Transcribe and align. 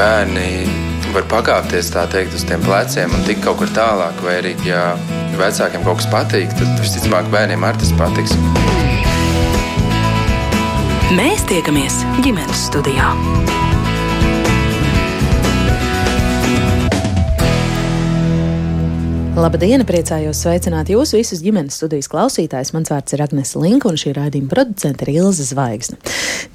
bērni 0.00 0.64
var 1.12 1.26
pakāpties 1.28 1.90
tā 1.92 2.06
teikt 2.08 2.32
uz 2.38 2.44
tiem 2.48 2.62
pleciem 2.64 3.12
un 3.12 3.24
tikt 3.26 3.42
kaut 3.44 3.58
kur 3.60 3.70
tālāk, 3.76 4.16
vai 4.24 4.38
arī, 4.38 4.54
ja 4.64 4.94
vecākiem 5.36 5.84
kaut 5.84 6.00
kas 6.00 6.08
patīk, 6.12 6.52
tad 6.56 6.80
visticamāk 6.80 7.28
bērniem 7.32 7.66
arī 7.66 7.82
tas 7.82 7.92
patiks. 7.98 8.32
Mēs 11.18 11.42
tiekamies 11.50 11.98
ģimenes 12.24 12.62
studijā. 12.70 13.10
Labdien, 19.40 19.84
priecājos 19.88 20.40
sveicināt 20.44 20.92
jūs 20.92 21.12
visus 21.16 21.42
ģimenes 21.44 21.76
studijas 21.80 22.08
klausītājus. 22.12 22.72
Mans 22.76 22.92
vārds 22.92 23.16
ir 23.16 23.24
Agnēs 23.24 23.52
Linka, 23.56 23.90
un 23.90 24.00
šī 24.00 24.14
raidījuma 24.16 24.52
producente 24.52 25.06
ir 25.06 25.14
Ilza 25.18 25.48
Zvaigzne. 25.48 26.00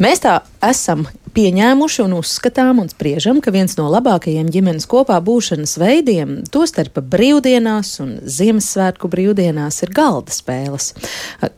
Mēs 0.01 0.21
tā 0.25 0.39
esam 0.65 1.05
pieņēmuši 1.35 1.99
un 2.05 2.13
uzskatām 2.15 2.79
un 2.79 2.89
spriežam, 2.91 3.41
ka 3.43 3.51
viens 3.51 3.75
no 3.75 3.89
labākajiem 3.91 4.47
ģimenes 4.53 4.87
kopā 4.87 5.17
būšanas 5.23 5.75
veidiem, 5.81 6.37
tostarp 6.51 7.01
brīvdienās 7.11 7.89
un 8.03 8.13
Ziemassvētku 8.23 9.09
brīvdienās, 9.11 9.81
ir 9.83 9.91
galda 9.95 10.31
spēles. 10.31 10.93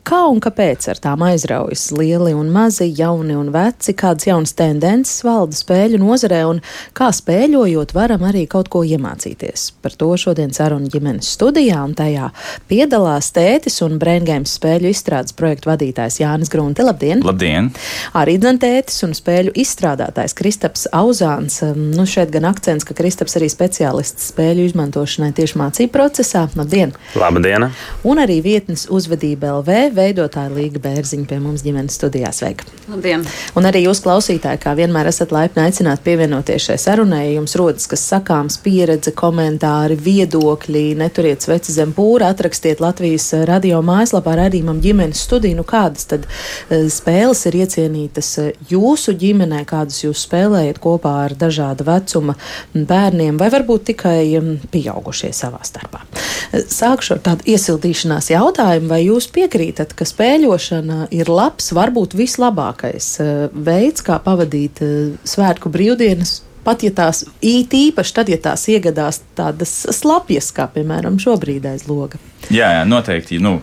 Kā 0.08 0.24
un 0.32 0.42
kāpēc 0.42 0.88
ar 0.90 1.02
tām 1.04 1.26
aizraujas 1.28 1.92
lieli 1.94 2.34
un 2.34 2.50
mazi, 2.54 2.88
jauni 2.98 3.36
un 3.38 3.52
veci, 3.54 3.94
kādas 3.98 4.26
jaunas 4.26 4.56
tendences 4.58 5.22
valda 5.28 5.58
spēļu 5.60 6.02
nozarē 6.02 6.42
un 6.50 6.64
kā 6.98 7.12
spēļojot 7.14 7.94
varam 7.98 8.26
arī 8.26 8.48
kaut 8.50 8.72
ko 8.74 8.82
iemācīties. 8.88 9.68
Par 9.86 9.94
to 10.00 10.10
šodien 10.18 10.56
saruna 10.58 10.90
ģimenes 10.90 11.30
studijā 11.38 11.84
un 11.86 11.94
tajā 11.98 12.32
piedalās 12.72 13.30
tētis 13.36 13.78
un 13.86 14.00
Braingēms 14.02 14.58
spēļu 14.58 14.90
izstrādes 14.96 15.38
projektu 15.38 15.70
vadītājs 15.70 16.22
Jānis 16.24 16.54
Grunte. 16.54 16.88
Labdien! 16.88 17.22
Labdien! 17.28 17.70
Arī 18.18 18.40
dzentētis 18.42 19.04
un 19.06 19.14
spēļu 19.18 19.54
izstrādes 19.54 19.67
izstrādātājs 19.68 20.36
Kristaps 20.38 20.88
Auzāns. 20.96 21.60
Nu, 21.76 22.08
šeit 22.08 22.32
gan 22.34 22.48
akcents, 22.50 22.86
ka 22.88 22.96
Kristaps 22.98 23.38
arī 23.40 23.50
speciālists 23.52 24.32
spēļu 24.32 24.68
izmantošanai 24.70 25.34
tieši 25.36 25.60
mācību 25.60 25.94
procesā. 25.94 26.46
Labdien! 26.58 26.94
Labdien! 27.20 27.68
Un 28.08 28.22
arī 28.24 28.40
vietnes 28.46 28.88
uzvedība 28.94 29.52
LV 29.60 29.92
veidotāja 29.98 30.54
Līga 30.54 30.82
Bērziņa 30.84 31.28
pie 31.30 31.40
mums 31.44 31.66
ģimenes 31.66 31.98
studijā. 32.00 32.32
Sveika! 32.36 32.68
Labdien! 32.88 33.26
Un 33.58 33.68
arī 33.68 33.84
jūs 33.86 34.02
klausītāji, 34.06 34.62
kā 34.64 34.74
vienmēr 34.78 35.10
esat 35.12 35.34
laipni 35.36 35.66
aicināti 35.66 36.06
pievienoties 36.08 36.70
šai 36.70 36.78
sarunai. 36.82 37.26
Jums 37.36 37.58
rodas 37.60 37.90
kas 37.92 38.06
sakāms, 38.08 38.60
pieredze, 38.64 39.12
komentāri, 39.18 39.98
viedokļi, 40.08 40.86
neturiet 41.00 41.44
sveci 41.46 41.76
zem 41.76 41.94
pūra, 41.98 42.32
atrakstiet 42.34 42.82
Latvijas 42.84 43.30
radio 43.50 43.82
mājaslapā 43.86 44.38
radījumam 44.44 44.82
ģimenes 44.84 45.26
studiju. 45.28 45.60
Nu, 45.60 45.68
kādas 45.68 46.08
tad 46.10 46.28
uh, 46.30 46.88
spēles 46.94 47.44
ir 47.50 47.60
iecienītas 47.64 48.34
uh, 48.42 48.52
jūsu 48.72 49.18
ģimenē? 49.18 49.57
Ģimenē, 49.58 49.66
kādus 49.66 50.04
jūs 50.04 50.26
spēlējat 50.28 50.80
kopā 50.80 51.26
ar 51.26 51.36
dažāda 51.36 51.84
vecuma 51.86 52.36
bērniem, 52.74 53.38
vai 53.38 53.50
varbūt 53.50 53.94
tikai 53.94 54.38
mm, 54.40 54.70
pieaugušie 54.72 55.34
savā 55.34 55.62
starpā. 55.64 56.06
Sākšu 56.54 57.18
ar 57.18 57.22
tādu 57.24 57.48
iesildīšanās 57.48 58.32
jautājumu, 58.32 58.90
vai 58.90 59.06
jūs 59.06 59.28
piekrītat, 59.32 59.94
ka 59.94 60.06
spēļošana 60.06 61.10
ir 61.12 61.30
labs, 61.30 61.72
varbūt 61.74 62.16
vislabākais 62.16 63.20
eh, 63.20 63.50
veids, 63.54 64.02
kā 64.02 64.20
pavadīt 64.20 64.82
eh, 64.82 65.16
svētku 65.24 65.70
brīvdienas 65.70 66.44
pat 66.68 66.84
ja 66.84 66.92
tās 66.92 67.24
īpaši 67.40 68.12
tad, 68.12 68.28
ja 68.28 68.36
tās 68.44 68.66
iegadās 68.68 69.22
tādas 69.38 69.72
slapjas, 69.96 70.52
kā 70.52 70.66
piemēram 70.74 71.16
šobrīd 71.16 71.64
aiz 71.70 71.86
loga. 71.88 72.20
Jā, 72.52 72.74
jā 72.76 72.84
noteikti. 72.84 73.40
Nu, 73.40 73.62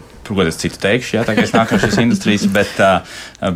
es 0.48 0.56
citu 0.56 0.79
teikšu, 0.81 1.19
jā, 1.19 1.25
tā 1.27 1.34
kā 1.36 1.45
es 1.45 1.53
nāku 1.53 1.77
no 1.77 1.83
šīs 1.83 1.98
industrijas, 2.01 2.47
bet, 2.48 2.73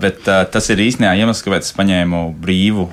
bet 0.03 0.27
tas 0.27 0.71
ir 0.73 0.83
īstenībā 0.85 1.15
iemesls, 1.17 1.45
kāpēc 1.47 1.69
es 1.69 1.77
paņēmu 1.77 2.25
brīvu 2.43 2.89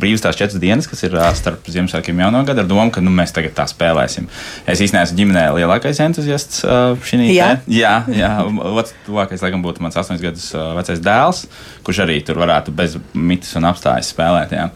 brīvas 0.00 0.22
tās 0.24 0.38
četras 0.38 0.60
dienas, 0.60 0.86
kas 0.88 1.02
ir 1.06 1.16
starp 1.36 1.66
Ziemassvētkiem 1.70 2.16
un 2.16 2.24
Jauno 2.26 2.42
gadu, 2.46 2.62
ar 2.62 2.68
domu, 2.70 2.90
ka 2.94 3.02
nu, 3.04 3.10
mēs 3.14 3.34
tagad 3.34 3.54
tā 3.56 3.66
spēlēsim. 3.70 4.28
Es 4.68 4.80
īstenībā 4.82 5.04
esmu 5.06 5.18
ģimenē 5.20 5.44
lielākais 5.58 6.00
entuziasts 6.04 6.62
šī 7.06 7.30
jā. 7.34 7.48
Te. 7.56 7.76
Jā, 7.76 7.94
jā. 8.12 8.30
Otrs 8.70 8.94
tuvākais, 9.06 9.42
laikam, 9.44 9.64
būtu 9.64 9.84
mans 9.84 9.98
astoņas 9.98 10.22
gadus 10.22 10.46
vecais 10.78 11.02
dēls, 11.02 11.42
kurš 11.86 12.02
arī 12.06 12.18
tur 12.26 12.40
varētu 12.42 12.74
bez 12.76 12.96
mitas 13.14 13.52
un 13.58 13.68
apstājas 13.68 14.12
spēlēt. 14.14 14.54
Jā. 14.56 14.68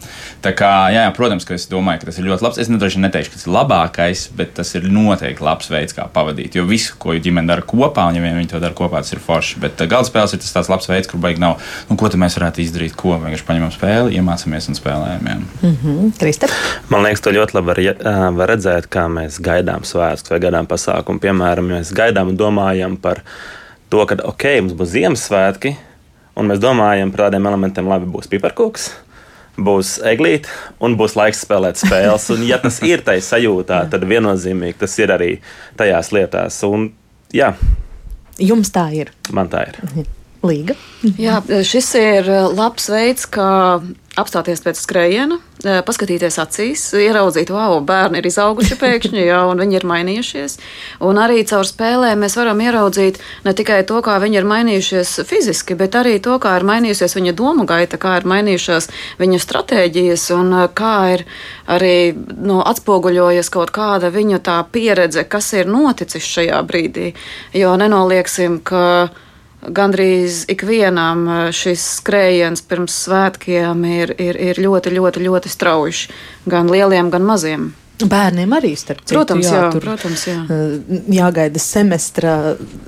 Tā 0.43 0.53
kā, 0.57 0.71
jā, 0.93 1.05
jā, 1.07 1.13
protams, 1.15 1.47
ka 1.47 1.55
es 1.57 1.67
domāju, 1.71 2.03
ka 2.03 2.11
tas 2.11 2.19
ir 2.19 2.27
ļoti 2.27 2.45
labs. 2.47 2.61
Es 2.61 2.71
nedroši 2.71 3.03
neteikšu, 3.05 3.33
ka 3.33 3.39
tas 3.39 3.47
ir 3.47 3.55
labākais, 3.55 4.25
bet 4.37 4.55
tas 4.59 4.73
ir 4.77 4.87
noteikti 4.91 5.45
labs 5.45 5.71
veids, 5.71 5.95
kā 5.97 6.07
pavadīt. 6.11 6.57
Jo 6.59 6.67
visu, 6.69 6.97
ko 7.01 7.15
ģimene 7.15 7.49
dara 7.49 7.65
kopā, 7.65 8.09
un 8.09 8.19
ja 8.19 8.25
vien 8.25 8.37
viņi 8.39 8.53
to 8.53 8.61
dara 8.63 8.77
kopā, 8.77 9.03
tas 9.03 9.15
ir 9.15 9.23
forši. 9.23 9.61
Bet 9.63 9.81
galda 9.85 10.09
spēles 10.09 10.35
ir 10.35 10.43
tas 10.43 10.55
tāds 10.57 10.71
labs 10.71 10.89
veids, 10.91 11.09
kur 11.11 11.21
baigi 11.23 11.43
nav, 11.43 11.60
nu, 11.89 11.97
ko 11.99 12.09
mēs 12.21 12.37
varētu 12.39 12.63
izdarīt, 12.63 12.95
ko 12.99 13.15
vienkārši 13.21 13.47
paņemam 13.47 13.73
spēli, 13.75 14.17
iemācāmies 14.19 14.69
un 14.71 14.79
spēlējam. 14.79 15.27
Mm 15.27 15.75
-hmm. 15.83 16.11
Kristap? 16.19 16.55
Man 16.89 17.03
liekas, 17.03 17.21
to 17.21 17.31
ļoti 17.35 17.57
labi 17.57 17.67
var, 17.67 17.81
var 18.39 18.55
redzēt, 18.55 18.89
kā 18.89 19.07
mēs 19.07 19.41
gaidām 19.41 19.83
svētkus 19.83 20.31
vai 20.31 20.39
gaidām 20.39 20.67
pasākumu. 20.67 21.19
Piemēram, 21.19 21.71
mēs 21.75 21.93
gaidām 21.93 22.33
un 22.33 22.37
domājam 22.37 22.97
par 22.97 23.21
to, 23.89 24.05
ka 24.05 24.15
ok, 24.23 24.43
mums 24.61 24.73
būs 24.73 24.93
Ziemassvētki, 24.95 25.75
un 26.35 26.47
mēs 26.47 26.59
domājam 26.59 27.11
par 27.11 27.27
tādiem 27.27 27.47
elementiem, 27.47 27.87
labi, 27.87 28.05
būs 28.05 28.27
piparkūks 28.27 28.91
būs 29.57 29.97
eglīte 30.07 30.49
un 30.83 30.95
būs 30.99 31.17
laiks 31.19 31.43
spēlēt 31.45 31.81
spēles. 31.81 32.29
Un, 32.33 32.45
ja 32.47 32.59
tas 32.61 32.79
ir 32.87 33.03
tajā 33.05 33.23
sajūtā, 33.25 33.83
tad 33.91 34.07
viennozīmīgi 34.07 34.79
tas 34.81 34.97
ir 35.01 35.13
arī 35.17 35.31
tajās 35.79 36.11
lietās. 36.15 36.61
Un, 36.67 36.91
jā. 37.35 37.53
Jums 38.41 38.73
tā 38.73 38.87
ir. 38.95 39.13
Man 39.35 39.51
tā 39.51 39.67
ir. 39.69 40.07
Līga. 40.41 40.73
Jā, 41.21 41.37
šis 41.61 41.91
ir 41.99 42.29
labs 42.57 42.87
veids, 42.89 43.27
kā 43.29 43.81
apstāties 44.19 44.59
pēc 44.61 44.79
skrējiena, 44.81 45.37
eh, 45.63 45.79
paskatīties 45.85 46.37
acīs, 46.41 46.81
ieraudzīt, 46.97 47.51
wow, 47.53 47.79
bērni 47.85 48.19
ir 48.19 48.27
izauguši 48.27 48.75
pēkšņi, 48.81 49.21
jā, 49.29 49.39
un 49.51 49.61
viņi 49.61 49.77
ir 49.79 49.85
mainījušies. 49.87 50.57
Un 51.07 51.21
arī 51.21 51.45
caur 51.47 51.63
spēlēm 51.63 52.25
mēs 52.25 52.35
varam 52.35 52.59
ieraudzīt 52.59 53.21
ne 53.45 53.53
tikai 53.53 53.85
to, 53.87 54.01
kā 54.01 54.17
viņi 54.19 54.41
ir 54.41 54.49
mainījušies 54.49 55.13
fiziski, 55.29 55.77
bet 55.77 55.95
arī 55.95 56.17
to, 56.19 56.39
kā 56.39 56.57
ir 56.57 56.67
mainījusies 56.67 57.15
viņa 57.15 57.35
domu 57.37 57.65
gaita, 57.65 57.97
kā 58.01 58.17
ir 58.19 58.27
mainījušās 58.27 58.89
viņa 59.21 59.41
stratēģijas 59.45 60.27
un 60.35 60.53
eh, 60.53 60.67
kā 60.73 60.97
ir 61.15 61.25
arī 61.67 62.13
nu, 62.17 62.61
atspoguļojies 62.65 63.49
kaut 63.49 63.71
kāda 63.71 64.11
viņa 64.11 64.41
tā 64.43 64.59
pieredze, 64.71 65.23
kas 65.23 65.53
ir 65.53 65.71
noticis 65.71 66.25
šajā 66.25 66.61
brīdī. 66.65 67.13
Jo 67.53 67.77
nenolieksim, 67.77 68.59
ka 68.65 69.11
gandrīz 69.67 70.45
ikvienam 70.51 71.27
eh, 71.27 71.43
šis 71.55 71.83
skrējiens 71.99 72.63
pirms 72.65 72.95
svētkiem 73.05 73.85
ir, 73.85 74.15
ir, 74.21 74.39
ir 74.51 74.61
ļoti, 74.61 74.93
ļoti, 74.97 75.23
ļoti 75.27 75.51
strauji. 75.51 76.09
Gan 76.49 76.71
lieliem, 76.71 77.11
gan 77.13 77.25
maziem. 77.27 77.71
Bērniem 78.09 78.53
arī 78.55 78.71
starp 78.79 79.03
citu. 79.03 79.15
Protams, 79.17 79.47
jā, 79.47 79.57
jā, 79.57 79.69
tur, 79.73 79.85
protams, 79.85 80.23
jā. 80.27 80.37
Eh, 80.49 81.01
jāgaida 81.17 81.61
semestra 81.61 82.35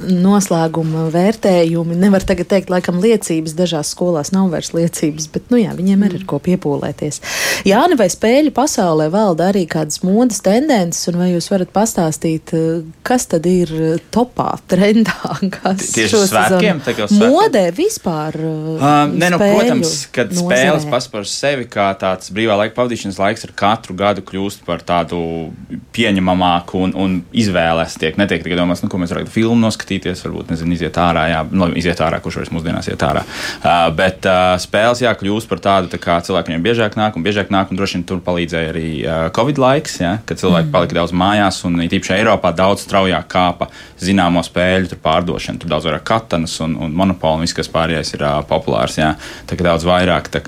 noslēguma 0.08 1.08
vērtējumi. 1.14 1.98
Nevar 2.00 2.26
tagad 2.28 2.50
teikt, 2.54 2.72
laikam 2.74 3.02
liecības 3.04 3.56
dažās 3.58 3.94
skolās 3.94 4.34
nav 4.36 4.52
vairs 4.54 4.74
liecības, 4.76 5.28
bet, 5.34 5.50
nu 5.54 5.62
jā, 5.62 5.74
viņiem 5.78 6.06
arī 6.08 6.22
ir 6.22 6.26
ko 6.30 6.40
piepūlēties. 6.44 7.22
Jāni, 7.68 7.98
vai 8.00 8.10
spēļu 8.14 8.54
pasaulē 8.56 9.10
valda 9.14 9.52
arī 9.52 9.66
kādas 9.70 10.02
modas 10.06 10.42
tendences, 10.46 11.08
un 11.12 11.20
vai 11.22 11.32
jūs 11.34 11.50
varat 11.54 11.74
pastāstīt, 11.76 12.56
eh, 12.58 12.84
kas 13.06 13.28
tad 13.32 13.48
ir 13.50 13.74
topā, 14.14 14.54
trendā? 14.72 15.38
Tieši 15.98 16.24
svētkiem? 16.30 16.82
Modē 17.20 17.68
vispār. 17.76 18.38
Uh, 18.40 18.84
nē, 19.12 19.30
nu, 19.34 19.40
protams, 19.42 19.94
kad 20.14 20.32
nozarē. 20.32 20.58
spēles 20.58 20.88
paspār 20.92 21.28
sevi 21.30 21.68
kā 21.70 21.90
tāds 22.00 22.32
brīvā 22.34 22.58
laika 22.60 22.78
pavadīšanas 22.78 23.20
laiks 23.22 23.48
ar 23.48 23.54
katru 23.58 23.96
gadu 23.98 24.24
kļūst 24.26 24.64
par 24.68 24.84
tādu 24.86 25.03
tādu 25.04 25.52
pieņemamāku 25.94 26.80
un, 26.88 26.94
un 26.98 27.16
izvēles 27.36 27.98
tiek. 28.00 28.18
Netiek 28.20 28.44
tikai 28.44 28.58
domāts, 28.58 28.84
nu, 28.84 28.90
ko 28.92 29.00
mēs 29.02 29.14
varētu 29.14 29.32
filmu 29.34 29.60
noskatīties, 29.62 30.24
varbūt, 30.26 30.52
nezinu, 30.54 30.74
iziet 30.76 30.98
ārā, 31.00 31.26
jā, 31.32 31.42
nu, 31.52 31.70
iziet 31.78 32.00
ārā, 32.04 32.20
kurš 32.24 32.42
vairs 32.42 32.54
mūsdienās 32.56 32.90
iet 32.92 33.04
ārā. 33.06 33.24
Uh, 33.24 33.88
bet 33.96 34.26
uh, 34.30 34.56
spēles, 34.62 35.04
jā, 35.04 35.14
kļūst 35.20 35.50
par 35.52 35.62
tādu, 35.64 35.92
tā 35.92 36.00
kā 36.02 36.18
cilvēki 36.26 36.52
viņiem 36.52 36.66
biežāk 36.66 36.98
nāk 37.00 37.18
un 37.18 37.26
biežāk 37.26 37.52
nāk, 37.54 37.72
un 37.72 37.80
droši 37.80 38.00
vien 38.00 38.06
tur 38.10 38.24
palīdzēja 38.26 38.74
arī 38.74 38.88
uh, 39.04 39.28
Covid 39.36 39.62
laiks, 39.62 40.00
jā, 40.02 40.16
kad 40.28 40.42
cilvēki 40.42 40.70
mm. 40.70 40.74
palika 40.76 41.00
daudz 41.00 41.16
mājās, 41.24 41.62
un 41.68 41.82
īpaši 41.86 42.16
Eiropā 42.18 42.54
daudz 42.58 42.86
straujāk 42.88 43.30
kāpa 43.32 43.70
zināmo 44.02 44.44
spēļu 44.46 45.00
pārdošana. 45.04 45.62
Tur 45.62 45.74
daudz 45.74 45.88
vairāk 45.90 46.06
katanas 46.08 46.58
un, 46.64 46.76
un 46.82 46.96
monopolu, 46.96 47.42
un 47.42 47.48
viss, 47.48 47.56
kas 47.58 47.72
pārējais 47.74 48.16
ir 48.16 48.26
uh, 48.26 48.42
populārs, 48.48 48.98
jā, 49.00 49.14
tā 49.50 49.58
kā 49.60 49.68
daudz 49.68 49.88
vairāk. 49.88 50.30
Tā, 50.34 50.44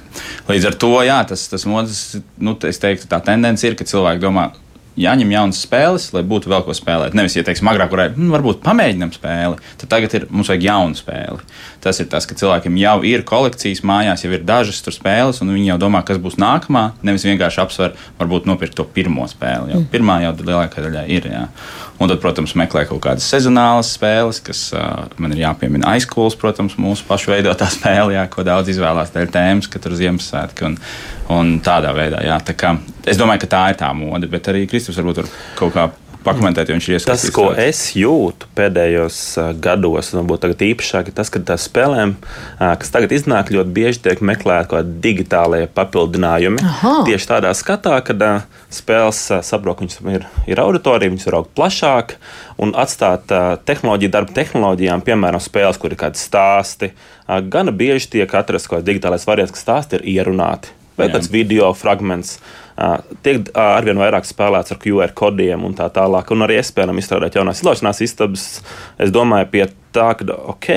līdz 0.49 0.69
ar 0.71 0.79
to, 0.81 0.93
jā, 1.05 1.19
tas, 1.29 1.47
tas 1.51 1.67
modas, 1.69 2.03
nu, 2.41 2.55
es 2.67 2.81
teiktu, 2.81 3.09
tā 3.11 3.21
tendence 3.25 3.65
ir, 3.67 3.77
ka 3.77 3.87
cilvēki 3.87 4.23
domā, 4.23 4.44
jāņem 4.99 5.31
jaunas 5.33 5.61
spēles, 5.65 6.07
lai 6.15 6.23
būtu 6.27 6.51
vēl 6.51 6.63
ko 6.65 6.75
spēlēt. 6.75 7.15
Nevis, 7.17 7.35
ja 7.37 7.43
teiksim, 7.45 7.67
agrāk 7.71 7.91
varēja, 7.93 8.15
hm, 8.15 8.31
varbūt 8.35 8.61
pamēģinām 8.65 9.13
spēli, 9.15 9.59
tad 9.81 9.91
tagad 9.91 10.15
ir, 10.17 10.27
mums 10.31 10.51
vajag 10.51 10.67
jaunu 10.69 10.99
spēli. 10.99 11.45
Tas 11.85 11.99
ir 12.01 12.07
tas, 12.09 12.25
ka 12.25 12.33
cilvēkiem 12.33 12.79
jau 12.81 12.95
ir 13.05 13.21
kolekcijas 13.29 13.83
mājās, 13.85 14.23
jau 14.25 14.31
ir 14.33 14.41
dažas 14.41 14.79
tur 14.81 14.95
spēles, 14.95 15.37
un 15.43 15.51
viņi 15.53 15.67
jau 15.69 15.75
domā, 15.83 15.99
kas 16.07 16.17
būs 16.17 16.39
nākamā. 16.41 16.87
Nevis 17.05 17.27
vienkārši 17.27 17.61
apsver, 17.61 17.91
varbūt 18.17 18.47
nopirkt 18.49 18.73
to 18.79 18.87
pirmo 18.95 19.27
spēli. 19.29 19.75
Jau. 19.75 19.81
Mm. 19.83 19.89
Pirmā 19.93 20.15
jau 20.23 20.31
lielākā 20.39 20.81
daļā 20.81 21.03
ir. 21.13 21.27
Jā. 21.29 21.43
Un 22.01 22.09
tad, 22.09 22.17
protams, 22.23 22.55
meklē 22.57 22.87
kaut 22.89 23.03
kādas 23.05 23.27
sezonālas 23.29 23.93
spēles, 23.95 24.41
kas 24.43 24.63
uh, 24.73 25.05
man 25.21 25.35
ir 25.35 25.43
jāpiemina 25.43 25.93
aizkulis, 25.93 26.33
protams, 26.41 26.73
mūsu 26.81 27.05
pašu 27.05 27.35
veidotā 27.35 27.69
spēle, 27.77 28.17
jā, 28.17 28.25
ko 28.33 28.47
daudz 28.47 28.73
izvēlās 28.73 29.13
dēļ 29.13 29.29
tēmas, 29.37 29.69
ka 29.69 29.83
tur 29.83 29.93
ir 29.93 30.01
Ziemassvētki 30.01 30.65
un, 30.71 30.79
un 31.37 31.53
tādā 31.65 31.93
veidā. 31.93 32.25
Jā, 32.25 32.39
tā 32.49 32.57
kā, 32.57 32.73
es 33.05 33.21
domāju, 33.21 33.45
ka 33.45 33.51
tā 33.53 33.61
ir 33.75 33.79
tā 33.85 33.93
mode, 33.93 34.31
bet 34.31 34.49
arī 34.49 34.65
Kristofers 34.71 35.03
varbūt 35.03 35.21
tur 35.21 35.31
kaut 35.61 35.77
kā 35.77 35.85
pakomentēt, 36.25 36.69
jo 36.69 36.75
viņš 36.75 36.87
ir 36.89 36.95
iesaistīts. 36.97 37.25
Tas, 37.27 37.33
ko 37.35 37.45
es 37.53 37.81
jūtu 37.97 38.49
pēdējos 38.57 39.19
gados, 39.63 40.11
un 40.11 40.21
varbūt 40.21 40.43
tagad 40.45 40.63
īpašāk, 40.67 41.09
ir 41.11 41.15
tas, 41.17 41.31
ka 41.33 41.41
tās 41.45 41.67
spēlēm, 41.69 42.15
kas 42.59 42.93
tagad 42.93 43.13
iznāk, 43.15 43.51
ļoti 43.55 43.73
bieži 43.75 44.01
tiek 44.07 44.23
meklēti 44.25 44.71
kaut 44.71 44.81
kādi 44.81 44.97
digitālie 45.03 45.63
papildinājumi. 45.77 46.63
Aha. 46.65 46.93
Tieši 47.07 47.29
tādā 47.29 47.53
skatā, 47.57 47.99
kad 48.05 48.25
spēles 48.73 49.21
saprot, 49.45 49.77
ka 49.77 49.85
viņas 49.85 50.01
ir, 50.17 50.27
ir 50.51 50.63
auditorija, 50.63 51.13
viņas 51.13 51.29
var 51.29 51.39
augt 51.41 51.53
plašāk 51.57 52.15
un 52.61 52.73
atstāt 52.77 53.31
tehnoloģiju 53.67 54.15
darbu 54.15 54.35
tehnoloģijām, 54.35 55.05
piemēram, 55.05 55.43
spēles, 55.43 55.79
kur 55.81 55.93
ir 55.93 56.01
kādi 56.01 56.21
stāsti. 56.21 56.91
Gana 57.25 57.73
bieži 57.75 58.11
tiek 58.17 58.35
atrasts 58.37 58.69
kaut 58.69 58.81
kāds 58.81 58.89
digitālais 58.89 59.27
variants, 59.27 59.53
ka 59.55 59.61
stāsti 59.61 59.99
ir 59.99 60.09
ierunāti 60.17 60.73
vai 60.95 61.09
kāds 61.11 61.27
video 61.27 61.73
fragments. 61.75 62.37
Uh, 62.37 62.64
tiek 63.23 63.49
arvien 63.55 63.99
vairāk 63.99 64.27
spēlēts 64.27 64.75
ar 64.75 64.79
QR 64.81 65.13
kodiem 65.15 65.63
un 65.67 65.75
tā 65.77 65.87
tālāk. 65.93 66.31
Un 66.35 66.45
arī 66.45 66.59
es 66.59 66.71
spēlēju 66.73 66.99
izstrādāt 67.01 67.37
jaunās 67.39 67.63
izlaišanās 67.63 68.01
istabas. 68.03 68.47
Es 68.99 69.13
domāju, 69.15 69.51
pie 69.53 69.67
tā, 69.95 70.11
ka 70.19 70.27
ok. 70.51 70.71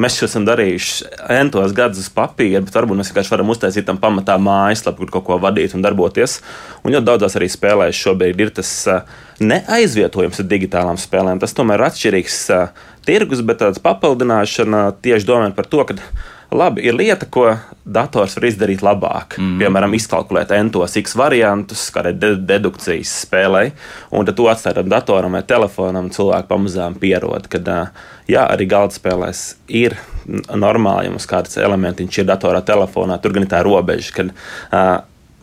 Mēs 0.00 0.14
šo 0.16 0.24
esam 0.24 0.46
darījuši 0.48 1.10
entos 1.34 1.74
gadus 1.76 2.06
uz 2.06 2.08
papīra, 2.14 2.62
bet 2.64 2.72
varbūt 2.72 2.96
mēs 2.96 3.10
vienkārši 3.10 3.32
varam 3.34 3.50
uztaisīt 3.52 3.84
tam 3.84 3.98
pamatā 4.00 4.38
mājaslapu, 4.40 5.02
kur 5.02 5.18
kaut 5.18 5.26
ko 5.26 5.36
vadīt 5.42 5.74
un 5.76 5.84
darboties. 5.84 6.38
Un 6.80 6.94
ļoti 6.94 7.08
daudzās 7.10 7.36
arī 7.36 7.50
spēlēs 7.52 8.00
šobrīd 8.00 8.40
ir 8.40 8.54
tas 8.56 8.70
neaizvietojums 9.44 10.40
ar 10.40 10.48
digitālām 10.48 11.00
spēlēm. 11.00 11.42
Tas 11.42 11.52
tomēr 11.58 11.82
ir 11.82 11.88
atšķirīgs 11.90 12.38
tirgus, 13.04 13.44
bet 13.44 13.60
tāds 13.60 13.82
papildināšana 13.84 14.86
tieši 15.04 15.28
domājot 15.28 15.58
par 15.58 15.68
to, 15.68 15.84
ka 15.90 15.98
labi, 16.54 16.84
ir 16.86 16.96
lieta, 16.96 17.26
ko 17.30 17.48
dators 17.84 18.36
var 18.38 18.46
izdarīt 18.48 18.82
labāk. 18.84 19.38
Mm. 19.40 19.56
Piemēram, 19.60 19.96
izkalkulēt 19.98 20.54
entos 20.56 20.96
x 21.00 21.16
variantus, 21.18 21.86
kā 21.92 22.04
arī 22.04 22.14
dedukcijas 22.46 23.12
spēlē, 23.24 23.64
un 24.14 24.28
tad 24.28 24.38
to 24.38 24.48
atstāt 24.50 24.80
datoram 24.88 25.36
vai 25.36 25.44
telefonam, 25.48 26.10
cilvēki 26.14 26.50
pamazām 26.50 26.98
pierod. 27.00 27.48
Kad, 27.52 27.70
jā, 28.30 28.44
arī 28.44 28.68
galda 28.70 28.96
spēlēs 28.96 29.46
ir 29.68 29.98
normāli, 30.50 31.08
ja 31.08 31.14
mums 31.14 31.28
kāds 31.28 31.58
elementiņš 31.60 32.22
ir 32.22 32.30
datorā, 32.30 32.62
telefonā, 32.64 33.18
tur 33.20 33.36
gan 33.36 33.46
ir 33.46 33.52
tā 33.52 33.64
robeža. 33.66 34.14
Kad, 34.20 34.32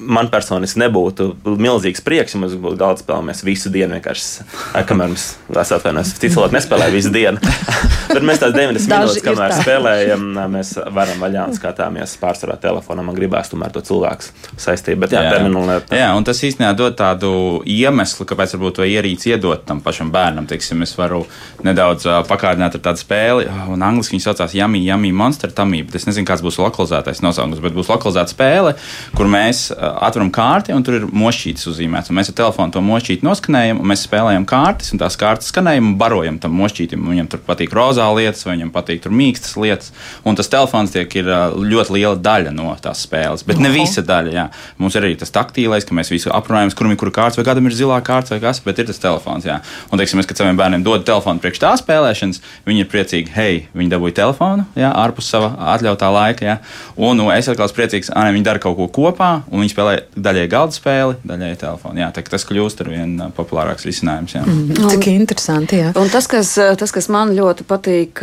man 0.01 0.29
personīgi 0.31 0.79
nebūtu 0.81 1.27
milzīgs 1.61 2.03
prieks, 2.05 2.35
ja 2.35 2.41
mums 2.41 2.55
būtu 2.59 2.79
galda 2.79 3.01
spēle. 3.01 3.25
Mēs 3.29 3.43
visu 3.45 3.71
dienu 3.73 3.97
vienkārši, 3.97 4.45
kamēr 4.89 5.11
mums 5.11 5.27
tas 5.51 5.71
atvainojas, 5.75 6.13
ticot, 6.21 6.53
nespēlējam 6.55 6.95
visu 6.95 7.11
dienu. 7.13 7.41
Bet 8.11 8.25
mēs 8.27 8.41
tās 8.41 8.55
90 8.55 8.91
minūtes, 8.91 9.23
kamēr 9.25 9.55
spēlējam, 9.61 10.25
mēs 10.51 10.73
varam 10.91 11.21
vaļā 11.23 11.45
un 11.49 11.55
skatāmies 11.55 12.15
pārsvarā 12.21 12.57
telefonā. 12.61 13.05
Man 13.05 13.17
gribās 13.17 13.51
tomēr 13.51 13.73
to 13.75 13.83
cilvēku 13.87 14.27
saistību. 14.59 15.03
Bet 15.05 15.15
jā, 15.15 15.23
jā, 15.25 15.35
terminu, 15.35 15.63
jā, 15.95 16.09
un 16.17 16.27
tas 16.27 16.41
īstenībā 16.43 16.73
dod 16.77 16.97
tādu 16.99 17.31
iemeslu, 17.69 18.27
kāpēc 18.29 18.57
varbūt 18.57 18.79
to 18.81 18.87
ierīci 18.87 19.31
iedot 19.31 19.63
tam 19.67 19.81
pašam 19.85 20.11
bērnam. 20.13 20.49
Teiksim, 20.49 20.83
es 20.85 20.95
varu 20.97 21.23
nedaudz 21.65 22.07
pakārdināt 22.29 22.75
ar 22.77 22.85
tādu 22.89 23.03
spēli, 23.03 23.47
un 23.71 23.85
angliski 23.85 24.17
viņi 24.17 24.25
saucās 24.25 24.55
Yummy, 24.57 24.83
Yummy 24.87 25.13
Monster 25.15 25.53
Tamī. 25.55 25.83
Es 25.95 26.07
nezinu, 26.09 26.27
kāds 26.27 26.43
būs 26.43 26.59
lokalizētais 26.61 27.23
nosaukums, 27.23 27.63
bet 27.63 27.75
būs 27.77 27.91
lokalizēta 27.91 28.35
spēle, 28.35 28.75
kur 29.15 29.31
mēs 29.31 29.69
atveram 29.99 30.31
kārti, 30.33 30.73
un 30.75 30.83
tur 30.85 30.99
ir 30.99 31.07
mošķītis 31.07 31.67
uzzīmēts. 31.71 32.11
Mēs 32.15 32.31
ar 32.31 32.37
telefonu 32.37 32.73
to 32.75 32.81
mošķīti 32.85 33.25
noskanējam, 33.25 33.81
un 33.81 33.91
mēs 33.91 34.05
spēlējam 34.07 34.45
kārtas, 34.49 34.91
un 34.93 35.01
tās 35.01 35.17
kārtas 35.19 35.51
skanējam 35.51 35.91
un 35.91 35.97
barojam 35.99 36.39
tam 36.41 36.55
mošķītim. 36.59 37.03
Viņam 37.11 37.29
tur 37.31 37.43
patīk 37.47 37.73
rozā 37.75 38.07
lietas, 38.15 38.45
vai 38.47 38.55
viņam 38.57 38.73
patīk 38.75 39.03
tur 39.05 39.15
mīkstas 39.15 39.57
lietas. 39.59 39.91
Un 40.27 40.37
tas 40.39 40.51
telefons 40.51 40.93
tiek 40.93 41.15
ir 41.19 41.29
ļoti 41.57 41.97
liela 41.97 42.17
daļa 42.19 42.53
no 42.55 42.73
tās 42.81 43.03
spēles, 43.07 43.45
bet 43.47 43.61
ne 43.61 43.71
visa 43.73 44.03
daļa. 44.05 44.33
Jā. 44.35 44.47
Mums 44.81 44.97
ir 44.97 45.07
arī 45.07 45.17
tas 45.19 45.33
taktīlais, 45.33 45.87
ka 45.87 45.97
mēs 45.97 46.11
visu 46.13 46.31
aprunājam, 46.33 46.73
kuram 46.77 46.95
ir 46.95 47.01
kura 47.01 47.15
kārta, 47.21 47.41
vai 47.41 47.47
kādam 47.47 47.69
ir 47.69 47.77
zilā 47.77 47.99
kārta, 48.05 48.35
vai 48.35 48.41
kas, 48.43 48.61
bet 48.65 48.81
ir 48.81 48.89
tas 48.89 49.01
telefons. 49.01 49.47
Jā. 49.47 49.59
Un, 49.89 49.99
teiksim, 50.01 50.21
mēs, 50.21 50.29
kad 50.29 50.41
saviem 50.41 50.59
bērniem 50.59 50.85
dod 50.85 51.05
telefonu 51.07 51.43
priekš 51.43 51.63
tā 51.63 51.73
spēlēšanas, 51.81 52.41
viņi 52.67 52.85
ir 52.85 52.91
priecīgi, 52.91 53.33
hei, 53.35 53.63
viņi 53.77 53.93
dabūja 53.93 54.19
telefonu, 54.21 54.67
jā, 54.79 54.91
ārpus 55.03 55.31
sava 55.33 55.53
atļautā 55.75 56.11
laika. 56.13 56.47
Jā. 56.47 56.57
Un 56.99 57.19
nu, 57.19 57.29
es 57.33 57.49
atkal 57.51 57.67
esmu 57.67 57.79
priecīgs, 57.79 58.11
ka 58.13 58.27
viņi 58.31 58.45
dara 58.45 58.61
kaut 58.61 58.77
ko 58.77 58.87
kopā, 58.91 59.31
un 59.49 59.63
viņi 59.63 59.73
spēlē 59.73 59.80
daļai 60.15 60.47
galda 60.51 60.75
spēli, 60.75 61.17
daļai 61.27 61.51
telefonu. 61.61 61.99
Jā, 62.01 62.09
tā, 62.15 62.23
tas 62.27 62.45
kļūst 62.47 62.83
ar 62.83 62.91
vien 62.91 63.15
populārāks 63.35 63.85
risinājums. 63.87 64.35
Jā. 64.35 64.43
Mm, 64.45 64.89
cik 64.93 65.07
interesanti. 65.11 65.81
Jā. 65.81 65.91
Un 65.99 66.11
tas 66.13 66.27
kas, 66.31 66.53
tas, 66.79 66.93
kas 66.95 67.09
man 67.13 67.33
ļoti 67.37 67.65
patīk 67.67 68.21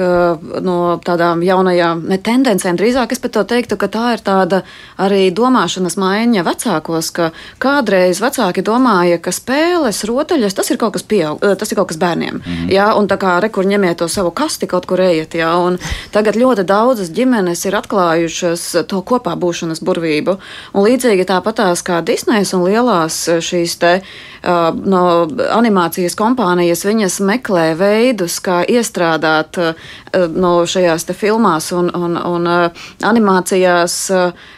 no 0.65 0.79
tādām 1.05 1.43
jaunajām 1.47 2.05
ne 2.09 2.19
tendencēm, 2.19 2.79
drīzāk 2.79 3.13
es 3.15 3.23
pat 3.23 3.35
to 3.37 3.45
teiktu, 3.49 3.79
ka 3.81 3.91
tā 3.93 4.05
ir 4.17 4.25
tāda 4.25 4.63
arī 5.01 5.29
domāšanas 5.35 5.99
maiņa 6.01 6.45
vecākos, 6.47 7.11
ka 7.15 7.31
kādreiz 7.63 8.23
vecāki 8.23 8.65
domāja, 8.67 9.21
ka 9.23 9.35
spēles, 9.35 10.05
rotaļas, 10.09 10.57
tas 10.59 10.71
ir 10.73 10.81
kaut 10.81 10.97
kas 10.97 11.07
pieaug, 11.09 11.43
tas 11.59 11.73
ir 11.73 11.81
kaut 11.81 11.91
kas 11.93 12.01
bērniem. 12.01 12.35
Mm 12.39 12.43
-hmm. 12.43 12.73
Jā, 12.73 12.93
un 12.99 13.09
tā 13.09 13.19
kā 13.19 13.41
rekur 13.41 13.67
ņemiet 13.67 13.99
to 13.99 14.09
savu 14.09 14.31
kasti 14.31 14.67
kaut 14.67 14.87
kur 14.87 15.01
ejiet, 15.01 15.35
jā, 15.35 15.53
un 15.67 15.79
tagad 16.11 16.37
ļoti 16.37 16.63
daudzas 16.65 17.11
ģimenes 17.11 17.67
ir 17.67 17.75
atklājušas 17.75 18.87
to 18.87 19.03
kopā 19.03 19.35
būšanas 19.37 19.83
burvību. 19.85 20.37
Un 20.75 20.85
līdzīgi 20.85 21.25
tāpatās 21.49 21.83
kā 21.83 22.03
Disnejas 22.05 22.53
un 22.53 22.67
lielās 22.67 23.17
eh, 23.29 23.41
šīs 23.41 23.79
te 23.81 23.93
no 24.43 25.03
animācijas 25.53 26.17
kompānijas, 26.19 26.85
viņas 26.87 27.21
meklē 27.27 27.73
veidus, 27.79 28.39
kā 28.45 28.63
iestrādāt 28.69 29.59
no 30.35 30.53
šajās 30.67 31.05
te 31.09 31.17
filmās 31.17 31.73
un, 31.77 31.91
un, 31.95 32.17
un 32.17 32.49
animācijās 33.05 33.97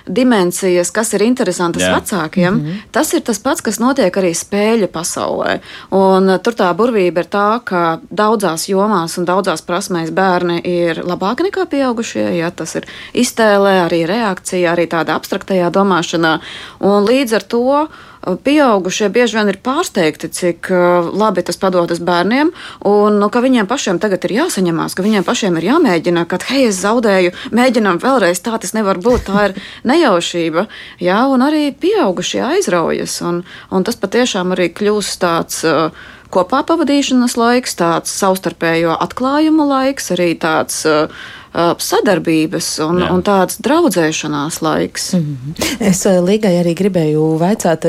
dimensijas, 0.06 0.90
kas 0.94 1.14
ir 1.16 1.24
interesantas 1.26 1.82
Jā. 1.82 1.94
vecākiem. 1.96 2.54
Mm 2.54 2.60
-hmm. 2.60 2.82
Tas 2.92 3.12
ir 3.14 3.20
tas 3.20 3.38
pats, 3.38 3.60
kas 3.60 3.78
notiek 3.78 4.16
arī 4.16 4.34
spēļu 4.34 4.86
pasaulē. 4.86 5.58
Un 5.90 6.38
tur 6.42 6.54
tā 6.54 6.74
burvība 6.74 7.20
ir 7.20 7.28
tā, 7.30 7.60
ka 7.64 8.00
daudzās 8.10 8.68
jomās 8.68 9.18
un 9.18 9.24
daudzās 9.24 9.62
prasmēs 9.62 10.10
bērni 10.10 10.60
ir 10.64 11.02
labāki 11.04 11.46
nekā 11.48 11.66
pieaugušie. 11.66 12.36
Ja, 12.38 12.50
tas 12.50 12.74
ir 12.74 12.86
iztēlē, 13.14 13.86
arī 13.86 14.06
reakcija, 14.06 14.72
arī 14.72 14.86
tāda 14.86 15.14
abstraktajā 15.14 15.70
domāšanā. 15.70 16.38
Un 16.80 17.04
līdz 17.04 17.34
ar 17.34 17.42
to 17.42 17.88
pieaugušie 18.24 19.08
bieži 19.12 19.38
vien 19.38 19.50
ir 19.52 19.58
pārsteigti, 19.64 20.28
cik 20.28 20.70
uh, 20.72 21.08
labi 21.08 21.44
tas 21.46 21.58
padodas 21.60 22.02
bērniem, 22.04 22.52
un 22.88 23.18
nu, 23.22 23.30
ka 23.32 23.42
viņiem 23.44 23.68
pašiem 23.70 24.00
tagad 24.02 24.26
ir 24.28 24.36
jāsaņemās, 24.40 24.96
ka 24.96 25.04
viņiem 25.06 25.26
pašiem 25.26 25.56
ir 25.60 25.68
jāmēģina, 25.70 26.26
ka, 26.28 26.40
hei, 26.50 26.66
es 26.68 26.82
zaudēju, 26.84 27.32
mēģinam 27.56 28.00
vēlreiz, 28.02 28.42
tā 28.44 28.60
tas 28.60 28.76
nevar 28.76 29.00
būt, 29.00 29.26
tā 29.30 29.48
ir 29.48 29.58
nejaušība. 29.90 30.68
Jā, 31.00 31.24
un 31.32 31.44
arī 31.46 31.70
pieaugušie 31.72 32.44
aizraujas, 32.52 33.20
un, 33.26 33.44
un 33.70 33.88
tas 33.88 34.00
patiešām 34.00 34.56
arī 34.56 34.70
kļūst 34.76 35.20
tāds. 35.24 35.64
Uh, 35.66 36.16
kopā 36.30 36.60
pavadīšanas 36.62 37.34
laiks, 37.34 37.74
tāds 37.74 38.12
savstarpējo 38.20 38.94
atklājumu 39.02 39.66
laiks, 39.66 40.12
arī 40.14 40.28
tāds 40.38 40.84
uh, 40.86 41.10
sadarbības 41.52 42.66
un, 42.84 43.00
Jā. 43.02 43.08
un 43.10 43.22
tāds 43.26 43.58
draudzēšanās 43.62 44.60
laiks. 44.62 45.12
Mm 45.14 45.36
-hmm. 45.36 45.88
Es 45.90 46.04
Līgai 46.04 46.62
arī 46.62 46.74
gribēju 46.78 47.38
vaicāt, 47.38 47.86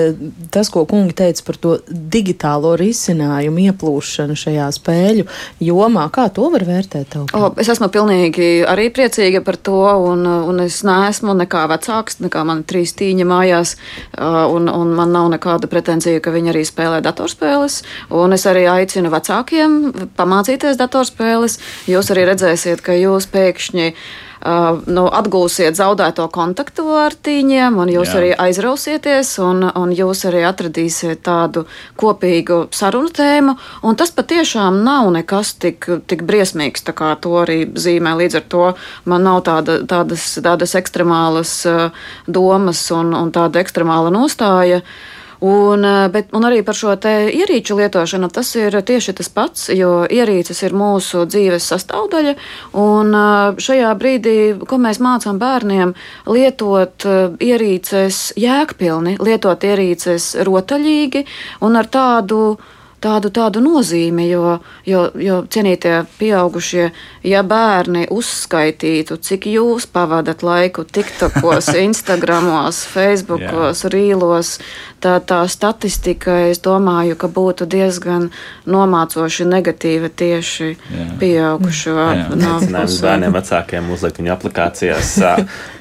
tas, 0.49 0.69
ko 0.69 0.85
kungi 0.85 1.13
teica 1.13 1.43
par 1.45 1.55
to 1.55 1.77
digitālo 1.89 2.75
risinājumu 2.77 3.59
ieplūšanu 3.69 4.35
šajā 4.35 4.71
spēļu 4.71 5.25
jomā, 5.61 6.09
kā 6.09 6.29
to 6.33 6.49
var 6.49 6.61
vērtēt? 6.61 7.15
O, 7.33 7.53
es 7.57 7.69
esmu 7.69 7.87
pilnīgi 7.87 8.65
arī 8.65 8.89
priecīga 8.89 9.41
par 9.41 9.57
to, 9.57 9.83
un, 10.09 10.25
un 10.25 10.59
es 10.59 10.83
neesmu 10.83 11.33
nekā 11.33 11.67
vecāks, 11.67 12.17
nekā 12.19 12.43
man 12.45 12.63
trīs 12.63 12.93
tīņa 12.93 13.25
mājās, 13.25 13.75
un, 14.51 14.69
un 14.69 14.87
man 14.87 15.11
nav 15.11 15.29
nekāda 15.29 15.67
pretenzija, 15.67 16.19
ka 16.19 16.31
viņi 16.31 16.49
arī 16.49 16.65
spēlē 16.65 17.01
datorspēles, 17.01 17.83
un 18.09 18.33
es 18.33 18.45
arī 18.45 18.65
aicinu 18.67 19.09
vecākiem 19.09 19.93
pamācīties 20.17 20.77
datorspēles. 20.77 21.59
Jūs 21.87 22.11
arī 22.11 22.25
redzēsiet, 22.25 22.81
ka 22.81 22.93
jūs 22.93 23.27
pēc 23.27 23.50
pēkšņi 23.51 23.87
uh, 23.91 24.79
nu, 24.87 25.05
atgūsiet 25.11 25.77
zaudēto 25.77 26.27
kontaktu 26.31 26.85
ar 26.95 27.15
tīņiem, 27.15 27.77
un 27.81 27.91
jūs 27.91 28.13
Jā. 28.13 28.17
arī 28.19 28.31
aizrausieties, 28.47 29.33
un, 29.43 29.65
un 29.67 29.93
jūs 29.95 30.25
arī 30.29 30.43
atradīsiet 30.47 31.23
tādu 31.25 31.65
kopīgu 31.99 32.63
sarunu 32.75 33.11
tēmu. 33.11 33.55
Un 33.83 33.99
tas 33.99 34.13
patiešām 34.15 34.81
nav 34.85 35.11
nekas 35.15 35.55
tik, 35.61 35.87
tik 36.07 36.25
briesmīgs, 36.27 36.85
kā 36.95 37.13
to 37.21 37.37
arī 37.43 37.63
zīmē. 37.75 38.15
Līdz 38.21 38.41
ar 38.41 38.45
to 38.51 38.65
man 39.05 39.25
nav 39.27 39.43
tāda, 39.47 39.81
tādas, 39.87 40.27
tādas 40.43 40.75
ekstremālas 40.79 41.55
uh, 41.69 42.05
domas 42.27 42.83
un, 42.95 43.15
un 43.17 43.33
tāda 43.35 43.63
ekstremāla 43.63 44.13
nostāja. 44.13 44.81
Uh, 44.81 45.20
Un, 45.41 45.85
eh, 45.85 46.07
bet, 46.13 46.27
un 46.37 46.45
arī 46.45 46.59
par 46.61 46.77
šo 46.77 46.93
ierīču 46.93 47.73
lietošanu 47.79 48.27
tas 48.29 48.51
ir 48.61 48.75
tieši 48.85 49.15
tas 49.17 49.29
pats, 49.33 49.69
jo 49.73 50.03
ierīces 50.05 50.59
ir 50.61 50.75
mūsu 50.77 51.23
dzīves 51.25 51.65
sastāvdaļa. 51.71 52.35
Un 52.77 53.15
eh, 53.17 53.57
šajā 53.57 53.93
brīdī, 53.97 54.35
ko 54.69 54.77
mēs 54.77 55.01
mācām 55.01 55.39
bērniem, 55.41 55.95
lietot 56.29 57.07
eh, 57.09 57.33
ierīces 57.41 58.21
jēgpilni, 58.37 59.15
lietot 59.17 59.65
ierīces 59.65 60.35
rotaļīgi 60.45 61.25
un 61.65 61.81
ar 61.81 61.89
tādu 61.89 62.43
tādu, 63.01 63.31
tādu 63.33 63.61
nozīmi, 63.63 64.27
jo, 64.29 64.57
jo, 64.85 65.05
jo 65.17 65.41
cienītie 65.51 65.93
pieaugušie, 66.19 66.89
ja 67.27 67.43
bērni 67.47 68.05
uzskaitītu, 68.13 69.17
cik 69.25 69.47
jūs 69.51 69.87
pavadat 69.91 70.43
laiku 70.45 70.85
TikTokos, 70.85 71.71
Instagramos, 71.87 72.83
Facebookos, 72.93 73.85
Rīlos, 73.93 74.57
tā, 75.01 75.15
tā 75.25 75.39
statistika, 75.51 76.35
es 76.51 76.61
domāju, 76.63 77.17
ka 77.19 77.29
būtu 77.31 77.67
diezgan 77.69 78.29
nomācoši 78.69 79.47
negatīva 79.49 80.11
tieši 80.21 80.69
jā. 80.71 81.07
pieaugušo. 81.21 81.95
Aicinājums 82.01 82.99
bērniem 83.03 83.35
vecākiem 83.35 83.89
uzlikt 83.93 84.21
viņu 84.21 84.33
aplikācijās, 84.35 85.13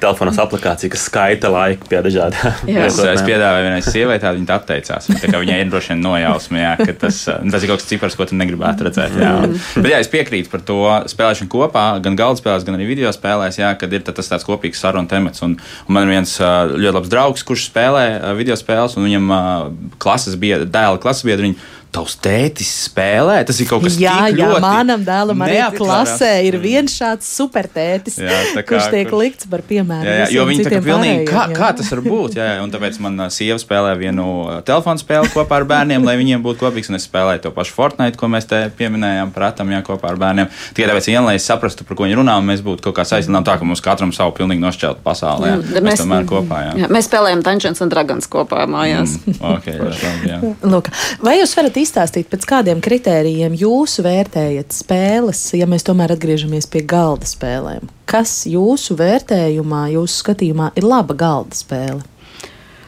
telefonos 0.01 0.39
aplikāciju, 0.41 0.93
kas 0.95 1.05
skaita 1.09 1.51
laiku 1.53 1.89
pie 1.91 2.01
dažādām. 2.07 2.69
Es, 2.81 2.97
es 2.97 3.23
piedāvāju 3.27 3.67
vienai 3.67 3.81
sievietei, 3.85 4.33
viņa 4.39 4.55
atteicās. 4.57 5.09
Viņai 5.11 5.59
ir 5.63 5.71
droši 5.71 5.93
vien 5.93 6.03
nojausma, 6.03 6.61
jā, 6.61 6.71
ka 6.81 6.95
tas, 7.05 7.21
tas 7.27 7.63
ir 7.63 7.71
kaut 7.71 7.81
kas 7.81 7.89
cipars, 7.89 8.17
ko 8.17 8.27
tu 8.29 8.37
negribētu 8.39 8.87
redzēt. 8.87 9.17
Jā. 9.21 9.33
Mm. 9.45 9.59
Bet 9.83 9.91
jā, 9.93 10.01
es 10.03 10.09
piekrītu 10.11 10.51
par 10.51 10.63
to 10.65 10.79
spēlēšanu 11.11 11.51
kopā, 11.51 11.85
gan 12.03 12.17
galda 12.19 12.41
spēlēs, 12.41 12.65
gan 12.67 12.77
arī 12.77 12.87
video 12.89 13.11
spēlēs, 13.13 13.59
jā, 13.61 13.71
kad 13.79 13.93
ir 13.93 14.05
tas 14.07 14.31
tāds 14.31 14.47
kopīgs 14.47 14.81
sarunu 14.81 15.09
temats. 15.11 15.43
Un, 15.45 15.57
un 15.59 15.97
man 15.97 16.07
ir 16.07 16.15
viens 16.15 16.35
ļoti 16.41 16.95
labs 16.97 17.11
draugs, 17.11 17.45
kurš 17.47 17.67
spēlē 17.69 18.05
video 18.39 18.57
spēles, 18.59 18.97
un 18.97 19.10
viņam 19.11 19.95
klases 20.01 20.39
biedri, 20.39 20.69
dēla 20.71 20.99
klases 21.03 21.27
biedri 21.27 21.53
tavs 21.91 22.15
tētis 22.23 22.69
spēlē. 22.87 23.41
Tas 23.47 23.59
ir 23.61 23.67
kaut 23.69 23.83
kas 23.85 23.97
tāds, 23.97 24.03
kas 24.03 24.15
manā 24.15 24.29
skatījumā, 24.31 24.59
manam 24.63 25.03
dēlam 25.05 25.43
arī 25.45 25.59
klasē 25.75 26.31
ir 26.47 26.57
viens 26.63 26.95
šāds 26.95 27.27
supertētis, 27.37 28.17
jā, 28.21 28.39
kā, 28.55 28.63
kurš 28.69 28.89
tiek 28.93 29.11
likts 29.15 29.49
par 29.51 29.63
piemēru. 29.67 30.07
Jā, 30.07 30.17
jā, 30.23 30.27
jo 30.37 30.45
viņi 30.49 30.67
tā 30.67 30.73
kā 30.75 30.81
pilnīgi, 30.85 31.25
kā, 31.29 31.45
jā. 31.51 31.57
kā 31.57 31.71
tas 31.77 31.91
var 31.91 32.03
būt? 32.05 32.37
Jā, 32.39 32.47
jā, 32.55 32.61
un 32.63 32.71
tāpēc 32.73 32.99
man 33.03 33.25
sieva 33.33 33.59
spēlē 33.61 33.93
vienu 33.99 34.27
telefonu 34.67 35.03
spēli 35.03 35.31
kopā 35.33 35.59
ar 35.61 35.67
bērniem, 35.73 36.07
lai 36.07 36.15
viņiem 36.21 36.45
būtu 36.45 36.63
kopīgs, 36.63 36.91
un 36.91 36.99
es 36.99 37.07
spēlēju 37.09 37.45
to 37.47 37.53
pašu 37.55 37.75
Fortnite, 37.75 38.19
ko 38.19 38.31
mēs 38.31 38.47
te 38.49 38.63
pieminējām, 38.79 39.33
pratam, 39.35 39.73
jā, 39.75 39.83
kopā 39.85 40.13
ar 40.13 40.21
bērniem. 40.21 40.51
Tikai 40.77 40.89
tāpēc, 40.93 41.11
ja, 41.11 41.25
lai 41.25 41.35
es 41.39 41.47
saprastu, 41.49 41.87
par 41.87 41.99
ko 41.99 42.07
viņi 42.07 42.19
runā, 42.21 42.37
un 42.39 42.47
mēs 42.47 42.63
būtu 42.65 42.87
kaut 42.87 42.99
kā 43.01 43.07
saistīti 43.07 43.43
tā, 43.47 43.57
ka 43.59 43.67
mums 43.67 43.83
katram 43.83 44.13
savu 44.15 44.35
pilnīgi 44.37 44.63
nošķeltu 44.63 45.03
pasaulē. 45.03 45.51
Jā, 45.51 45.59
mēs, 45.59 45.85
mēs 45.89 46.03
tomēr 46.03 46.27
kopā. 46.29 46.61
Jā. 46.69 46.73
Jā, 46.83 46.91
mēs 46.93 47.09
spēlējam 47.09 47.43
Dungeons 47.45 47.83
and 47.83 47.93
Dragons 47.93 48.29
kopā 48.31 48.65
mājās. 48.69 49.17
Mm, 49.25 49.37
okay, 49.55 49.77
jā, 49.79 50.13
jā. 50.27 50.39
Lūk, 50.67 50.91
vai 51.23 51.37
jūs 51.39 51.55
varat 51.57 51.80
izstāstīt, 51.81 52.29
pēc 52.31 52.45
kādiem 52.49 52.81
kritērijiem 52.83 53.55
jūs 53.57 53.99
vērtējat 54.05 54.75
spēles, 54.75 55.41
ja 55.57 55.67
mēs 55.69 55.85
tomēr 55.87 56.15
atgriežamies 56.15 56.69
pie 56.71 56.83
galda 56.87 57.27
spēlēm? 57.29 57.89
Kas 58.09 58.43
jūsu 58.49 58.97
vērtējumā, 58.99 59.87
jūsu 59.95 60.23
skatījumā 60.23 60.71
ir 60.79 60.87
laba 60.87 61.17
galda 61.17 61.57
spēle? 61.57 62.01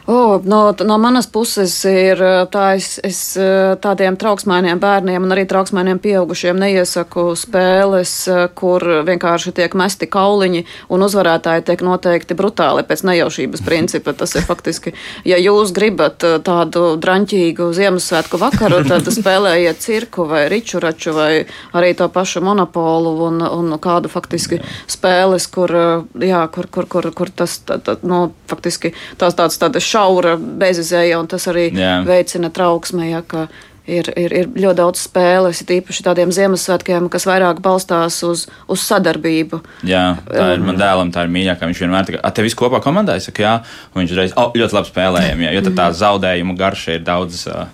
Oh, 0.06 0.40
no, 0.44 0.74
no 0.84 0.98
manas 1.00 1.24
puses 1.32 1.72
ir 1.88 2.20
tā, 2.52 2.64
es, 2.76 2.98
es 3.00 3.18
tādiem 3.80 4.18
trauksmainiem 4.20 4.76
bērniem 4.76 5.24
un 5.24 5.32
arī 5.32 5.46
trauksmainiem 5.48 5.96
pieaugušiem 6.04 6.58
neiesaku 6.60 7.30
spēles, 7.40 8.12
kur 8.52 8.84
vienkārši 9.08 9.54
tiek 9.56 9.72
mesti 9.80 10.04
kauliņi 10.12 10.60
un 10.92 11.04
uzvarētāji 11.06 11.64
tiek 11.70 11.84
noteikti 11.88 12.36
brutāli 12.36 12.84
pēc 12.84 13.04
nejaušības 13.08 13.64
principa. 13.68 14.12
Tas 14.12 14.36
ir 14.36 14.44
faktiski, 14.44 14.92
ja 15.24 15.38
jūs 15.40 15.72
gribat 15.72 16.20
tādu 16.44 16.84
draņķīgu 17.00 17.70
Ziemassvētku 17.72 18.42
vakaru, 18.44 18.82
tad 18.84 19.08
spēlējiet 19.18 19.80
cirku 19.80 20.28
vai 20.28 20.44
ričuraču 20.52 21.16
vai 21.16 21.30
arī 21.72 21.94
to 21.96 22.10
pašu 22.12 22.44
monopolu 22.44 23.14
un, 23.30 23.40
un 23.40 23.78
kādu 23.80 24.12
faktiski 24.12 24.60
spēles, 24.84 25.48
kur, 25.48 25.72
jā, 26.20 26.44
kur, 26.52 26.68
kur, 26.68 26.92
kur, 26.92 27.10
kur 27.16 27.32
tas, 27.32 27.56
tā, 27.64 27.80
tā, 27.80 27.96
nu, 28.04 28.26
faktiski 28.52 28.92
tās 29.16 29.40
tādas 29.40 29.56
tādas 29.64 29.93
šaura 29.94 30.34
bezizēja, 30.38 31.20
un 31.22 31.30
tas 31.30 31.46
arī 31.50 31.68
Jā. 31.74 31.98
veicina 32.06 32.50
trauksmē, 32.54 33.10
ja, 33.12 33.22
ka 33.26 33.46
ir, 33.86 34.08
ir, 34.16 34.32
ir 34.32 34.48
ļoti 34.48 34.78
daudz 34.78 35.02
spēles, 35.04 35.62
īpaši 35.76 36.04
tādiem 36.06 36.32
Ziemassvētkiem, 36.34 37.08
kas 37.12 37.26
vairāk 37.28 37.60
balstās 37.64 38.20
uz, 38.26 38.46
uz 38.70 38.84
sadarbību. 38.84 39.60
Jā, 39.86 40.04
tā 40.28 40.50
ir 40.56 40.64
man 40.64 40.78
dēlam, 40.80 41.12
tā 41.14 41.26
ir 41.26 41.32
mīļākā. 41.34 41.68
Viņš 41.68 41.82
vienmēr 41.84 42.14
ir. 42.14 42.20
Te 42.34 42.44
viss 42.44 42.58
kopā 42.58 42.80
komandā, 42.84 43.18
es 43.18 43.28
saku, 43.28 43.44
jā, 43.44 43.58
un 43.92 44.02
viņš 44.02 44.14
reiz 44.18 44.36
oh, 44.40 44.52
ļoti 44.56 44.78
labi 44.78 44.90
spēlējam, 44.90 45.44
jā, 45.44 45.52
jo 45.56 45.64
tā 45.68 45.88
zaudējumu 46.00 46.56
garša 46.58 46.96
ir 46.96 47.04
daudz 47.06 47.44
uh, 47.52 47.66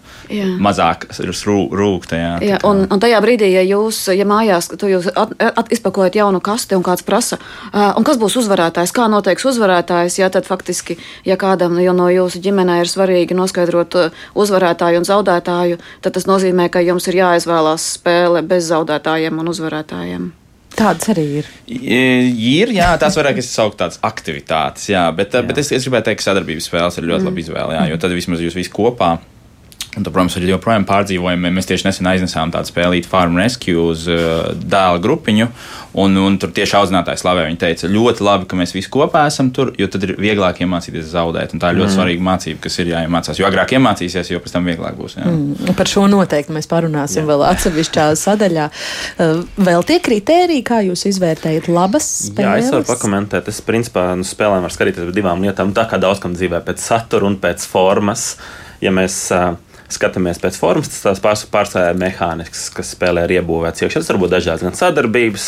mazāk 0.63 1.07
rūkta. 1.21 2.19
Jā, 2.19 2.33
jā, 2.45 2.61
un, 2.67 2.85
un 2.91 3.03
tajā 3.03 3.21
brīdī, 3.23 3.51
ja 3.55 3.63
jūs, 3.67 4.03
ja 4.15 4.27
mājās, 4.29 4.71
tu 4.75 4.91
jūs 4.91 5.11
at, 5.15 5.35
at, 5.39 5.71
izpakojat 5.73 6.19
jaunu 6.19 6.43
kasti 6.45 6.77
un 6.79 6.85
kāds 6.87 7.07
prasa, 7.07 7.39
uh, 7.39 7.93
un 7.99 8.07
kas 8.07 8.19
būs 8.21 8.37
uzvarētājs, 8.43 8.95
kā 8.97 9.07
noteiks 9.11 9.47
uzvarētājs, 9.51 10.19
jā, 10.21 10.31
tad 10.33 10.49
faktiski, 10.49 10.99
ja 11.27 11.39
kādam 11.41 11.79
no 11.81 12.11
jūsu 12.13 12.43
ģimenē 12.43 12.81
ir 12.83 12.91
svarīgi 12.91 13.37
noskaidrot 13.37 13.97
uzvarētāju 14.39 15.01
un 15.01 15.09
zaudētāju, 15.09 15.81
tad 16.05 16.17
tas 16.17 16.27
nozīmē, 16.29 16.69
ka 16.73 16.83
jums 16.85 17.09
ir 17.11 17.21
jāizvēlās 17.21 17.87
spēle 17.97 18.43
bez 18.47 18.69
zaudētājiem 18.73 19.41
un 19.43 19.51
uzvarētājiem. 19.53 20.29
Tādas 20.81 21.11
arī 21.13 21.25
ir. 21.41 21.49
Ir, 21.67 22.71
jā, 22.73 22.93
tās 23.01 23.17
vairāk 23.19 23.41
es 23.43 23.51
sauktu 23.53 23.83
tādas 23.83 23.99
aktivitātes, 24.07 24.87
jā, 24.93 25.03
bet, 25.17 25.35
jā. 25.35 25.43
bet 25.47 25.59
es, 25.61 25.73
es 25.77 25.85
gribēju 25.85 26.07
teikt, 26.07 26.23
ka 26.23 26.31
sadarbības 26.31 26.71
spēles 26.71 26.97
ir 27.01 27.09
ļoti 27.11 27.25
mm. 27.25 27.29
laba 27.29 27.43
izvēle, 27.43 27.77
jā, 27.77 27.83
jo 27.91 27.99
tad 28.01 28.15
vismaz 28.17 28.45
jūs 28.45 28.57
visi 28.57 28.73
kopā 28.73 29.17
Un, 29.91 30.05
tad, 30.05 30.13
protams, 30.15 30.37
arī 30.39 30.53
joprojām 30.53 30.85
pārdzīvojam. 30.87 31.49
Mēs 31.51 31.67
tieši 31.67 31.89
nesen 31.89 32.07
aiznesām 32.07 32.53
tādu 32.55 32.71
spēlīti 32.71 33.11
Farm 33.11 33.35
Rescue 33.41 33.75
uz 33.75 34.05
uh, 34.07 34.53
dēla 34.55 35.01
grupiņu, 35.03 35.49
un, 35.99 36.19
un 36.23 36.37
tur 36.39 36.53
tieši 36.55 36.77
audzinātājs 36.79 37.25
slavē. 37.25 37.49
Viņa 37.49 37.59
teica, 37.59 37.89
ļoti 37.91 38.23
labi, 38.23 38.47
ka 38.47 38.59
mēs 38.61 38.71
visi 38.77 38.87
kopā 38.95 39.25
esam 39.27 39.49
tur, 39.51 39.73
jo 39.75 39.89
tad 39.91 40.05
ir 40.07 40.13
vieglāk 40.23 40.61
iemācīties 40.63 41.09
zaudēt. 41.11 41.57
Un 41.57 41.63
tā 41.63 41.73
ir 41.73 41.81
ļoti 41.81 41.89
mm. 41.89 41.95
svarīga 41.97 42.27
mācība, 42.29 42.61
kas 42.69 42.79
ir 42.79 42.93
jāiemācās. 42.93 43.41
Jo 43.41 43.49
agrāk 43.49 43.75
iemācīsies, 43.75 44.31
jo 44.31 44.39
pēc 44.45 44.55
tam 44.55 44.71
vieglāk 44.71 44.95
būs. 44.95 45.17
Jā. 45.19 45.27
Mm, 45.27 45.73
par 45.81 45.91
šo 45.91 46.05
noteikti 46.13 46.55
mēs 46.55 46.71
parunāsim 46.71 47.25
jā. 47.25 47.27
vēl 47.33 47.43
atsevišķā 47.49 48.05
sadaļā. 48.23 48.69
Uh, 49.17 49.43
vēl 49.59 49.87
tie 49.89 49.97
kriteriji, 50.07 50.63
kā 50.71 50.85
jūs 50.87 51.03
izvērtējat 51.11 51.67
labas 51.67 52.07
spēles? 52.29 52.47
Jā, 52.47 52.69
es 52.69 52.71
varu 52.77 52.87
pakomentēt. 52.93 53.51
Es 53.51 53.59
principā 53.67 54.13
nu, 54.15 54.29
spēlēm 54.29 54.63
var 54.69 54.77
skatīties 54.77 55.11
par 55.11 55.19
divām 55.19 55.43
lietām. 55.43 55.75
Tā 55.75 55.89
kā 55.91 55.99
daudz 55.99 56.23
kam 56.23 56.39
dzīvē 56.39 56.63
pēc 56.71 56.87
satura 56.93 57.27
un 57.27 57.41
pēc 57.43 57.67
formas. 57.67 58.37
Ja 58.81 58.95
mēs 58.95 59.27
uh, 59.35 59.59
skatāmies 59.95 60.41
pēc 60.43 60.57
formas, 60.61 60.91
tas 60.93 61.21
tās 61.21 61.45
pārsvarā 61.51 61.91
ir 61.93 62.01
mehānisks, 62.01 62.69
kas 62.75 62.93
spēlē 62.95 63.27
ir 63.27 63.37
iebūvēts 63.41 63.85
iekšā. 63.85 64.03
Tas 64.03 64.11
var 64.13 64.21
būt 64.23 64.35
dažādas 64.37 64.65
gan 64.67 64.79
sadarbības, 64.79 65.47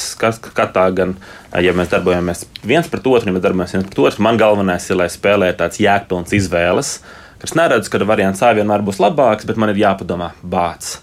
katā, 0.52 0.86
gan, 0.96 1.16
ja 1.62 1.74
mēs 1.76 1.90
darbojamies 1.92 2.46
viens 2.66 2.90
pret 2.90 3.06
otru, 3.06 3.30
ja 3.30 3.36
mēs 3.36 3.44
darbojamies 3.44 3.76
viens 3.78 3.90
pret 3.90 4.04
otru. 4.06 4.26
Man 4.28 4.40
galvenais 4.40 4.88
ir, 4.90 4.98
lai 5.00 5.10
spēlē 5.12 5.52
tāds 5.58 5.82
jēgpilns 5.82 6.34
izvēles, 6.38 6.94
kas 7.42 7.58
neredz, 7.58 7.90
ka 7.90 8.02
variants 8.06 8.42
A 8.42 8.54
vienmēr 8.56 8.84
būs 8.86 9.02
labāks, 9.02 9.46
bet 9.48 9.60
man 9.60 9.74
ir 9.74 9.84
jāpadomā 9.84 10.32
bāts. 10.42 10.98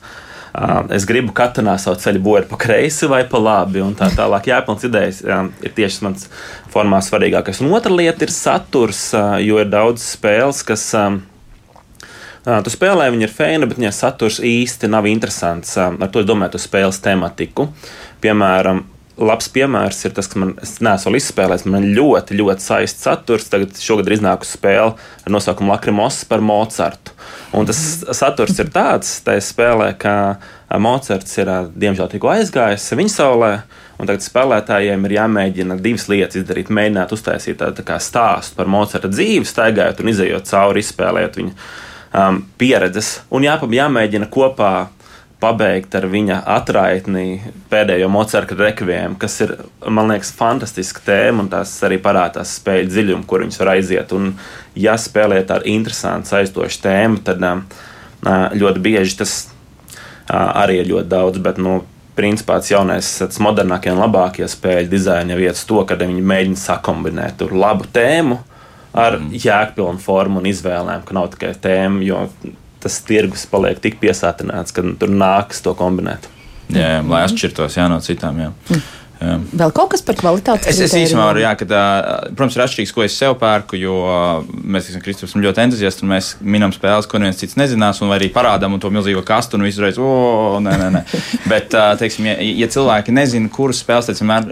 Uh, 0.50 0.82
es 0.96 1.06
gribu 1.06 1.30
katrā 1.36 1.76
savu 1.78 2.00
ceļu 2.02 2.20
bojāt 2.26 2.48
pa 2.50 2.58
kreisi 2.60 3.08
vai 3.08 3.22
pa 3.30 3.38
labi, 3.38 3.84
un 3.86 3.94
tā 3.96 4.10
tālāk. 4.18 4.50
Jā, 4.50 4.58
pilns 4.66 4.84
idejas 4.88 5.22
um, 5.22 5.52
ir 5.62 5.76
tieši 5.78 6.02
mans 6.08 6.26
formā 6.74 7.04
svarīgākais. 7.06 7.62
Un 7.62 7.76
otra 7.78 7.94
lieta 7.94 8.26
ir 8.26 8.34
saturs, 8.34 9.12
uh, 9.14 9.38
jo 9.44 9.62
ir 9.62 9.70
daudz 9.70 10.02
spēles, 10.18 10.64
kas 10.66 10.88
um, 10.98 11.22
Tu 12.46 12.72
spēlē, 12.72 13.10
viņa 13.12 13.28
ir 13.28 13.34
feina, 13.34 13.68
bet 13.68 13.82
viņa 13.82 13.92
saturs 13.96 14.40
īsti 14.46 14.88
nav 14.92 15.10
interesants. 15.10 15.76
Ar 15.80 16.08
to 16.08 16.22
es 16.24 16.30
domāju, 16.30 16.56
tu 16.56 16.64
spēles 16.64 17.02
tematiku. 17.04 17.68
Piemēram, 18.24 18.86
labs 19.20 19.50
piemērs 19.52 20.00
ir 20.08 20.14
tas, 20.16 20.30
ka 20.32 20.40
man, 20.40 20.54
vēl 20.56 21.18
izspēlējis. 21.20 21.66
Man 21.70 21.90
ļoti, 21.98 22.38
ļoti 22.40 22.64
saists 22.64 23.04
saturs. 23.04 23.50
Tagad 23.52 23.76
šogad 23.84 24.08
ir 24.08 24.16
iznākusi 24.18 24.56
spēle 24.56 24.94
ar 24.96 25.34
nosaukumu 25.36 25.74
Lakrimos 25.74 26.22
par 26.30 26.44
Mocartu. 26.46 27.16
Un 27.56 27.68
tas 27.68 27.80
saturs 28.16 28.60
ir 28.62 28.72
tāds, 28.72 29.18
tā 29.26 29.36
spēlē, 29.44 29.92
ka 30.00 30.14
Mocarts 30.80 31.36
ir 31.42 31.52
diemžēl 31.76 32.12
tikko 32.14 32.32
aizgājis 32.38 32.88
viņa 32.96 33.16
saulē. 33.18 33.52
Un 34.00 34.08
tagad 34.08 34.24
spēlētājiem 34.24 35.04
ir 35.10 35.18
jāmēģina 35.18 35.76
divas 35.84 36.08
lietas 36.08 36.40
izdarīt. 36.40 36.72
Mēģināt 36.72 37.12
uztaisīt 37.12 37.60
tādu 37.60 37.84
tā 37.84 38.00
stāstu 38.00 38.56
par 38.56 38.72
Mocarta 38.72 39.12
dzīvi, 39.12 39.44
staigājot 39.50 40.00
un 40.00 40.14
izējot 40.14 40.48
cauri, 40.48 40.86
izspēlējot 40.86 41.40
viņu 41.42 41.56
um, 42.14 42.44
pieredzes, 42.60 43.20
un 43.34 43.46
jā, 43.46 43.58
jāmēģina 43.82 44.30
kopā 44.32 44.74
pabeigt 45.40 45.94
ar 45.96 46.08
viņa 46.12 46.42
atraitni 46.52 47.40
pēdējo 47.72 48.10
Mocarta 48.12 48.58
rekviem, 48.60 49.16
kas 49.20 49.38
ir, 49.46 49.54
man 49.88 50.12
liekas, 50.12 50.34
fantastiska 50.36 51.04
tēma, 51.06 51.46
un 51.46 51.52
tās 51.54 51.78
arī 51.88 52.00
parādās 52.04 52.58
spēļu 52.60 52.90
dziļumu, 52.92 53.28
kur 53.28 53.46
viņas 53.46 53.62
var 53.62 53.72
aiziet. 53.78 54.12
Un, 54.16 54.34
ja 54.76 54.98
spēlēt 55.00 55.54
ar 55.56 55.64
interesantu, 55.70 56.36
aizstošu 56.42 56.84
tēmu, 56.84 57.22
tad 57.28 57.46
um, 57.48 57.64
uh, 58.26 58.50
ļoti 58.52 58.84
bieži 58.84 59.16
tas 59.22 59.38
uh, 59.48 60.52
arī 60.60 60.82
ir 60.82 60.92
ļoti 60.92 61.12
daudz, 61.14 61.40
bet, 61.46 61.62
nu, 61.64 61.80
principā 62.20 62.60
tas 62.60 62.74
jaunais, 62.74 63.14
tas 63.22 63.40
modernākie 63.40 63.94
un 63.94 64.04
labākie 64.04 64.48
spēļu 64.50 64.92
dizaina 64.92 65.40
vietas 65.40 65.64
to, 65.70 65.80
ka 65.88 65.96
viņi 66.00 66.20
mēģina 66.20 66.60
sakombinēt 66.60 67.48
labu 67.48 67.88
tēmu 67.96 68.42
ar 68.94 69.20
mm. 69.20 69.32
jēgpilnu 69.46 70.02
formu 70.04 70.42
un 70.42 70.50
izvēlēm, 70.50 71.06
ka 71.06 71.18
nav 71.18 71.32
tikai 71.36 71.54
tēma, 71.62 72.04
jo 72.06 72.24
tas 72.84 73.02
tirgus 73.06 73.46
paliek 73.50 73.82
tik 73.84 74.00
piesātināts, 74.02 74.76
ka 74.76 74.86
tur 75.00 75.12
nāks 75.12 75.64
to 75.66 75.76
kombinēt. 75.78 76.30
Jā, 76.70 76.96
jā 76.96 77.04
lai 77.10 77.26
atšķirtos 77.26 77.78
jā, 77.80 77.90
no 77.92 78.00
citām. 78.04 78.40
Jā. 78.40 78.54
Mm. 78.70 78.88
Jā. 79.20 79.34
Vēl 79.60 79.72
kaut 79.76 79.90
kas 79.92 80.04
par 80.08 80.16
kvalitātes 80.16 80.70
es, 80.72 80.78
es 80.80 80.94
īstenībā 80.96 81.26
varu, 81.28 81.42
jā, 81.44 81.50
ka, 81.60 81.66
tā, 81.68 81.80
protams, 82.30 82.56
ir 82.56 82.62
atšķirīgs, 82.64 82.94
ko 82.96 83.04
es 83.04 83.18
sev 83.20 83.34
pērku, 83.42 83.76
jo 83.76 83.98
mēs, 84.48 84.86
teiksim, 84.88 85.02
Kristofers, 85.04 85.34
esam 85.34 85.44
ļoti 85.44 85.60
entuziasti 85.66 86.06
un 86.06 86.14
mēs 86.14 86.30
minam 86.40 86.72
spēles, 86.72 87.10
ko 87.10 87.20
neviens 87.20 87.42
cits 87.42 87.58
nezinās, 87.60 88.00
un 88.00 88.14
arī 88.16 88.30
parādām 88.32 88.78
to 88.80 88.94
milzīgo 88.96 89.26
kastu 89.28 89.60
un 89.60 89.68
visu 89.68 89.84
reizi, 89.84 90.00
o, 90.00 90.62
nē, 90.64 90.78
nē, 90.80 90.88
nē. 90.96 91.04
Bet, 91.52 91.76
teiksim, 92.00 92.30
ja, 92.32 92.38
ja 92.62 92.72
cilvēki 92.72 93.18
nezina, 93.18 93.52
kuras 93.52 93.84
spēles, 93.84 94.08
tad 94.08 94.24
vienmēr 94.24 94.48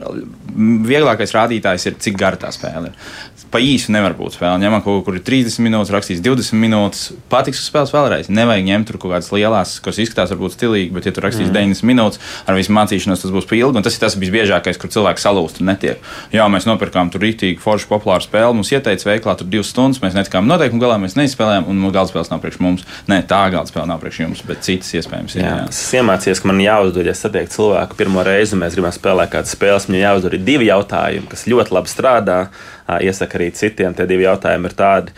vieglākais 0.91 1.38
rādītājs 1.38 1.88
ir, 1.88 2.00
cik 2.03 2.20
gara 2.20 2.44
tā 2.44 2.51
spēle 2.51 2.91
ir 2.91 3.15
pa 3.51 3.62
īsu 3.63 3.94
nevar 3.96 4.16
būt 4.18 4.38
spēle. 4.38 4.60
Ņemam 4.62 4.84
kaut 4.86 5.04
kur 5.08 5.18
30 5.18 5.63
minūtes, 5.66 5.94
rakstīs 5.94 6.22
20 6.25 6.60
minūtes. 6.62 7.04
Patiks 7.32 7.62
uz 7.62 7.70
spēles 7.72 7.94
vēlreiz. 7.96 8.32
Nevajag 8.34 8.68
ņemt 8.68 8.89
tur 8.92 9.00
kaut 9.01 9.16
kādas 9.16 9.32
lielas, 9.34 9.77
kas 9.84 10.01
izskatās 10.04 10.34
varbūt 10.34 10.58
stilīgi, 10.58 10.92
bet, 10.96 11.08
ja 11.10 11.16
tur 11.16 11.27
rakstīs 11.27 11.50
mm. 11.50 11.56
90 11.58 11.89
minūtes, 11.89 12.22
ar 12.48 12.58
visu 12.58 12.75
mācīšanos 12.75 13.24
tas 13.25 13.34
būs 13.34 13.50
pilgi. 13.50 13.84
Tas 13.86 13.98
ir 13.98 14.04
tas 14.04 14.18
visbiežākais, 14.20 14.80
kur 14.82 14.92
cilvēks 14.94 15.27
salūst 15.27 15.62
un 15.62 15.72
netiek. 15.72 16.04
Jā, 16.36 16.48
mēs 16.51 16.68
nopirkām 16.70 17.12
tur 17.13 17.24
rītīgi 17.25 17.62
foršu 17.63 17.89
populāru 17.92 18.25
spēli. 18.25 18.58
Mums 18.58 18.74
ieteica 18.75 19.12
veiklā 19.12 19.38
tur 19.39 19.50
divas 19.51 19.72
stundas, 19.74 20.01
mēs 20.04 20.18
netikām 20.18 20.48
noteikumu 20.50 20.84
galā, 20.84 21.00
mēs 21.01 21.18
neizspēlējām, 21.20 21.70
un 21.72 21.84
galda 21.88 22.12
spēles 22.12 22.32
nav 22.34 22.44
priekš 22.44 22.62
mums. 22.63 22.86
Nē, 23.12 23.22
tā 23.30 23.42
galda 23.54 23.72
spēle 23.72 23.89
nav 23.92 24.01
priekš 24.04 24.22
jums, 24.24 24.44
bet 24.48 24.66
citas 24.68 24.94
iespējams 25.00 25.38
ir. 25.38 25.46
Jā. 25.46 25.58
Jā. 25.58 25.68
Es 25.72 25.82
iemācījos, 25.98 26.42
ka 26.44 26.51
man 26.51 26.62
jāuzdod, 26.63 27.08
ja 27.08 27.16
satiek 27.18 27.50
cilvēku 27.51 27.98
pirmo 28.00 28.24
reizi, 28.25 28.60
mēs 28.60 28.77
gribam 28.77 28.94
spēlēt 28.96 29.34
kādas 29.34 29.54
spēles, 29.56 29.88
man 29.89 30.00
jāuzdod 30.01 30.38
divi 30.48 30.70
jautājumi, 30.70 31.30
kas 31.32 31.48
ļoti 31.50 31.75
labi 31.77 31.92
strādā 31.92 32.39
iesaka 33.03 33.39
arī 33.39 33.51
citiem. 33.56 33.96
Tie 33.96 34.08
divi 34.10 34.27
jautājumi 34.27 34.70
ir 34.70 34.77
tādi. 34.77 35.15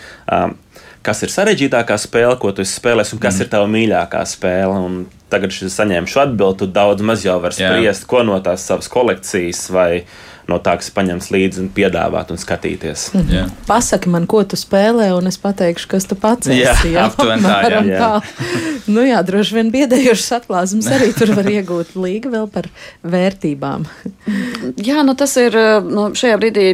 Kas 1.05 1.23
ir 1.23 1.31
sarežģītākā 1.31 1.95
spēle, 2.01 2.35
ko 2.41 2.51
tu 2.55 2.65
spēlēsi, 2.67 3.15
un 3.15 3.21
kas 3.23 3.37
mm. 3.37 3.45
ir 3.45 3.51
tava 3.53 3.69
mīļākā 3.71 4.23
spēle? 4.27 4.81
Un 4.83 4.97
tagad, 5.31 5.53
kad 5.55 5.69
es 5.69 5.77
saņēmu 5.79 6.11
šo 6.11 6.25
atbildi, 6.25 6.59
tu 6.59 6.67
daudz 6.75 7.05
maz 7.05 7.23
jau 7.23 7.37
vari 7.39 7.55
spriest, 7.55 8.07
ko 8.09 8.25
no 8.27 8.35
tās 8.43 8.65
savas 8.67 8.91
kolekcijas 8.91 9.63
vai 9.71 10.03
no 10.49 10.59
tā, 10.63 10.75
kas 10.79 10.89
paņems 10.95 11.29
līdzi 11.33 11.63
un 11.63 11.69
piedāvāt 11.75 12.31
un 12.33 12.41
skatīties. 12.41 13.09
Mm 13.13 13.21
-hmm. 13.27 13.51
Pasaki 13.67 14.09
man, 14.09 14.25
ko 14.27 14.43
tu 14.43 14.57
spēlē, 14.59 15.11
un 15.17 15.27
es 15.27 15.37
pateikšu, 15.37 15.87
kas 15.87 16.05
tu 16.05 16.15
pats 16.15 16.47
esi. 16.47 16.61
Jā, 16.61 16.75
jā 16.93 17.05
aptuveni 17.05 17.43
tā, 17.43 17.59
jā. 17.69 17.83
jā. 17.85 18.21
nu 18.95 19.05
jā, 19.05 19.21
droši 19.25 19.55
vien 19.55 19.71
biedējošas 19.71 20.31
atklāsmes 20.39 20.87
arī 20.87 21.13
tur 21.13 21.35
var 21.35 21.45
iegūt 21.45 21.95
līga 21.95 22.29
vēl 22.29 22.47
par 22.47 22.69
vērtībām. 23.03 23.85
jā, 24.89 25.03
nu 25.03 25.15
tas 25.15 25.37
ir, 25.37 25.55
nu, 25.85 26.09
šajā 26.13 26.37
brīdī 26.37 26.67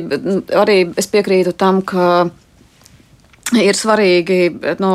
arī 0.55 0.79
es 0.97 1.07
piekrītu 1.07 1.51
tam, 1.51 1.81
ka 1.81 2.29
ir 3.53 3.75
svarīgi 3.77 4.39
nu, 4.79 4.93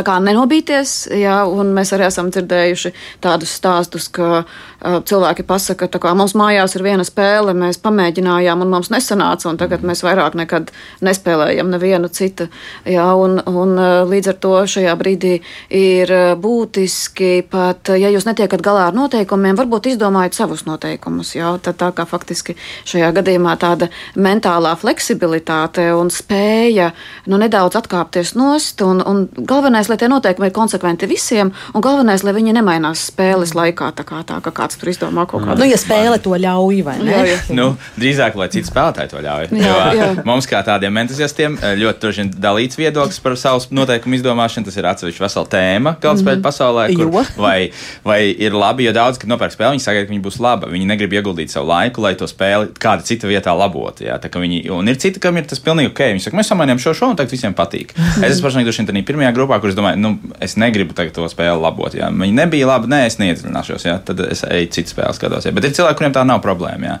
tā 0.00 0.06
kā 0.06 0.16
nenobīties, 0.24 0.96
jā, 1.20 1.42
un 1.44 1.74
mēs 1.76 1.92
arī 1.96 2.08
esam 2.08 2.32
dzirdējuši 2.32 2.94
tādus 3.20 3.52
stāstus, 3.60 4.08
ka 4.08 4.40
uh, 4.40 4.54
cilvēki 4.80 5.44
pasaka, 5.44 5.88
ka 5.92 6.14
mums 6.16 6.34
mājās 6.38 6.74
ir 6.76 6.84
viena 6.86 7.04
spēle, 7.04 7.52
mēs 7.56 7.80
pamēģinājām, 7.84 8.64
un 8.64 8.72
mums 8.72 8.90
nesanāca, 8.92 9.50
un 9.50 9.58
tagad 9.60 9.84
mēs 9.86 10.02
vairāk 10.06 10.36
nekad 10.38 10.70
nespēlējam 11.04 11.70
nevienu 11.72 12.08
citu. 12.08 12.48
Jā, 12.88 13.06
un, 13.18 13.38
un 13.44 13.76
līdz 14.10 14.32
ar 14.32 14.38
to 14.40 14.54
šajā 14.74 14.94
brīdī 15.00 15.34
ir 15.76 16.12
būtiski 16.40 17.44
pat, 17.50 17.92
ja 18.00 18.10
jūs 18.12 18.26
netiekat 18.28 18.64
galā 18.64 18.88
ar 18.88 18.96
noteikumiem, 18.96 19.58
varbūt 19.58 19.90
izdomājiet 19.92 20.38
savus 20.38 20.64
noteikumus. 20.68 21.34
Jā, 21.36 21.52
tad 21.62 21.80
tā 21.82 21.90
kā 21.96 22.06
faktiski 22.08 22.56
šajā 22.88 23.12
gadījumā 23.20 23.56
tāda 23.60 23.90
mentālā 24.16 24.72
fleksibilitāte 24.80 25.90
un 25.96 26.12
spēja 26.14 26.90
nu, 27.28 27.40
nedaudz 27.40 27.76
atkāpties 27.80 28.34
nost, 28.38 28.80
un, 28.86 29.04
un 29.04 29.26
galvenais, 29.36 29.89
lai 29.90 29.98
tie 30.00 30.08
noteikumi 30.10 30.50
ir 30.50 30.54
konsekventi 30.56 31.08
visiem, 31.10 31.52
un 31.74 31.84
galvenais, 31.84 32.24
lai 32.26 32.34
viņi 32.36 32.54
nemainās 32.56 33.06
spēles 33.10 33.54
laikā, 33.58 33.90
tā 33.98 34.06
kā, 34.06 34.22
tā, 34.26 34.40
kā 34.44 34.52
kāds 34.54 34.78
tur 34.80 34.92
izdomā 34.92 35.26
kaut 35.30 35.44
kādu. 35.46 35.60
Nu, 35.62 35.68
ja 35.68 35.78
spēle 35.80 36.20
to 36.22 36.36
ļauj, 36.40 36.82
vai 36.86 36.96
ne? 37.02 37.12
Jā, 37.12 37.22
jā. 37.28 37.38
Nu, 37.56 37.70
drīzāk, 38.00 38.38
lai 38.40 38.48
citi 38.52 38.70
spēlētāji 38.70 39.12
to 39.12 39.22
ļauj. 39.24 39.48
Jā, 39.60 39.74
jo, 39.74 39.98
jā. 39.98 40.08
Mums, 40.28 40.48
kā 40.50 40.62
tādiem 40.66 41.00
entuziastiem, 41.02 41.58
ļoti 41.80 42.04
droši 42.04 42.22
vien 42.22 42.32
dalīts 42.46 42.78
viedoklis 42.80 43.20
par 43.24 43.36
savu 43.40 43.66
noteikumu 43.74 44.18
izdomāšanu. 44.18 44.68
Tas 44.68 44.78
ir 44.78 44.88
atsevišķa 44.90 45.24
vesela 45.24 45.50
tēma 45.50 45.94
galdspēļu 46.02 46.38
mm 46.38 46.40
-hmm. 46.40 46.46
pasaulē. 46.46 46.86
Kur, 46.96 47.10
vai, 47.40 47.70
vai 48.04 48.20
ir 48.30 48.56
labi, 48.56 48.86
jo 48.86 48.94
daudz, 48.96 49.18
kad 49.20 49.30
nopērk 49.30 49.54
spēli, 49.54 49.76
viņi 49.76 49.84
sagaida, 49.84 50.06
ka 50.06 50.14
viņi 50.14 50.24
būs 50.24 50.40
laba. 50.42 50.70
Viņi 50.70 50.88
negrib 50.88 51.16
ieguldīt 51.18 51.52
savu 51.52 51.68
laiku, 51.70 52.04
lai 52.04 52.14
to 52.14 52.28
spēli 52.30 52.70
kāda 52.78 53.06
cita 53.06 53.30
vietā 53.30 53.54
labotu. 53.56 54.04
Jā, 54.06 54.18
viņi, 54.20 54.62
un 54.70 54.88
ir 54.88 54.96
citi, 55.00 55.20
kam 55.20 55.36
ir 55.36 55.48
tas 55.50 55.60
pilnīgi 55.60 55.92
ok. 55.92 56.00
Viņi 56.14 56.24
saka, 56.26 56.36
mēs 56.36 56.52
samainījām 56.52 56.82
šo 56.82 56.94
šo, 56.94 57.10
un 57.12 57.18
tagad 57.18 57.34
visiem 57.34 57.54
patīk. 57.56 57.94
Es 58.24 58.40
personīgi 58.44 58.70
droši 58.70 58.86
vien 58.86 59.04
pirmajā 59.06 59.32
grupā, 59.36 59.60
kur 59.60 59.69
es 59.70 59.78
domāju, 59.78 60.00
nu, 60.02 60.12
es 60.42 60.56
negribu 60.60 60.94
to 60.94 61.26
spēli 61.30 61.60
labot. 61.60 61.94
Jā. 61.96 62.10
Viņi 62.12 62.36
nebija 62.36 62.68
labi, 62.68 62.90
nē, 62.90 63.00
es 63.08 63.18
neiedziļināšos. 63.20 63.86
Jā. 63.88 63.96
Tad 64.06 64.22
es 64.26 64.44
eju 64.46 64.70
citas 64.76 64.94
spēles, 64.94 65.18
skatos. 65.20 65.48
Jā. 65.48 65.54
Bet 65.56 65.68
ir 65.68 65.74
cilvēki, 65.76 65.98
kuriem 66.00 66.14
tā 66.16 66.24
nav 66.28 66.42
problēma. 66.44 66.90
Jā. 66.90 66.96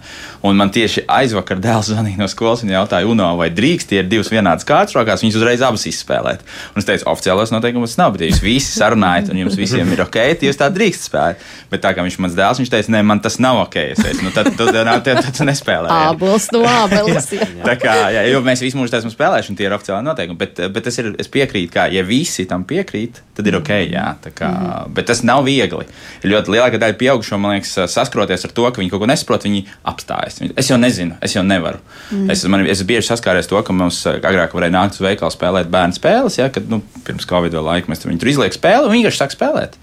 Un 0.46 0.58
man 0.60 0.72
tieši 0.74 1.04
aizvakar 1.10 1.60
dēls 1.66 1.90
zvanīja 1.92 2.20
no 2.22 2.30
skolas 2.30 2.64
un 2.64 2.72
jautāja, 2.74 3.08
UNO, 3.10 3.32
vai 3.40 3.50
drīkst 3.54 3.92
tie 3.92 4.02
ir 4.02 4.10
divas 4.10 4.30
vienādas 4.32 4.66
kārtas 4.68 4.96
rokās, 4.98 5.24
viņas 5.24 5.40
uzreiz 5.40 5.64
abas 5.66 5.86
izspēlēt. 5.90 6.44
Un 6.74 6.82
es 6.82 6.88
teicu, 6.88 7.08
oficiālos 7.10 7.52
noteikumus 7.54 7.98
nav, 8.00 8.14
bet 8.16 8.28
jūs 8.28 8.42
visi 8.44 8.72
sarunājat 8.76 9.32
un 9.32 9.42
jums 9.42 9.58
visiem 9.58 9.90
ir 9.92 10.04
ok, 10.06 10.20
jūs 10.46 10.60
tā 10.60 10.70
drīkst 10.72 11.08
spēlēt. 11.10 11.44
Bet 11.70 11.84
tā 11.84 11.92
kā 11.94 12.04
viņš 12.04 12.18
mans 12.22 12.34
dēls, 12.34 12.60
viņš 12.62 12.72
teica, 12.72 12.92
nē, 12.94 13.02
man 13.06 13.20
tas 13.22 13.38
nav 13.42 13.60
ok. 13.64 13.76
Es 13.92 14.00
teicu, 14.02 14.24
nu, 14.26 14.32
tad, 14.34 14.50
tad, 14.58 14.72
tad, 14.74 14.88
tad, 15.06 15.20
tad 15.26 15.36
tu 15.36 15.46
nespēlē. 15.46 15.90
Ābols 16.10 16.48
no 16.54 16.62
ābeles. 16.66 17.28
tā 17.68 17.76
kā, 17.78 17.94
jā, 18.16 18.24
jo 18.30 18.40
mēs 18.46 18.62
visi 18.64 18.78
mūžu 18.78 18.96
esam 18.98 19.12
spēlējuši, 19.12 19.52
un 19.52 19.58
tie 19.58 19.68
ir 19.68 19.76
oficiāli 19.76 20.06
noteikumi. 20.06 20.38
Bet, 20.40 20.62
bet 20.74 20.90
es, 20.90 20.98
ir, 21.02 21.12
es 21.22 21.30
piekrītu, 21.30 21.72
ka, 21.76 21.86
ja 21.94 22.02
visi 22.06 22.46
tam 22.50 22.59
piekrīt, 22.68 23.20
tad 23.36 23.46
ir 23.48 23.56
ok. 23.58 23.70
Jā, 23.90 24.06
kā, 24.24 24.48
mm 24.48 24.56
-hmm. 24.56 24.94
Bet 24.96 25.06
tas 25.06 25.22
nav 25.22 25.44
viegli. 25.44 25.86
Ir 26.22 26.30
ļoti 26.30 26.54
lielākā 26.54 26.78
daļa 26.78 26.96
pieaugušo, 26.98 27.38
man 27.38 27.56
liekas, 27.56 27.92
saskroties 27.92 28.44
ar 28.44 28.50
to, 28.50 28.70
ka 28.70 28.80
viņi 28.80 28.90
kaut 28.90 29.00
ko 29.00 29.06
nesaprot, 29.06 29.44
viņi 29.44 29.64
apstājas. 29.84 30.40
Es 30.56 30.70
jau 30.70 30.78
nezinu, 30.78 31.14
es 31.20 31.34
jau 31.34 31.42
nevaru. 31.42 31.78
Mm 32.10 32.18
-hmm. 32.18 32.32
es, 32.32 32.44
man, 32.44 32.66
es 32.66 32.82
bieži 32.82 33.08
saskāries 33.08 33.48
to, 33.48 33.62
ka 33.62 33.72
mums 33.72 34.06
agrāk 34.06 34.52
varēja 34.52 34.70
nākt 34.70 34.92
uz 34.92 35.00
veikalu 35.00 35.30
spēlēt 35.30 35.70
bērnu 35.70 35.92
spēles, 35.92 36.38
ja, 36.38 36.48
kad 36.48 36.70
nu, 36.70 36.82
pirms 37.04 37.26
Covid 37.26 37.52
laika 37.52 37.92
mēs 37.92 37.98
tur 37.98 38.28
izliekam 38.28 38.58
spēli 38.58 38.86
un 38.86 38.92
vienkārši 38.92 39.18
sāk 39.24 39.30
spēlēt. 39.30 39.76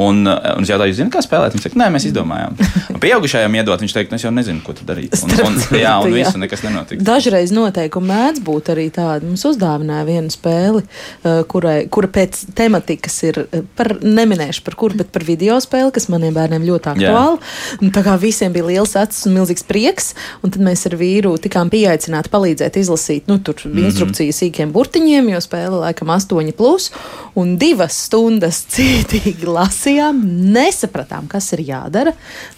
Un, 0.00 0.22
uh, 0.24 0.54
un 0.56 0.64
es 0.64 0.70
jautāju, 0.70 0.94
zināt, 0.96 1.12
kā 1.12 1.20
spēlēt? 1.20 1.52
Viņš 1.52 1.66
teica, 1.66 1.78
nē, 1.82 1.88
mēs 1.92 2.06
izdomājām. 2.08 2.54
Un 2.94 3.00
pieaugušajam 3.02 3.56
iedot, 3.58 3.82
viņš 3.84 3.94
teica, 3.96 4.12
nu, 4.14 4.16
es 4.16 4.24
jau 4.24 4.30
nezinu, 4.32 4.62
ko 4.64 4.72
darīt. 4.88 5.16
Un, 5.26 5.34
un, 5.44 5.58
jā, 5.76 5.92
un 6.00 6.14
viss, 6.14 6.36
nekas 6.40 6.62
nenotika. 6.64 7.04
Dažreiz 7.04 7.52
noteikumi 7.52 8.08
mēdz 8.08 8.40
būt 8.46 8.70
arī 8.72 8.86
tādi. 8.96 9.28
Mums 9.28 9.44
uzdāvināja 9.50 10.06
vienu 10.08 10.32
spēli, 10.32 10.80
uh, 10.86 11.42
kurai, 11.50 11.74
kura 11.92 12.08
pēc 12.14 12.38
tematikas 12.56 13.18
ir 13.28 13.42
uh, 13.42 13.66
par, 13.76 13.92
neminēšu 14.00 14.64
par 14.64 14.78
kuru, 14.80 15.02
bet 15.02 15.10
par 15.12 15.26
video 15.28 15.58
spēli, 15.60 15.92
kas 15.98 16.08
maniem 16.12 16.32
bērniem 16.38 16.64
ļoti 16.70 16.92
aktuāli. 16.94 17.52
Un, 17.82 17.92
tā 17.92 18.04
kā 18.06 18.16
visiem 18.22 18.56
bija 18.56 18.70
liels 18.70 18.96
acis 18.96 19.28
un 19.28 19.36
milzīgs 19.36 19.68
prieks, 19.68 20.14
un 20.40 20.54
tad 20.54 20.64
mēs 20.64 20.86
ar 20.88 20.96
vīru 21.00 21.34
tikām 21.44 21.68
pieaicināti 21.72 22.32
palīdzēt 22.32 22.80
izlasīt, 22.80 23.28
nu, 23.28 23.36
tur 23.44 23.60
mm 23.60 23.68
-hmm. 23.68 23.90
instrukcijas 23.90 24.40
sīkiem 24.40 24.72
burtiņiem, 24.72 25.28
jo 25.34 25.44
spēle 25.44 25.84
laikam 25.84 26.08
8 26.16 26.56
plus, 26.56 26.88
un 27.36 27.58
divas 27.60 28.00
stundas 28.08 28.64
cītīgi 28.72 29.44
lasīt 29.44 29.89
lasījām, 29.90 30.20
nesapratām, 30.54 31.26
kas 31.30 31.50
ir 31.56 31.64
jādara 31.66 32.12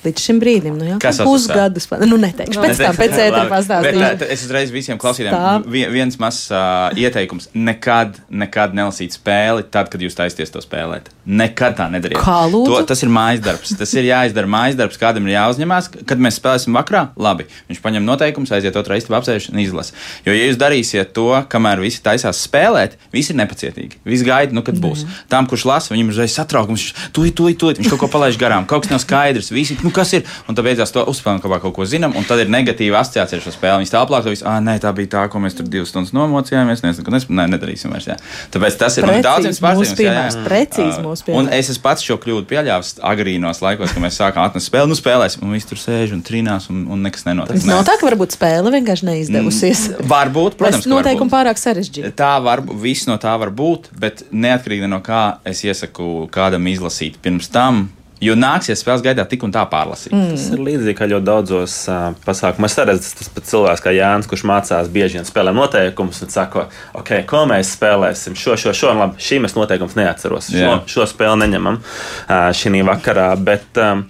līdz 0.05 0.25
šim 0.27 0.41
brīdim. 0.43 0.77
Nu, 0.79 0.87
jā, 0.87 0.99
kas 1.03 1.21
pusgadus, 1.23 1.89
nu, 2.07 2.19
neteikšu, 2.21 2.61
pēc 2.61 2.83
tam, 2.83 2.99
pēc 2.99 3.17
ētera 3.17 3.47
pastāstīšu. 3.51 4.29
Es 4.33 4.45
uzreiz 4.47 4.73
visiem 4.75 5.01
klausītājiem 5.01 5.67
viens 5.93 6.19
mazs 6.21 6.51
uh, 6.53 6.93
ieteikums. 6.99 7.51
Nekad, 7.55 8.19
nekad 8.29 8.77
nelasīt 8.77 9.17
spēli 9.17 9.67
tad, 9.73 9.91
kad 9.93 10.03
jūs 10.03 10.17
taisties 10.19 10.53
to 10.53 10.63
spēlēt. 10.65 11.11
Nekad 11.23 11.77
tā 11.79 11.87
nedariet. 11.93 12.19
Kā 12.19 12.43
lūdzu? 12.51 12.73
To, 12.73 12.81
tas 12.91 13.05
ir 13.05 13.13
mājas 13.13 13.43
darbs. 13.45 13.75
Tas 13.79 13.93
ir 13.95 14.09
jāizdara 14.09 14.51
mājas 14.51 14.79
darbs, 14.79 14.99
kādam 14.99 15.29
ir 15.29 15.37
jāuzņemās. 15.37 15.91
Kad 16.09 16.23
mēs 16.23 16.41
spēlēsim 16.41 16.75
vakarā, 16.75 17.05
labi. 17.15 17.47
Viņš 17.71 17.83
paņem 17.85 18.07
noteikumus, 18.07 18.51
aiziet 18.57 18.77
otrā 18.79 18.99
istabā 18.99 19.21
apsēž 19.21 19.53
un 19.53 19.61
izlasa. 19.63 19.95
Jo, 20.27 20.35
ja 20.35 20.49
jūs 20.49 20.59
darīsiet 20.59 21.13
to, 21.15 21.29
kamēr 21.53 21.83
visi 21.85 22.03
taisās 22.03 22.43
spēlēt, 22.49 22.99
visi 23.15 23.31
ir 23.35 23.39
nepacietīgi. 23.39 24.03
Visi 24.09 24.27
gaida, 24.27 24.57
nu, 24.57 24.65
kad 24.67 24.81
būs. 24.83 25.05
Mm. 25.07 25.23
Tam, 25.31 25.47
kurš 25.51 25.67
lasa, 25.71 25.95
viņam 25.95 26.11
uzreiz 26.11 26.35
satraukums, 26.35 26.89
tuj, 27.15 27.33
tuj, 27.37 27.57
tuj, 27.61 27.77
viņš 27.79 27.93
kaut 27.93 28.03
ko 28.05 28.09
palaiž 28.13 28.39
garām, 28.41 28.67
kaut 28.69 28.87
kas 28.87 28.93
nav 28.93 29.03
skaidrs, 29.03 29.53
visi, 29.55 29.77
nu 29.85 29.93
kas 29.95 30.15
ir, 30.17 30.27
un 30.49 30.57
tad 30.57 30.67
beidzās 30.67 30.93
to 30.95 31.05
uzspēlēt, 31.13 31.43
kaut, 31.45 31.59
kaut 31.65 31.77
ko 31.77 31.87
zinām, 31.89 32.17
un 32.19 32.27
tad 32.29 32.43
ir 32.43 32.53
negatīva 32.53 33.03
asociācija 33.03 33.41
ar 33.41 33.45
šo 33.45 33.55
spēli. 33.55 33.83
Viņš 33.83 33.93
tā 33.93 34.03
aplāk, 34.03 34.27
ka 34.27 34.51
ah, 34.51 34.59
nē, 34.65 34.77
tā 34.83 34.93
bija 34.97 35.13
tā, 35.17 35.25
ko 35.33 35.43
mēs 35.43 35.57
tur 35.59 35.69
divas 35.71 35.93
stundas 35.93 36.15
nomocījāmies, 36.17 36.85
mēs 36.85 37.01
neko 37.01 37.15
nespējām, 37.17 37.53
nedarīsim 37.53 37.93
vairs. 37.93 38.09
Jā. 38.13 38.19
Tāpēc 38.55 38.79
tas 38.81 38.99
ir 38.99 39.09
daudziem 39.25 39.57
pārsteigums. 39.63 40.39
Precīzi 40.47 41.05
mūsu 41.05 41.29
piemērs. 41.29 41.47
Un 41.47 41.53
es 41.55 41.71
esmu 41.73 41.85
pats 41.85 42.07
šo 42.07 42.19
kļūdu 42.23 42.49
pieļāvis 42.51 42.95
agrīnos 43.13 43.63
laikos, 43.65 43.95
kad 43.95 44.05
mēs 44.05 44.19
sākām 44.21 44.47
atnest 44.47 44.71
spēli, 44.71 44.91
nu 44.93 44.99
spēlēsim, 44.99 45.45
un 45.47 45.57
viss 45.57 45.69
tur 45.69 45.81
sēž 45.81 46.15
un 46.17 46.23
trīnās, 46.27 46.69
un, 46.73 46.85
un 46.93 47.05
nekas 47.07 47.27
nenotiek. 47.29 47.61
Tas 47.61 47.69
nav 47.69 47.85
tā, 47.89 47.97
ka 48.01 48.09
varbūt 48.09 48.37
spēle 48.37 48.73
vienkārši 48.75 49.09
neizdevusies. 49.09 49.85
Mm, 49.93 50.11
varbūt, 50.13 50.59
protams. 50.61 50.89
Noteikumi 50.91 51.33
pārāk 51.33 51.61
sarežģīti. 51.61 52.13
Tā 52.19 52.33
var, 52.45 52.63
viss 52.83 53.09
no 53.11 53.19
tā 53.23 53.35
var 53.41 53.53
būt, 53.55 53.91
bet 53.99 54.25
neatkarīgi 54.33 54.91
no 54.91 55.03
kā 55.05 55.23
es 55.49 55.63
iesaku 55.67 56.29
kādam 56.33 56.67
izlasīt 56.71 57.02
pirms 57.23 57.51
tam. 57.53 57.89
Jo 58.23 58.37
nāksies 58.39 58.79
spēles 58.79 59.03
gaidā 59.03 59.25
tik 59.27 59.43
un 59.43 59.51
tā 59.51 59.65
pārlasīt. 59.67 60.13
Mm. 60.15 60.37
Tas 60.37 60.45
ir 60.55 60.61
līdzīgi 60.63 60.95
kā 60.95 61.09
ļoti 61.11 61.27
daudzos 61.27 61.75
uh, 61.91 62.13
pasākumos. 62.23 62.71
Es 62.71 62.87
redzu, 62.87 63.09
tas 63.19 63.33
pats 63.35 63.51
cilvēks 63.51 63.83
kā 63.83 63.91
Jānis, 63.97 64.29
kurš 64.31 64.45
mācās 64.47 64.91
bieži 64.95 65.19
vien 65.19 65.27
spēlē 65.27 65.51
noteikumus 65.57 66.23
un 66.23 66.31
saka, 66.31 66.69
ok, 67.01 67.11
ko 67.27 67.43
mēs 67.51 67.75
spēlēsim, 67.75 68.39
šo, 68.39 68.55
šo, 68.55 68.77
šo, 68.79 68.93
un 68.95 69.03
labi, 69.03 69.27
šī 69.27 69.41
mēs 69.43 69.59
noteikumus 69.59 69.99
neatceros. 69.99 70.53
Šo, 70.55 70.77
šo 70.95 71.09
spēli 71.11 71.43
neņemam 71.43 71.81
uh, 71.83 72.53
šī 72.55 72.85
vakarā. 72.87 73.33
Bet, 73.43 73.73
um, 73.83 74.07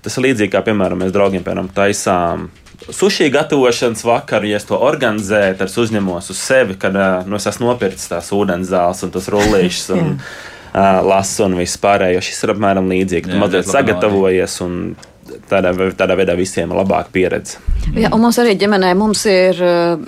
Tas 0.00 0.16
ir 0.16 0.30
līdzīgi 0.30 0.52
kā, 0.54 0.62
piemēram, 0.64 1.02
mēs 1.02 1.12
draugiem 1.12 1.42
piemēram, 1.44 1.68
taisām 1.76 2.46
sushi 2.88 3.28
gatavošanas 3.32 4.04
vakaru, 4.06 4.48
ja 4.48 4.60
es 4.60 4.64
to 4.68 4.78
organizēju, 4.80 5.58
tad 5.58 5.68
es 5.68 5.76
uzņemos 5.80 6.30
uz 6.32 6.40
sevi, 6.40 6.78
kad 6.80 6.96
nu, 7.28 7.36
es 7.36 7.48
esmu 7.50 7.68
nopircis 7.68 8.08
tās 8.12 8.30
ūdens 8.34 8.70
zāles 8.72 9.04
un 9.04 9.12
tas 9.14 9.28
rullīšus. 9.32 9.90
un, 9.96 10.16
lasu 10.74 11.46
un 11.46 11.58
viss 11.58 11.80
pārējo. 11.82 12.22
Šis 12.24 12.44
ir 12.44 12.54
apmēram 12.54 12.90
līdzīgs. 12.90 13.30
Tu 13.30 13.40
mazliet 13.40 13.68
sagatavojies 13.70 14.58
un 14.66 14.76
tādā, 15.50 15.72
tādā 15.98 16.16
veidā 16.18 16.36
visiem 16.38 16.70
ir 16.70 16.80
labāka 16.80 17.12
pieredze. 17.14 17.60
Jā, 17.94 18.12
un 18.14 18.22
mums 18.22 18.38
arī 18.42 18.56
ģimenē 18.60 18.92
mums 18.98 19.24
ir 19.30 19.58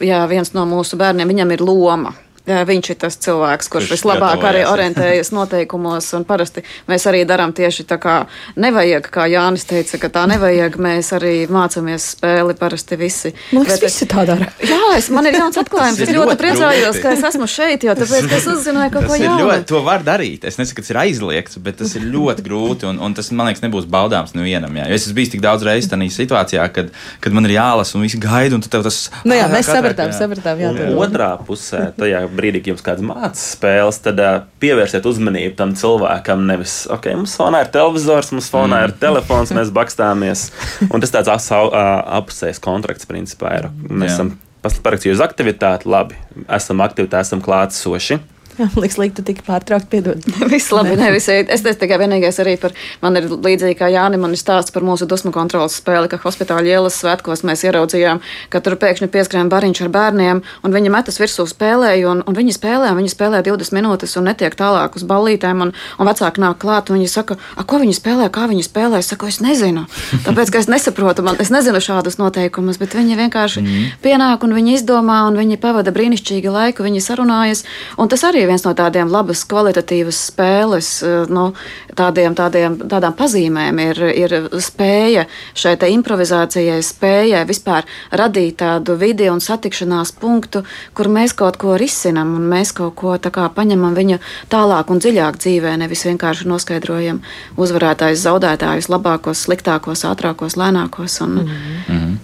jā, 0.03 0.23
viens 0.31 0.53
no 0.57 0.67
mūsu 0.71 0.99
bērniem, 1.01 1.35
viņam 1.35 1.57
ir 1.57 1.65
loma. 1.67 2.15
Viņš 2.43 2.89
ir 2.91 2.97
tas 2.99 3.15
cilvēks, 3.23 3.69
kurš, 3.71 3.85
kurš 3.87 3.93
vislabāk 3.95 4.43
arī 4.43 4.65
orientējas 4.67 5.31
noteikumos. 5.37 6.09
Parasti 6.27 6.65
mēs 6.91 7.05
arī 7.07 7.21
darām 7.29 7.53
tieši 7.55 7.85
tā, 7.87 8.01
kā 8.03 8.17
nevajag, 8.59 9.07
kā 9.15 9.29
Jānis 9.31 9.63
teica, 9.71 10.01
ka 10.03 10.11
tā 10.11 10.25
nevajag. 10.33 10.75
Mēs 10.83 11.13
arī 11.15 11.47
mācāmies 11.47 12.09
spēli 12.17 12.57
parasti 12.59 12.99
visi. 12.99 13.31
Liekas, 13.55 13.79
visi 13.85 14.09
tā 14.11 14.25
dara. 14.27 14.49
Jā, 14.59 14.81
es, 14.97 15.07
man 15.15 15.31
ir 15.31 15.39
jauns 15.39 15.61
atklājums. 15.63 16.03
es 16.03 16.11
ļoti 16.17 16.35
priecājos, 16.41 16.99
ka 17.05 17.13
es 17.15 17.23
esmu 17.31 17.47
šeit, 17.47 17.87
jo 17.87 17.95
tāpēc, 18.01 18.27
ka 18.27 18.41
es 18.41 18.51
uzzināju 18.51 18.95
kaut 18.97 19.07
ko 19.13 19.21
jaunu. 19.21 19.47
Ļoti, 19.47 19.69
to 19.71 19.85
var 19.87 20.03
darīt. 20.07 20.49
Es 20.51 20.59
nesaku, 20.59 20.81
ka 20.81 20.87
tas 20.87 20.93
ir 20.97 21.01
aizliegts, 21.05 21.63
bet 21.63 21.79
tas 21.79 21.95
ir 21.95 22.11
ļoti 22.11 22.47
grūti 22.49 22.91
un, 22.91 22.99
un 23.07 23.15
tas, 23.15 23.31
man 23.31 23.53
liekas, 23.53 23.63
nebūs 23.63 23.87
baudāms 23.87 24.35
nevienam. 24.35 24.83
Jā. 24.83 24.89
Jo 24.91 24.99
es 24.99 25.07
esmu 25.07 25.21
bijis 25.21 25.33
tik 25.37 25.47
daudz 25.47 25.63
reizes 25.69 25.91
tādā 25.95 26.11
situācijā, 26.11 26.67
kad, 26.75 26.91
kad 27.23 27.39
man 27.39 27.47
ir 27.47 27.55
jālasa 27.61 27.95
un 27.99 28.07
visi 28.09 28.19
gaida, 28.23 28.59
un 28.59 28.67
tu 28.67 28.73
tev 28.73 28.83
tas. 28.87 29.05
Nu 29.23 29.39
jā, 29.39 29.47
mēs 29.53 29.71
sapratām, 29.71 30.11
sapratām. 30.17 30.63
Jā, 30.63 30.75
otrā 30.99 31.33
pusē 31.47 31.87
tajā 31.95 32.25
brīdī, 32.37 32.63
kad 32.63 32.73
jums 32.73 32.85
kāds 32.87 33.05
mācās 33.07 33.45
spēles, 33.57 34.01
tad 34.05 34.21
uh, 34.23 34.43
pievērsiet 34.63 35.07
uzmanību 35.09 35.57
tam 35.59 35.75
cilvēkam. 35.79 36.47
Nevis, 36.49 36.83
ok, 36.93 37.11
mums 37.19 37.37
fonā 37.39 37.65
ir 37.65 37.73
televizors, 37.75 38.33
mums 38.35 38.51
fonā 38.53 38.81
mm. 38.81 38.89
ir 38.89 38.97
telefons, 39.03 39.55
mēs 39.57 39.73
bakstāmies. 39.79 40.49
Un 40.89 41.05
tas 41.05 41.15
tāds 41.15 41.53
apusējs 41.53 42.63
kontrakts 42.63 43.09
principā 43.09 43.57
ir. 43.61 43.71
Mēs 43.89 44.15
Jā. 44.15 44.19
esam 44.19 44.35
parakstījuši 44.63 45.25
aktivitāti, 45.25 45.91
labi, 45.91 46.19
esam 46.47 46.83
aktivitāti, 46.85 47.29
esam 47.29 47.43
klātsoši. 47.45 48.21
Jā, 48.59 48.67
man 48.67 48.83
liekas, 48.85 48.99
likt, 49.01 49.15
tu 49.17 49.23
tik 49.25 49.39
pārtraukt, 49.47 49.87
piedod. 49.89 50.21
Viss 50.53 50.73
labi, 50.75 50.93
ne, 51.01 51.09
visi, 51.15 51.33
es 51.41 51.63
teicu 51.65 51.81
tikai 51.81 51.97
vienīgais 52.03 52.37
arī 52.43 52.59
par, 52.61 52.75
man 53.01 53.17
ir 53.17 53.31
līdzīgi 53.33 53.79
kā 53.79 53.89
Jāni, 53.89 54.19
man 54.21 54.35
ir 54.37 54.41
stāsts 54.41 54.75
par 54.75 54.85
mūsu 54.85 55.09
dusmu 55.09 55.33
kontrolas 55.33 55.79
spēli, 55.81 56.11
ka 56.13 56.19
hospitāļa 56.21 56.75
ielas 56.75 56.99
svētkos 57.01 57.47
mēs 57.49 57.65
ieraudzījām, 57.65 58.21
ka 58.53 58.61
tur 58.61 58.77
pēkšņi 58.83 59.09
pieskrēja 59.15 59.49
bariņš 59.53 59.81
ar 59.87 59.93
bērniem, 59.95 60.43
un 60.45 60.77
viņi 60.77 60.93
metas 60.93 61.17
virsū 61.23 61.47
spēlēju, 61.49 62.11
un, 62.13 62.21
un 62.29 62.37
viņi 62.37 62.57
spēlē, 62.59 62.93
un 62.93 63.01
viņi 63.01 63.15
spēlē 63.15 63.41
20 63.49 63.77
minūtes 63.79 64.19
un 64.21 64.29
netiek 64.29 64.57
tālāk 64.59 65.01
uz 65.01 65.07
ballītēm, 65.09 65.65
un, 65.65 65.73
un 65.73 66.13
vecāki 66.13 66.45
nāk 66.45 66.61
klāt, 66.61 66.93
un 66.93 67.01
viņi 67.01 67.09
saka, 67.09 67.39
ko 67.65 67.81
viņi 67.81 67.97
spēlē, 67.97 68.29
kā 68.35 68.45
viņi 68.53 68.67
spēlē, 68.69 69.01
es 69.01 69.09
saku, 69.15 69.33
es 69.33 69.41
nezinu, 69.41 69.87
tāpēc, 70.27 70.53
ka 70.53 70.61
es 70.61 70.69
nesaprotu, 70.69 71.25
man, 71.25 71.41
es 71.41 71.49
nezinu 71.55 71.81
šādus 71.81 72.21
noteikumus, 72.21 72.77
bet 72.83 72.99
viņi 72.99 73.17
vienkārši 73.25 73.65
mm. 73.65 73.91
pienāk 74.05 74.45
un 74.45 74.57
viņi 74.61 74.77
izdomā, 74.77 75.23
un 75.31 75.41
viņi 75.41 75.61
pavada 75.63 75.95
brīnišķīgi 75.95 76.53
laiku, 76.53 76.85
viņi 76.85 77.05
sarunājas, 77.05 77.65
un 77.97 78.13
tas 78.13 78.25
arī 78.29 78.42
arī 78.43 78.51
viens 78.51 78.65
no 78.67 78.73
tādiem 78.75 79.11
labas 79.11 79.45
kvalitatīvas 79.47 80.19
spēles, 80.31 80.89
eh, 81.03 81.27
nu, 81.31 81.53
tādiem, 81.95 82.35
tādiem, 82.35 82.77
tādām 82.91 83.15
pazīmēm 83.15 83.79
ir, 83.81 84.03
ir 84.17 84.49
spēja 84.59 85.27
šai 85.55 85.77
improvizācijai, 85.93 86.81
spējai 86.83 87.45
vispār 87.47 87.85
radīt 88.11 88.57
tādu 88.63 88.97
vidi 88.97 89.29
un 89.31 89.41
satikšanās 89.41 90.13
punktu, 90.19 90.65
kur 90.95 91.07
mēs 91.07 91.35
kaut 91.35 91.57
ko 91.57 91.77
risinam 91.77 92.35
un 92.35 92.49
mēs 92.51 92.73
kaut 92.73 92.95
ko 92.97 93.17
kā, 93.19 93.49
paņemam 93.55 93.95
viņu 93.95 94.19
tālāk 94.51 94.91
un 94.91 94.99
dziļāk 94.99 95.39
dzīvē, 95.39 95.77
nevis 95.79 96.05
vienkārši 96.05 96.49
noskaidrojam 96.49 97.23
uzvarētājus, 97.57 98.25
zaudētājus, 98.27 98.89
labākos, 98.89 99.47
sliktākos, 99.47 100.05
ātrākos, 100.05 100.57
lēnākos. 100.57 101.21
Un, 101.23 101.31
mm 101.31 101.49
-hmm. 101.89 102.17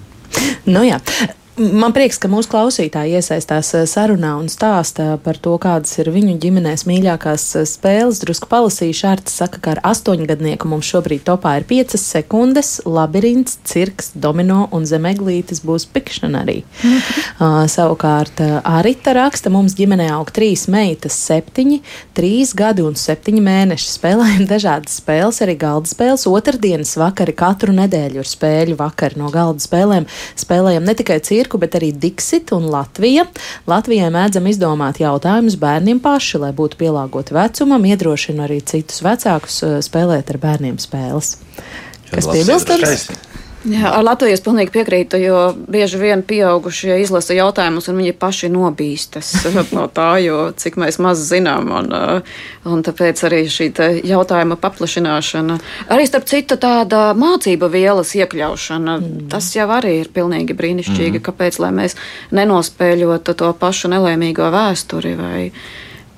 Nu, 0.67 0.83
jā. 0.85 0.99
Man 1.59 1.91
prieks, 1.91 2.21
ka 2.23 2.29
mūsu 2.31 2.53
klausītāji 2.53 3.17
iesaistās 3.19 3.73
eh, 3.75 3.83
sarunā 3.91 4.37
un 4.39 4.47
stāsta 4.53 5.17
par 5.25 5.41
to, 5.43 5.57
kādas 5.59 5.97
ir 5.99 6.11
viņu 6.15 6.37
ģimenēs 6.39 6.85
mīļākās 6.87 7.47
eh, 7.59 7.65
spēles. 7.67 8.21
Drusku 8.23 8.47
palasīšu, 8.51 9.07
Arts 9.11 9.35
saka, 9.41 9.59
ka 9.65 9.73
ar 9.73 9.81
astoņgadnieku 9.91 10.71
mums 10.71 10.87
šobrīd 10.87 11.25
topā 11.27 11.57
ir 11.59 11.67
piecas 11.67 12.05
sekundes, 12.07 12.77
labirints, 12.87 13.57
cirks, 13.67 14.13
domino 14.15 14.69
un 14.77 14.87
zemeglītis 14.87 15.65
būs 15.67 15.89
pikšana 15.91 16.45
arī. 16.45 16.61
uh, 16.85 17.67
savukārt 17.75 18.39
Arita 18.63 19.17
raksta, 19.19 19.51
mums 19.51 19.75
ģimenē 19.79 20.13
aug 20.15 20.31
trīs 20.35 20.69
meitas, 20.71 21.19
septiņi, 21.27 21.81
trīs 22.15 22.55
gadi 22.55 22.87
un 22.87 22.95
septiņi 22.99 23.43
mēneši. 23.49 23.91
Spēlējam 23.97 24.47
dažādas 24.47 25.01
spēles, 25.03 25.43
arī 25.43 25.59
galda 25.59 25.91
spēles. 25.91 26.29
Otradienas 26.31 26.95
vakari 27.03 27.35
katru 27.35 27.75
nedēļu 27.75 28.23
ir 28.23 28.33
spēļu 28.37 28.79
vakari 28.79 29.19
no 29.19 29.35
galda 29.35 29.67
spēlēm. 29.67 30.07
Spēlējam 30.39 30.87
ne 30.87 30.99
tikai 31.03 31.19
cirku, 31.25 31.48
cirku, 31.49 31.59
bet 31.59 31.75
arī 31.75 31.93
Dixit 31.93 32.53
un 32.53 32.69
Latvija. 32.69 33.27
Latvijai 33.67 34.11
mēdzam 34.13 34.47
izdomāt 34.49 35.01
jautājumus 35.01 35.57
bērniem 35.59 36.01
paši, 36.01 36.39
lai 36.39 36.53
būtu 36.53 36.77
pielāgoti 36.79 37.35
vecumam, 37.35 37.85
iedrošina 37.85 38.47
arī 38.47 38.61
citus 38.61 39.03
vecākus 39.03 39.63
eh, 39.63 39.79
spēlēt 39.81 40.31
ar 40.31 40.39
bērniem 40.39 40.79
spēles. 40.79 41.39
Kas 42.11 42.29
piebilstams? 42.29 43.09
Jā, 43.67 43.89
ar 43.91 44.05
Latviju 44.07 44.37
es 44.37 44.43
pilnīgi 44.45 44.71
piekrītu, 44.71 45.19
jo 45.19 45.39
bieži 45.67 45.99
vien 45.99 46.21
pieaugušie 46.23 47.01
izlasa 47.03 47.35
jautājumus, 47.35 47.89
un 47.91 47.99
viņi 47.99 48.15
paši 48.15 48.51
nobīstas 48.55 49.33
no 49.77 49.89
tā, 49.91 50.13
jo 50.23 50.53
cik 50.55 50.79
mēs 50.79 51.01
maz 51.03 51.25
zinām. 51.27 51.73
Un, 51.81 51.91
uh, 51.91 52.37
un 52.71 52.85
tāpēc 52.87 53.25
arī 53.27 53.43
šī 53.51 53.73
jautājuma 54.07 54.59
paplašināšana, 54.63 55.59
arī 55.91 56.07
starp 56.07 56.29
citu 56.31 56.59
tāda 56.61 57.11
mācība 57.19 57.71
vielas 57.73 58.15
iekļaušana, 58.21 58.97
mm. 59.01 59.27
tas 59.35 59.51
jau 59.57 59.67
arī 59.75 59.99
ir 60.05 60.13
pilnīgi 60.15 60.55
brīnišķīgi. 60.59 61.19
Mm. 61.19 61.27
Kāpēc 61.27 61.59
mēs 61.75 61.99
nenospēļotu 62.39 63.35
to 63.43 63.53
pašu 63.59 63.91
nelaimīgo 63.91 64.53
vēsturi 64.55 65.17
vai 65.19 65.43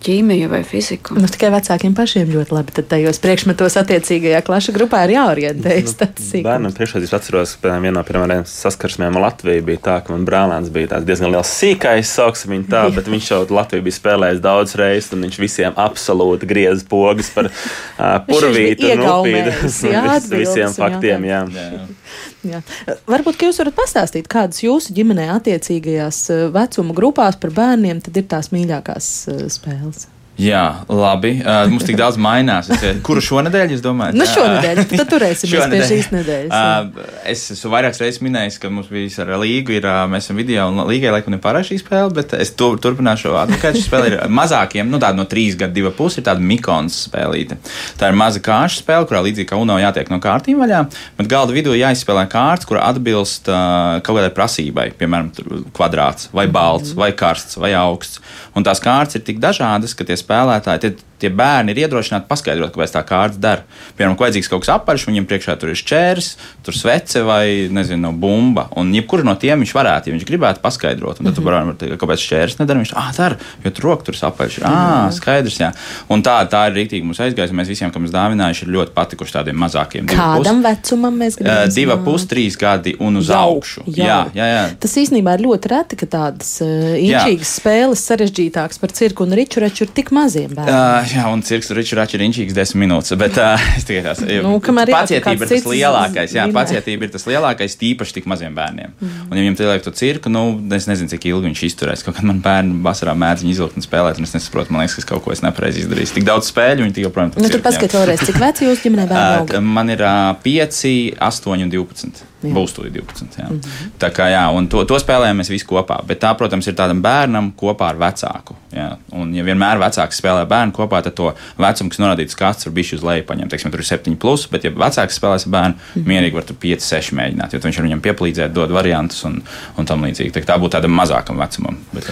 ķīmiju 0.04 0.48
vai 0.50 0.60
fiziku. 0.66 1.14
Nu, 1.20 1.28
tikai 1.30 1.50
vecākiem 1.54 1.94
pašiem 1.96 2.30
ļoti 2.32 2.54
labi. 2.56 2.74
Tad 2.76 2.88
tajos 2.90 3.20
priekšmetos 3.22 3.76
attiecīgajā 3.82 4.40
klašu 4.46 4.74
grupā 4.76 5.02
ir 5.06 5.14
jāorientējas. 5.18 5.96
Nu, 6.00 6.42
bērnam 6.46 6.74
priekšā 6.76 7.02
atceros, 7.18 7.54
ka 7.60 7.76
vienā 7.76 7.92
no 7.98 8.04
pirmajām 8.06 8.46
saskarsmēm 8.48 9.18
ar 9.20 9.26
Latviju 9.28 9.66
bija 9.68 9.82
tā, 9.86 9.98
ka 10.04 10.14
man 10.14 10.26
brālēns 10.28 10.72
bija 10.72 11.00
diezgan 11.04 11.34
liels 11.34 11.52
sīkais, 11.60 12.14
sauksim 12.16 12.56
viņu 12.56 12.68
tā, 12.72 12.86
bet 12.96 13.10
viņš 13.12 13.30
jau 13.34 13.40
Latviju 13.60 13.86
bija 13.86 13.98
spēlējis 13.98 14.44
daudz 14.44 14.76
reizes, 14.80 15.12
un 15.16 15.28
viņš 15.28 15.40
visiem 15.42 15.80
absolūti 15.80 16.48
griez 16.50 16.84
pogas 16.88 17.32
par 17.34 17.50
uh, 17.50 18.18
purvītu 18.28 18.94
un 18.96 19.06
upīdu. 19.06 19.56
Vis, 20.10 20.30
visiem 20.32 20.72
faktiem, 20.74 21.24
jā. 21.28 21.42
jā. 21.54 21.66
jā. 21.76 21.99
Jā. 22.46 22.62
Varbūt 23.10 23.42
jūs 23.44 23.60
varat 23.60 23.76
pastāstīt, 23.76 24.30
kādas 24.30 24.62
jūsu 24.64 24.94
ģimenē 24.96 25.28
attiecīgajās 25.34 26.22
vecuma 26.54 26.96
grupās 26.96 27.36
par 27.40 27.52
bērniem 27.56 28.00
ir 28.16 28.30
tās 28.30 28.52
mīļākās 28.54 29.12
spēles? 29.52 30.08
Jā, 30.40 30.64
labi. 30.88 31.34
Uh, 31.42 31.66
mums 31.68 31.84
tik 31.84 31.98
daudz 32.00 32.16
mainās. 32.20 32.70
Es, 32.72 32.84
kuru 33.04 33.20
šonadēļ 33.24 33.74
jūs 33.74 33.82
domājat? 33.84 34.16
Nu, 34.16 34.24
šonadēļ. 34.28 34.78
Tad 34.88 35.10
turēsimies 35.10 35.66
pie 35.68 35.80
šīs 35.90 36.08
nedēļas. 36.14 36.54
Uh, 36.54 37.10
es 37.28 37.42
esmu 37.52 37.72
vairākas 37.74 38.00
reizes 38.00 38.22
minējis, 38.24 38.56
ka 38.62 38.70
mums 38.72 38.88
bija 38.92 39.26
ar 39.26 39.34
līgu, 39.42 39.74
ir, 39.76 39.84
uh, 39.84 40.06
mēs 40.08 40.28
esam 40.28 40.40
video 40.40 40.70
un 40.70 40.80
līgai 40.88 41.12
laikam 41.12 41.34
nepārāk 41.34 41.66
šī 41.68 41.80
spēle, 41.82 42.14
bet 42.16 42.32
es 42.38 42.54
tu, 42.56 42.70
turpināšu 42.80 43.34
atpakaļ. 43.42 43.76
Šī 43.76 43.84
spēle 43.84 44.08
ir 44.14 44.16
mazākiem, 44.32 44.88
nu 44.88 45.00
tāda 45.02 45.20
no 45.20 45.26
trīs 45.28 45.58
gadu, 45.60 45.76
diva 45.76 45.92
pusi, 45.92 46.22
ir 46.22 46.28
tāda 46.30 46.44
mikons 46.44 47.02
spēlīte. 47.10 47.60
Tā 48.00 48.08
ir 48.08 48.18
maza 48.18 48.40
kāršu 48.44 48.80
spēle, 48.80 49.08
kurā 49.10 49.20
līdzīgi 49.26 49.50
kā 49.50 49.60
UNO 49.60 49.76
jātiek 49.82 50.08
no 50.12 50.22
kārtīm 50.24 50.64
vaļā, 50.64 50.86
bet 51.20 51.30
galda 51.30 51.56
vidū 51.56 51.76
jāizspēlē 51.76 52.24
kārtas, 52.32 52.68
kur 52.70 52.80
atbilst 52.80 53.52
uh, 53.52 54.00
kaut 54.00 54.16
kādai 54.16 54.32
prasībai, 54.36 54.88
piemēram, 54.96 55.34
kvadrāts 55.76 56.30
vai 56.32 56.48
balts 56.48 56.96
vai 56.96 57.12
karsts 57.12 57.60
vai 57.60 57.74
augsts. 57.76 58.24
Un 58.56 58.64
tās 58.66 58.80
kārtas 58.82 59.20
ir 59.20 59.26
tik 59.26 59.38
dažādas, 59.42 59.92
ka 59.94 60.06
tie 60.08 60.16
spēlētāji, 60.30 60.82
tie, 60.84 61.09
tie 61.20 61.30
bērni 61.30 61.74
ir 61.74 61.82
iedrošināti 61.84 62.28
paskaidrot, 62.30 62.72
kāpēc 62.74 62.94
tā 62.94 63.04
kārta 63.06 63.40
dara. 63.40 63.66
Piemēram, 63.98 64.16
ka 64.16 64.26
vajadzīgs 64.26 64.50
kaut 64.50 64.64
kas 64.64 64.72
apaļš, 64.74 65.06
viņam 65.10 65.28
priekšā 65.30 65.56
tur 65.60 65.72
ir 65.72 65.80
šķērs, 65.80 66.30
tur 66.66 66.76
svece 66.76 67.24
vai, 67.26 67.68
nezinu, 67.72 68.12
bumba. 68.12 68.68
Un 68.80 68.92
jebkuru 68.94 69.26
no 69.26 69.36
tiem 69.40 69.62
viņš 69.64 69.74
varētu, 69.76 70.10
ja 70.10 70.16
viņš 70.16 70.26
gribētu 70.28 70.64
paskaidrot. 70.64 71.20
Un 71.20 71.30
tad 71.30 71.38
mm 71.38 71.48
-hmm. 71.48 71.72
tu 71.72 71.84
teikt, 71.84 72.00
kāpēc 72.00 72.24
šķērs 72.26 72.58
nedara. 72.60 72.80
Viņš, 72.80 72.94
ah, 72.96 73.10
dara, 73.16 73.36
jo 73.64 73.70
tur 73.70 73.84
roka 73.84 74.04
tur 74.04 74.14
-hmm. 74.14 74.64
Ah, 74.64 75.10
skaidrs, 75.12 75.60
jā. 75.60 75.70
Un 76.08 76.22
tā, 76.22 76.36
tā 76.50 76.66
ir 76.68 76.76
rīktīgi 76.78 77.06
mums 77.06 77.20
aizgājusi. 77.20 77.56
Mēs 77.56 77.68
visiem, 77.68 77.92
kam 77.92 78.04
mēs 78.04 78.14
dāvinājuši, 78.14 78.66
ir 78.66 78.74
ļoti 78.76 78.94
patikuši 78.96 79.32
tādiem 79.36 79.58
mazākiem. 79.60 80.08
Kādam 80.10 80.62
vecumam 80.64 81.16
mēs 81.20 81.38
gribam? 81.38 81.68
Uh, 81.68 81.74
divi 81.74 81.96
pus, 82.04 82.26
trīs 82.30 82.56
gadi 82.60 82.94
un 83.00 83.20
uz 83.20 83.30
jau, 83.32 83.40
augšu. 83.50 83.84
Jau. 83.86 84.06
Jā, 84.06 84.18
jā, 84.34 84.46
jā. 84.54 84.64
Tas 84.80 84.96
īstenībā 85.02 85.36
ir 85.38 85.46
ļoti 85.46 85.72
reti, 85.74 85.98
ka 86.00 86.06
tādas 86.06 86.52
uh, 86.64 86.94
inčīgas 86.96 87.54
spēles 87.60 88.04
sarežģītākas 88.10 88.80
par 88.82 88.94
cirku 88.96 89.26
un 89.26 89.36
riču 89.38 89.62
reču 89.64 89.86
ir 89.86 89.94
tik 89.94 90.12
maziem 90.16 90.54
bērniem. 90.54 90.74
Uh, 90.74 91.09
jā, 91.14 91.24
un 91.30 91.42
cirks 91.46 91.70
tur 91.70 91.80
ir 91.80 91.86
riņķīgs 92.22 92.54
desmit 92.56 92.84
minūtes. 92.84 93.14
Bet 93.20 93.38
uh, 93.40 93.60
es 93.78 93.86
tikai 93.88 94.02
tās 94.04 94.22
nu, 94.24 94.56
pacietība 94.60 95.46
ir 95.46 95.50
tas 95.50 95.66
lielākais. 95.66 96.36
Jā, 96.36 96.46
pacietība 96.54 97.06
ir 97.06 97.12
tas 97.14 97.26
lielākais, 97.28 97.76
tīpaši 97.80 98.16
tik 98.18 98.28
maziem 98.30 98.56
bērniem. 98.56 98.94
Mm. 98.96 99.26
Un, 99.26 99.36
ja 99.36 99.44
viņam 99.44 99.58
te 99.58 99.68
liek 99.68 99.84
to 99.86 99.94
cirku, 99.96 100.32
nu, 100.32 100.44
es 100.76 100.88
nezinu, 100.90 101.10
cik 101.12 101.28
ilgi 101.32 101.50
viņš 101.50 101.64
izturēs. 101.70 102.06
Kaut 102.06 102.18
kad 102.18 102.28
man 102.28 102.42
bērni 102.44 102.80
vasarā 102.86 103.16
mēdz 103.18 103.44
viņu 103.44 103.56
izvilkt 103.56 103.80
un 103.80 103.86
spēlēt, 103.86 104.20
un 104.20 104.28
es 104.28 104.34
nesaprotu, 104.36 104.74
man 104.74 104.86
liekas, 104.86 105.04
ka 105.04 105.14
kaut 105.14 105.26
ko 105.26 105.34
es 105.36 105.44
nepareizi 105.44 105.84
izdarīju. 105.84 106.14
Tik 106.20 106.28
daudz 106.28 106.50
spēļu, 106.52 106.86
viņi 106.88 107.06
joprojām 107.06 107.34
tur. 107.34 107.44
Nu, 107.44 107.52
tur 107.52 107.64
paskat 107.64 107.96
vēlreiz, 107.98 108.24
cik 108.26 108.40
veci 108.42 108.68
jūs 108.68 108.84
ģimenē 108.86 109.08
bērni? 109.12 109.62
Man 109.66 109.92
ir 109.92 110.04
uh, 110.06 110.34
5, 110.44 110.82
8 111.18 111.56
un 111.56 111.72
12. 111.72 112.29
Jā. 112.40 112.54
Būs 112.56 112.72
to 112.72 112.82
12. 112.88 113.36
Jā. 113.36 113.48
Mm 113.50 113.60
-hmm. 113.60 113.90
Tā 114.00 114.10
kā 114.16 114.30
jā, 114.32 114.44
un 114.56 114.68
to, 114.68 114.84
to 114.84 114.96
spēlējam 114.98 115.36
mēs 115.40 115.50
visi 115.50 115.66
kopā. 115.66 116.00
Bet 116.06 116.22
tā, 116.22 116.34
protams, 116.36 116.66
ir 116.66 116.74
tādam 116.74 117.02
bērnam 117.02 117.52
kopā 117.56 117.88
ar 117.88 117.96
vecāku. 117.96 118.54
Jā. 118.72 118.96
Un, 119.12 119.34
ja 119.34 119.44
vienmēr 119.44 119.78
vecāks 119.78 120.20
spēlē 120.22 120.46
bērnu 120.48 120.72
kopā, 120.72 121.02
tad 121.02 121.14
to 121.14 121.34
vecumu, 121.58 121.90
kas 121.90 121.98
norādīts 121.98 122.36
kāds, 122.36 122.66
var 122.66 122.74
bijis 122.74 122.92
uz 122.92 123.02
leju 123.02 123.24
paņemt. 123.24 123.50
Teiksim, 123.50 123.70
tur 123.70 123.80
ir 123.80 123.86
7, 123.86 124.16
plus, 124.16 124.46
bet, 124.46 124.64
ja 124.64 124.70
vecāks 124.70 125.20
spēlēs 125.20 125.46
ar 125.46 125.50
bērnu, 125.50 125.74
mm 125.74 126.02
-hmm. 126.02 126.06
mierīgi 126.06 126.34
var 126.34 126.44
tur 126.44 126.56
5, 126.56 126.80
6 126.80 127.12
mēģināt, 127.12 127.52
jo 127.52 127.58
viņš 127.58 127.76
var 127.76 127.86
viņam 127.86 128.00
piepalīdzēt, 128.00 128.52
dod 128.52 128.70
variantus 128.70 129.24
un, 129.24 129.42
un 129.76 129.86
tam 129.86 130.04
līdzīgi. 130.04 130.30
Tā, 130.30 130.44
tā 130.44 130.58
būtu 130.58 130.78
tādam 130.78 130.96
mazākam 130.96 131.36
vecumam. 131.36 131.76
Bet, 131.92 132.10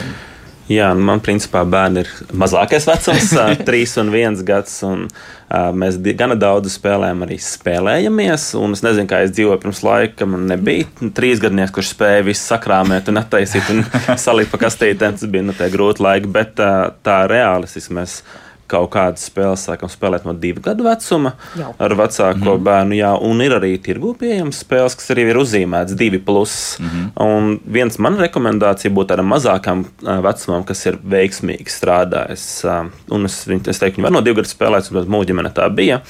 Jā, 0.69 0.91
nu 0.93 1.01
man 1.09 1.23
principā 1.25 1.63
bērni 1.65 2.03
ir 2.05 2.09
mazākais 2.37 2.85
vecums, 2.89 3.31
trīs 3.69 3.95
un 4.01 4.11
viens 4.13 4.43
gads. 4.45 4.75
Un, 4.85 5.07
uh, 5.09 5.71
mēs 5.73 5.97
gana 6.19 6.37
daudz 6.37 6.75
spēlējam, 6.75 7.23
arī 7.25 7.39
spēlējamies. 7.41 8.51
Un 8.61 8.77
es 8.77 8.85
nezinu, 8.85 9.09
kā 9.09 9.23
es 9.25 9.33
dzīvoju 9.33 9.63
pirms 9.63 9.81
laika. 9.87 10.29
Man 10.29 10.45
nebija 10.51 11.11
trīs 11.17 11.41
gadnieks, 11.41 11.73
kurš 11.73 11.95
spēja 11.95 12.27
visu 12.27 12.45
sakrāmēt 12.51 13.09
un 13.09 13.23
attaisīt 13.23 13.73
un 13.73 13.81
salikt 14.27 14.53
pa 14.53 14.61
kastītēm. 14.67 15.17
Tas 15.17 15.33
bija 15.33 15.49
nu, 15.49 15.57
grūti 15.57 16.05
laiki, 16.05 16.35
bet 16.37 16.61
uh, 16.61 16.91
tā 17.07 17.23
realistiski 17.33 17.97
mēs 17.97 18.21
kaut 18.69 18.91
kādas 18.95 19.27
spēles 19.29 19.65
sākam 19.69 19.91
spēlēt 19.93 20.27
no 20.29 20.35
divu 20.37 20.63
gadu 20.65 20.87
vecuma 20.87 21.35
jau. 21.59 21.73
ar 21.79 21.95
vecāko 21.99 22.39
mm 22.39 22.49
-hmm. 22.49 22.65
bērnu. 22.69 22.95
Jā, 22.99 23.13
un 23.23 23.41
ir 23.43 23.53
arī 23.57 23.73
tirgu 23.83 24.15
pieejamas 24.19 24.63
spēles, 24.65 24.97
kas 24.97 25.11
arī 25.15 25.29
ir 25.31 25.37
uzzīmētas 25.37 25.97
divi 25.97 26.19
plus. 26.19 26.77
Mm 26.79 26.87
-hmm. 26.87 27.25
Un 27.25 27.61
viens 27.65 27.99
man 27.99 28.19
rekomendācija 28.19 28.91
būtu 28.91 29.07
tādam 29.15 29.29
mazākam 29.35 29.85
vecumam, 30.03 30.65
kas 30.65 30.87
ir 30.87 30.99
veiksmīgi 31.11 31.69
strādājis. 31.69 32.65
Un 33.11 33.25
es, 33.25 33.49
es 33.49 33.79
teiktu, 33.79 33.97
viņi 33.97 34.03
var 34.03 34.13
no 34.13 34.21
divu 34.21 34.37
gadu 34.37 34.49
spēlēt, 34.49 34.91
un 34.93 35.07
mūsu 35.07 35.27
ģimene 35.27 35.53
tā 35.55 35.69
bija. 35.75 36.01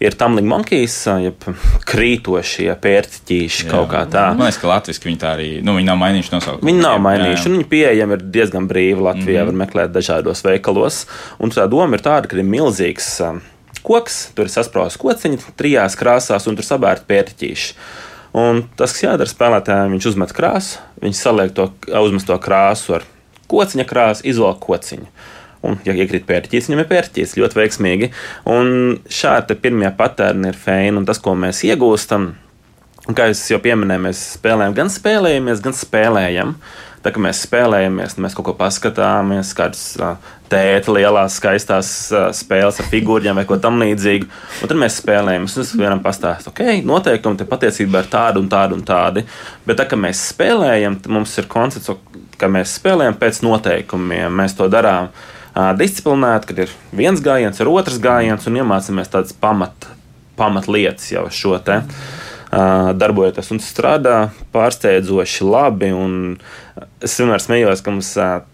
Ir 0.00 0.14
Tamling 0.14 0.48
Monkeys, 0.48 1.06
jeb 1.06 1.34
krītošie 1.88 2.74
pērtiķīši 2.80 3.68
kaut 3.70 3.90
kā 3.92 4.04
tā. 4.10 4.26
Man 4.34 4.46
liekas, 4.46 4.60
ka 4.60 4.68
latviski 4.68 5.08
viņi 5.08 5.20
tā 5.22 5.32
arī, 5.36 5.48
nu, 5.64 5.76
viņi 5.76 5.88
nav 5.90 5.98
mainījuši 6.02 6.34
nosaukumu. 6.34 6.68
Viņi 6.70 6.82
nav 6.84 6.98
mainījuši, 7.04 7.48
un 7.48 7.56
viņi 7.58 7.68
pieejami 7.72 8.18
ir 8.18 8.24
diezgan 8.36 8.68
brīvi 8.70 9.00
Latvijā, 9.00 9.44
mm 9.44 9.48
-hmm. 9.48 9.58
var 9.58 9.66
meklēt 9.66 9.94
dažādos 9.94 10.44
veikalos. 10.44 11.06
Un 11.38 11.50
tā 11.50 11.66
doma 11.70 11.96
ir 11.96 12.03
tāda, 12.04 12.30
ka 12.30 12.38
ir 12.38 12.48
milzīgs 12.48 13.08
um, 13.24 13.40
koks, 13.84 14.28
tur 14.36 14.48
ir 14.48 14.54
sasprāstīts 14.54 15.00
kociņš, 15.02 15.46
trijās 15.58 15.96
krāsās, 16.00 16.48
un 16.48 16.58
tur 16.58 16.66
sabērta 16.66 17.08
pērtiķīši. 17.10 17.72
Un 18.34 18.64
tas, 18.74 18.90
kas 18.90 19.04
jādara 19.04 19.30
spēlētājiem, 19.30 19.94
viņš 19.94 20.10
uzmet 20.10 20.34
krāsu, 20.34 20.80
viņš 21.02 21.18
saliek 21.20 21.52
to 21.54 21.68
uzmesto 22.02 22.34
krāsu 22.42 22.96
ar 22.98 23.04
kociņa 23.50 23.86
krāsu, 23.86 24.26
izvelk 24.26 24.62
kociņu. 24.64 25.06
Un, 25.64 25.78
ja 25.86 25.94
iekrīt 25.96 26.26
pērtiķis, 26.28 26.66
viņam 26.68 26.82
ir 26.82 26.88
pērtiķis 26.90 27.36
ļoti 27.40 27.56
veiksmīgi. 27.56 28.08
Un 28.52 28.98
šādi 29.08 29.56
pirmie 29.56 29.88
patērni 29.96 30.50
ir 30.50 30.58
feini, 30.60 30.98
un 31.00 31.06
tas, 31.08 31.20
ko 31.24 31.32
mēs 31.38 31.62
iegūstam, 31.64 32.34
kā 33.16 33.30
jau 33.32 33.60
pieminēju, 33.64 34.04
mēs 34.08 34.24
spēlējam, 34.34 34.76
gan 34.76 34.92
spēlējamies, 34.92 35.62
gan 35.64 35.76
spēlējam. 35.78 36.52
Tā 37.04 37.10
kā 37.12 37.20
mēs 37.20 37.42
spēlējamies, 37.44 38.14
mēs 38.24 38.32
kaut 38.32 38.46
ko 38.46 38.52
paskatāmies, 38.56 39.50
kādas 39.56 39.82
tēta 40.48 40.94
lielās, 40.94 41.36
skaistās 41.36 41.90
spēles 42.38 42.80
ar 42.80 42.88
figūriem 42.88 43.36
vai 43.36 43.44
ko 43.48 43.58
tamlīdzīgu. 43.60 44.30
Un 44.64 44.70
tad 44.70 44.80
mēs 44.80 44.96
spēlējam. 45.02 45.44
Es 45.44 45.74
vienam 45.76 46.00
pastāstu, 46.04 46.48
ok, 46.48 46.80
noteikumi 46.88 47.40
te 47.40 47.48
patiesībā 47.50 48.06
ir 48.06 48.10
tādi 48.12 48.40
un 48.40 48.48
tādi 48.48 48.78
un 48.78 48.86
tādi. 48.88 49.26
Bet 49.68 49.82
tā 49.82 49.88
kā 49.90 50.00
mēs 50.00 50.24
spēlējam, 50.32 50.96
mums 51.12 51.36
ir 51.42 51.50
koncepts, 51.52 51.92
ka 52.40 52.48
mēs 52.48 52.78
spēlējam 52.80 53.20
pēc 53.20 53.44
noteikumiem. 53.44 54.32
Mēs 54.40 54.56
to 54.56 54.72
darām 54.72 55.12
disciplinēti, 55.76 56.50
kad 56.50 56.64
ir 56.64 56.76
viens 56.96 57.20
gājiens, 57.24 57.60
ir 57.60 57.68
otrs 57.70 58.00
gājiens 58.02 58.48
un 58.48 58.62
iemācāmies 58.64 59.12
tādas 59.12 59.36
pamat, 59.36 59.90
pamatlietas 60.40 61.12
jau 61.12 61.28
šo 61.28 61.60
te. 61.60 61.82
Mm 61.84 62.23
darbojoties 62.54 63.50
un 63.54 63.60
strādā 63.62 64.18
pārsteidzoši 64.54 65.46
labi. 65.46 65.90
Es 67.04 67.14
vienmēr 67.20 67.42
smējos, 67.42 67.82
ka 67.84 67.92
mums 67.94 68.10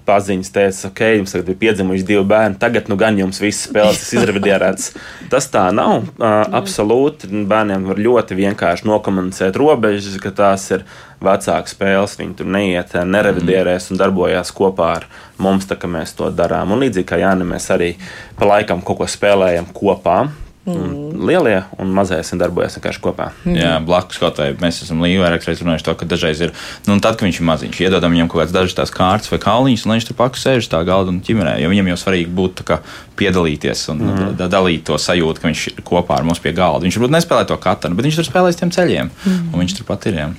paziņas 0.08 0.52
teica, 0.52 0.88
ok, 0.90 1.02
jums 1.18 1.34
tagad 1.34 1.50
ir 1.52 1.58
piedzimuši 1.60 2.06
divi 2.08 2.24
bērni, 2.28 2.58
tagad 2.60 2.90
nu 2.92 2.96
gan 3.00 3.18
jums 3.18 3.40
viss 3.40 3.66
spēles 3.68 4.02
izrevidierēts. 4.16 4.90
Tas 5.32 5.48
tā 5.52 5.66
nav. 5.74 6.10
Absolūti. 6.20 7.30
Bērniem 7.50 7.88
var 7.90 8.00
ļoti 8.00 8.38
vienkārši 8.40 8.88
nokomunicēt 8.88 9.56
robežas, 9.60 10.18
ka 10.22 10.34
tās 10.36 10.68
ir 10.74 10.84
vecāku 11.24 11.72
spēles. 11.72 12.18
Viņi 12.20 12.36
tur 12.40 12.52
neiet, 12.52 12.94
nerevidierēs 13.06 13.90
un 13.92 14.00
darbojās 14.00 14.52
kopā 14.56 14.92
ar 15.00 15.08
mums, 15.40 15.68
tā 15.70 15.78
kā 15.80 15.90
mēs 15.90 16.16
to 16.18 16.28
darām. 16.34 16.74
Un 16.74 16.84
līdzīgi 16.84 17.08
kā 17.08 17.20
Jānis, 17.20 17.48
mēs 17.48 17.72
arī 17.72 17.94
pa 18.38 18.48
laikam 18.54 18.84
kaut 18.84 19.02
ko 19.02 19.10
spēlējam 19.10 19.72
kopā. 19.76 20.22
Mm. 20.68 21.16
Lielie 21.24 21.62
un 21.80 21.88
mazie 21.96 22.18
darbojas 22.36 22.74
vienkārši 22.76 23.00
kopā. 23.00 23.30
Mm. 23.46 23.54
Jā, 23.56 23.70
blakus 23.84 24.20
kaut 24.20 24.36
vai 24.36 24.50
mēs 24.60 24.82
esam 24.84 25.00
līnijā 25.00 25.30
runājuši 25.64 25.86
to, 25.86 25.94
ka 25.96 26.08
dažreiz 26.08 26.42
ir, 26.44 26.52
nu, 26.84 26.98
tad, 27.00 27.16
kad 27.16 27.24
viņš 27.24 27.38
ir 27.40 27.46
maziņš, 27.48 27.80
iedodam 27.86 28.12
viņam 28.12 28.28
kaut 28.28 28.42
kādas 28.42 28.52
dažas 28.52 28.76
tās 28.76 28.92
kārtas 28.92 29.32
vai 29.32 29.40
kauliņas, 29.40 29.86
un 29.86 29.94
viņš 29.96 30.08
tur 30.10 30.18
paku 30.20 30.40
sēž 30.40 30.68
tā 30.68 30.82
galda 30.84 31.14
un 31.14 31.22
ķimerē, 31.24 31.56
jo 31.62 31.72
viņam 31.72 31.88
jau 31.92 31.96
svarīgi 32.02 32.28
būtu 32.36 32.68
kā, 32.68 32.82
piedalīties 33.20 33.86
un 33.94 34.04
mm. 34.04 34.36
da, 34.36 34.50
dalīt 34.52 34.84
to 34.88 35.00
sajūtu, 35.00 35.40
ka 35.40 35.48
viņš 35.48 35.64
ir 35.72 35.80
kopā 35.86 36.20
ar 36.20 36.28
mums 36.28 36.44
pie 36.44 36.52
galda. 36.56 36.84
Viņš 36.84 37.00
varbūt 37.00 37.16
nespēlē 37.16 37.48
to 37.48 37.56
katru, 37.60 37.96
bet 37.96 38.10
viņš 38.10 38.20
tur 38.20 38.28
spēlēs 38.28 38.60
tiem 38.60 38.72
ceļiem, 38.76 39.08
mm. 39.08 39.50
un 39.54 39.64
viņš 39.64 39.80
tur 39.80 39.88
pat 39.88 40.08
ir. 40.12 40.20
Jā. 40.20 40.30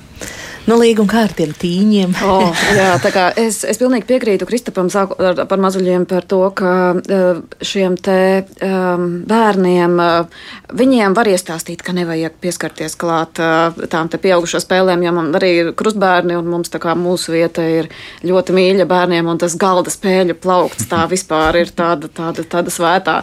Nu, 0.62 0.76
līguma 0.78 1.10
kā 1.10 1.24
ar 1.26 1.32
tiem 1.34 1.50
tīņiem. 1.58 2.12
oh, 2.30 2.60
jā, 2.76 2.92
tā 3.02 3.10
kā 3.10 3.24
es, 3.40 3.62
es 3.66 3.80
pilnīgi 3.80 4.06
piekrītu 4.06 4.46
Kristapam 4.46 4.86
par 4.92 5.62
mazuļiem 5.62 6.04
par 6.06 6.26
to, 6.30 6.38
ka 6.54 6.74
eh, 7.02 7.40
šiem 7.66 7.96
te 7.98 8.18
um, 8.62 9.08
bērniem, 9.26 9.96
eh, 9.98 10.44
viņiem 10.78 11.16
var 11.18 11.30
iestāstīt, 11.32 11.82
ka 11.82 11.94
nevajag 11.96 12.36
pieskarties 12.42 12.94
klāt 13.00 13.40
uh, 13.42 13.74
tām 13.90 14.08
te 14.12 14.20
pieaugušo 14.22 14.60
spēlēm, 14.62 15.02
jo 15.02 15.12
man 15.16 15.32
arī 15.34 15.50
ir 15.64 15.72
krustbērni 15.78 16.38
un 16.38 16.46
mums 16.52 16.70
tā 16.72 16.78
kā 16.82 16.94
mūsu 16.98 17.34
vieta 17.34 17.64
ir 17.66 17.90
ļoti 18.22 18.54
mīļa 18.54 18.86
bērniem 18.88 19.28
un 19.28 19.42
tas 19.42 19.58
galda 19.58 19.90
spēļu 19.92 20.38
plaukts 20.42 20.86
tā 20.90 21.02
vispār 21.10 21.58
ir 21.64 21.74
tāda, 21.74 22.08
tāda, 22.12 22.46
tāda 22.46 22.72
svētā 22.72 23.18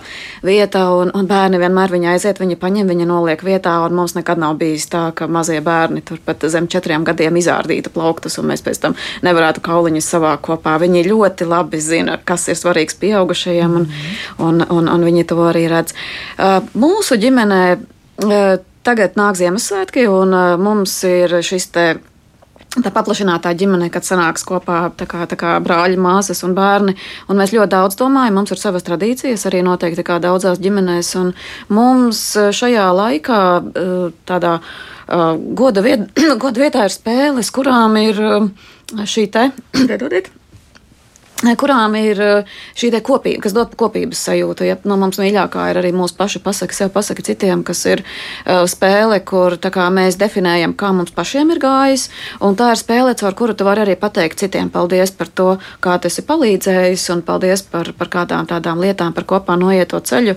vieta 0.45 0.83
un, 0.97 1.13
un 1.15 1.29
bērni 1.29 1.61
vienmēr 1.61 1.95
viņa 1.95 2.13
aiziet, 2.17 2.43
viņa 2.43 2.59
paņem, 2.59 2.91
viņa 2.91 3.09
noliek 3.09 3.47
vietā 3.47 3.79
un 3.85 3.95
mums 3.97 4.17
nekad 4.19 4.41
nav 4.43 4.59
bijis 4.59 4.89
tā, 4.91 5.07
ka 5.15 5.29
mazie 5.31 5.61
bērni 5.63 6.03
turpat 6.05 6.45
zem 6.51 6.67
četriem 6.69 7.07
gadiem 7.07 7.28
viņiem 7.29 7.39
izārdītu 7.39 7.91
plauktus, 7.93 8.37
un 8.39 8.49
mēs 8.49 8.63
pēc 8.65 8.79
tam 8.81 8.95
nevarētu 9.23 9.61
kauliņus 9.61 10.09
savākt 10.09 10.43
kopā. 10.47 10.79
Viņi 10.81 11.07
ļoti 11.07 11.47
labi 11.47 11.79
zina, 11.79 12.17
kas 12.17 12.47
ir 12.49 12.57
svarīgs 12.57 12.97
pieaugušajiem, 12.99 13.75
un, 13.75 13.87
un, 14.39 14.63
un, 14.69 14.89
un 14.89 15.05
viņi 15.05 15.27
to 15.29 15.39
arī 15.45 15.67
redz. 15.69 15.93
Uh, 16.37 16.61
mūsu 16.73 17.19
ģimenē 17.19 17.63
uh, 17.77 18.59
tagad 18.83 19.17
nāk 19.19 19.37
Ziemassvētki, 19.37 20.07
un 20.09 20.33
uh, 20.33 20.57
mums 20.57 21.03
ir 21.07 21.39
šis 21.43 21.69
te 21.73 21.87
tā 22.75 22.91
paplašinātā 22.93 23.53
ģimene, 23.57 23.89
kad 23.93 24.05
sanāks 24.05 24.45
kopā 24.47 24.81
tā 24.97 25.07
kā, 25.09 25.23
tā 25.29 25.37
kā 25.39 25.55
brāļi, 25.63 25.97
māsas 26.01 26.43
un 26.45 26.53
bērni. 26.57 26.95
Un 27.29 27.41
mēs 27.41 27.55
ļoti 27.55 27.73
daudz 27.73 27.97
domājam, 27.99 28.37
mums 28.39 28.53
ir 28.53 28.61
savas 28.61 28.85
tradīcijas, 28.87 29.47
arī 29.49 29.63
noteikti 29.65 30.05
kā 30.05 30.19
daudzās 30.21 30.61
ģimenēs. 30.61 31.11
Un 31.21 31.33
mums 31.73 32.23
šajā 32.35 32.87
laikā 33.01 33.41
tādā 34.29 34.59
Uh, 35.09 35.39
goda, 35.57 35.81
viet, 35.81 36.03
goda 36.43 36.61
vietā 36.61 36.83
ir 36.85 36.93
spēles, 36.93 37.49
kurām 37.49 37.97
ir 37.97 38.19
šī 39.09 39.25
te. 39.33 39.49
kurām 41.59 41.95
ir 41.95 42.19
uh, 42.19 42.55
šī 42.75 42.91
kopība, 43.05 43.43
kas 43.45 43.55
dod 43.55 43.75
kopības 43.79 44.21
sajūtu. 44.27 44.65
Ja, 44.67 44.75
no 44.83 44.97
mums 44.99 45.19
mīļākā 45.21 45.69
ir 45.71 45.79
arī 45.81 45.91
mūsu 45.95 46.17
paša 46.19 46.41
pasaka, 46.43 46.75
sev 46.75 46.91
pasaka 46.95 47.23
citiem, 47.23 47.63
kas 47.63 47.85
ir 47.87 48.03
uh, 48.03 48.65
spēle, 48.67 49.21
kur 49.23 49.55
kā, 49.59 49.87
mēs 49.93 50.19
definējam, 50.19 50.75
kā 50.79 50.91
mums 50.95 51.15
pašiem 51.15 51.53
ir 51.55 51.61
gājis. 51.63 52.09
Tā 52.39 52.71
ir 52.73 52.81
spēle, 52.81 53.15
ar 53.15 53.37
kuru 53.39 53.55
tu 53.55 53.67
vari 53.67 53.85
arī 53.85 53.95
pateikt 53.99 54.41
citiem 54.43 54.71
paldies 54.73 55.13
par 55.15 55.31
to, 55.31 55.49
kā 55.83 55.95
tas 56.01 56.19
ir 56.19 56.27
palīdzējis, 56.27 57.07
un 57.15 57.23
paldies 57.23 57.63
par, 57.63 57.93
par 57.95 58.11
kādām 58.11 58.49
tādām 58.49 58.83
lietām, 58.83 59.15
par 59.15 59.27
kopā 59.29 59.55
noieto 59.59 60.01
ceļu. 60.03 60.35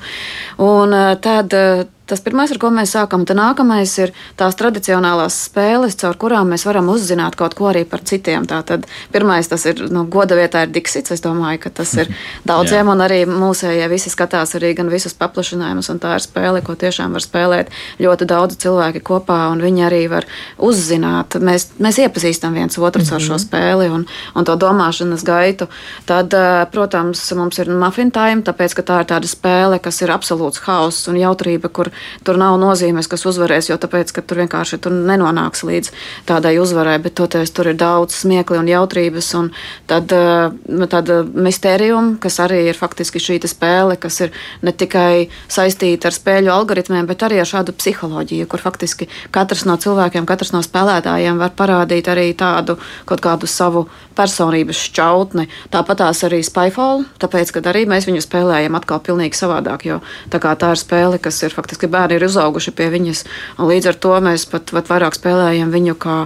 Un 0.62 0.94
uh, 0.94 1.16
tad, 1.22 1.56
uh, 1.56 1.84
tas 2.12 2.20
pirmais, 2.20 2.52
ar 2.52 2.60
ko 2.60 2.68
mēs 2.74 2.92
sākam. 2.92 3.24
Tad 3.28 3.38
nākamais 3.38 3.92
ir 4.02 4.12
tās 4.36 4.56
tradicionālās 4.60 5.38
spēles, 5.48 5.96
caur 6.00 6.18
kurām 6.20 6.52
mēs 6.52 6.66
varam 6.68 6.90
uzzināt 6.92 7.38
kaut 7.40 7.56
ko 7.56 7.70
arī 7.70 7.86
par 7.88 8.04
citiem. 8.04 8.44
Tātad 8.48 8.84
pirmais 9.14 9.48
tas 9.48 9.64
ir 9.70 9.80
nu, 9.92 10.04
goda 10.12 10.36
vietā 10.36 10.66
ir 10.66 10.74
Diksits. 10.74 11.14
Es 11.14 11.24
domāju, 11.24 11.62
ka 11.64 11.72
tas 11.80 11.94
ir 11.96 12.12
daudziem, 12.48 12.90
un 12.92 13.00
arī 13.04 13.22
mūsējie 13.28 13.88
visi 13.92 14.12
skatās 14.12 14.52
arī 14.58 14.74
gan 14.76 14.92
visus 14.92 15.16
paplašinājumus, 15.16 15.88
un 15.94 16.02
tā 16.02 16.18
ir 16.18 16.24
spēle, 16.24 16.60
ko 16.66 16.76
tiešām 16.76 17.16
var 17.16 17.24
spēlēt 17.24 17.72
ļoti 18.02 18.28
daudz 18.28 18.58
cilvēki 18.60 19.02
kopā, 19.06 19.38
un 19.54 19.64
viņi 19.64 19.86
arī 19.88 20.02
var 20.12 20.28
uzzināt. 20.60 21.38
Mēs, 21.40 21.70
mēs 21.82 22.02
iepazīstam 22.04 22.52
viens 22.58 22.76
otru 22.78 23.02
mm 23.02 23.08
-hmm. 23.08 23.14
ar 23.14 23.20
šo 23.20 23.38
mhm. 23.38 23.44
spēli 23.46 23.88
un, 23.94 24.06
un 24.34 24.44
to 24.44 24.56
domāšanas 24.56 25.24
gaitu. 25.24 25.68
Tad, 26.06 26.34
eh, 26.34 26.66
protams, 26.72 27.24
mums 27.32 27.58
ir 27.58 27.70
muffin 27.70 28.10
time, 28.10 28.42
tāpēc, 28.42 28.74
ka 28.74 28.82
tā 28.82 29.00
ir 29.00 29.10
tāda 29.14 29.28
spēle, 29.28 29.80
kas 29.80 30.02
ir 30.02 30.10
absolūts 30.10 30.60
hauss 30.66 31.08
un 31.08 31.16
jautrība, 31.16 31.68
kur 31.68 31.90
tur 32.26 32.38
nav 32.40 32.58
nozīmes, 32.60 33.08
kas 33.10 33.26
uzvarēs, 33.28 33.70
jo 33.70 33.78
tāpēc, 33.80 34.12
ka 34.14 34.24
tur 34.24 34.42
vienkārši 34.42 34.80
tur 34.82 34.94
nenonāks 34.94 35.64
līdz 35.66 35.92
tādai 36.28 36.56
uzvarai, 36.62 36.98
bet 37.02 37.16
toties 37.18 37.52
tur 37.54 37.72
ir 37.72 37.78
daudz 37.80 38.16
smiekli 38.22 38.60
un 38.60 38.70
jautrības, 38.70 39.32
un 39.38 39.50
tad 39.90 40.12
eh, 40.16 40.86
tāda 40.92 41.22
mistērijuma, 41.24 42.18
kas 42.22 42.38
arī 42.44 42.64
ir 42.70 42.78
faktiski 42.78 43.22
šī 43.22 43.40
spēle, 43.48 43.96
kas 44.00 44.20
ir 44.26 44.32
ne 44.62 44.72
tikai 44.72 45.28
saistīta 45.50 46.10
ar 46.10 46.16
spēļu 46.16 46.52
algoritmiem, 46.52 47.06
bet 47.08 47.24
arī 47.26 47.40
ar 47.42 47.48
šādu 47.48 47.74
psiholoģiju, 47.76 48.48
kur 48.50 48.62
faktiski 48.62 49.08
katrs 49.34 49.64
no 49.68 49.76
cilvēkiem, 49.80 50.26
katrs 50.28 50.52
no 50.54 50.62
spēlētājiem 50.64 51.40
var 51.40 51.54
parādīt 51.58 52.10
arī 52.12 52.30
tādu 52.38 52.78
kaut 53.08 53.22
kādu 53.24 53.50
savu 53.50 53.86
personības 54.16 54.80
šķautni. 54.88 55.48
Tāpat 55.72 56.02
tās 56.02 56.22
arī 56.26 56.42
Spyfall, 56.44 57.06
tāpēc, 57.22 57.54
ka 57.54 57.64
arī 57.72 57.84
mēs 57.90 58.06
viņu 58.08 58.22
spēlējam 58.24 58.76
atkal 58.78 59.00
pilnīgi 59.04 59.38
savādāk, 59.38 59.86
jo 59.88 60.00
tā, 60.32 60.40
tā 60.40 60.72
ir 60.74 60.80
spēle, 60.80 61.20
kas 61.22 61.40
ir 61.46 61.54
faktiski 61.54 61.81
bērni 61.90 62.18
ir 62.18 62.26
uzauguši 62.26 62.74
pie 62.76 62.88
viņas, 62.92 63.24
līdz 63.58 63.90
ar 63.92 63.98
to 64.04 64.14
mēs 64.24 64.46
pat, 64.50 64.72
pat 64.74 64.90
vairāk 64.90 65.16
spēlējam 65.18 65.72
viņu 65.74 65.96
kā 66.02 66.16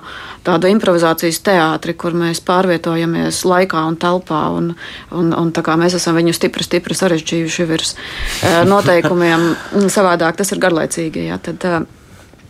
tādu 0.46 0.70
improvizācijas 0.70 1.40
teātri, 1.46 1.96
kur 1.98 2.16
mēs 2.16 2.42
pārvietojamies 2.46 3.42
laikā 3.48 3.82
un 3.88 3.98
telpā, 4.00 4.42
un, 4.56 4.72
un, 5.10 5.32
un 5.34 5.52
tā 5.54 5.64
kā 5.66 5.76
mēs 5.80 5.98
esam 5.98 6.18
viņu 6.18 6.36
stipri, 6.36 6.66
stipri 6.66 6.96
sarežģījuši 6.98 7.68
virs 7.68 7.96
eh, 7.96 8.62
noteikumiem, 8.68 9.52
savādāk 9.92 10.38
tas 10.40 10.52
ir 10.54 10.62
garlaicīgi. 10.62 11.28
Jā, 11.30 11.40
tad, 11.42 11.66
eh, 11.66 11.95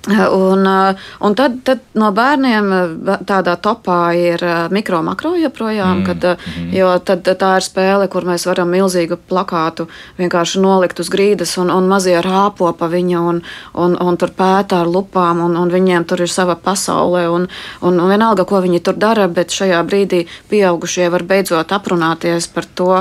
Un, 0.06 0.66
uh, 0.66 1.06
un 1.20 1.34
tad, 1.34 1.56
tad 1.66 1.82
no 1.98 2.12
bērniem 2.14 2.68
uh, 2.70 3.14
tādā 3.26 3.56
topā 3.58 4.14
ir 4.14 4.42
uh, 4.44 4.68
mikro, 4.70 5.00
makro 5.02 5.32
joprojām, 5.38 6.02
mm. 6.02 6.04
kad, 6.06 6.26
mm. 6.38 6.68
jo 6.76 6.92
tad 7.02 7.26
tā 7.26 7.50
ir 7.58 7.66
spēle, 7.66 8.06
kur 8.12 8.26
mēs 8.28 8.46
varam 8.46 8.70
milzīgu 8.70 9.18
plakātu 9.28 9.88
vienkārši 10.20 10.62
nolikt 10.62 11.02
uz 11.02 11.10
grīdas 11.10 11.56
un, 11.58 11.72
un 11.74 11.90
mazie 11.90 12.16
rāpo 12.22 12.70
pa 12.78 12.90
viņu 12.92 13.24
un, 13.32 13.42
un, 13.74 13.96
un 13.98 14.20
tur 14.20 14.30
pētā 14.36 14.84
ar 14.84 14.90
lupām 14.90 15.42
un, 15.48 15.58
un 15.58 15.74
viņiem 15.74 16.06
tur 16.06 16.22
ir 16.22 16.30
sava 16.30 16.54
pasaule 16.54 17.26
un, 17.32 17.48
un, 17.82 17.98
un 17.98 18.12
vienalga, 18.12 18.46
ko 18.46 18.62
viņi 18.62 18.84
tur 18.86 18.98
dara, 19.00 19.26
bet 19.26 19.54
šajā 19.54 19.82
brīdī 19.88 20.26
pieaugušie 20.50 21.10
var 21.10 21.26
beidzot 21.26 21.74
aprunāties 21.74 22.46
par 22.54 22.70
to, 22.78 22.92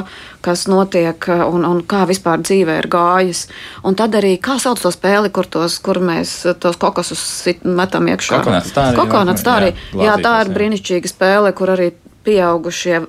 kas 0.45 0.67
notiek 0.71 1.27
un, 1.33 1.65
un 1.65 1.81
kā 1.89 2.03
vispār 2.09 2.43
dzīvē 2.45 2.77
ir 2.83 2.89
gājis. 2.91 3.45
Un 3.87 3.97
tad 3.97 4.15
arī, 4.19 4.35
kā 4.41 4.59
sauc 4.61 4.81
to 4.81 4.91
spēli, 4.93 5.31
kur, 5.33 5.49
tos, 5.49 5.79
kur 5.83 5.99
mēs 6.03 6.37
tos 6.61 6.79
kokosus 6.81 7.25
metam 7.65 8.09
iekšā. 8.13 8.41
Kokonats 8.41 8.73
tā 8.75 8.89
arī. 8.91 8.99
Kokonats 9.01 9.45
tā 9.45 9.59
arī. 9.61 9.75
Jā, 9.95 10.11
jā, 10.11 10.17
tā 10.25 10.35
ir 10.43 10.53
brīnišķīga 10.55 11.11
spēle, 11.11 11.55
kur 11.57 11.73
arī 11.75 11.91
pieaugušie 12.25 13.01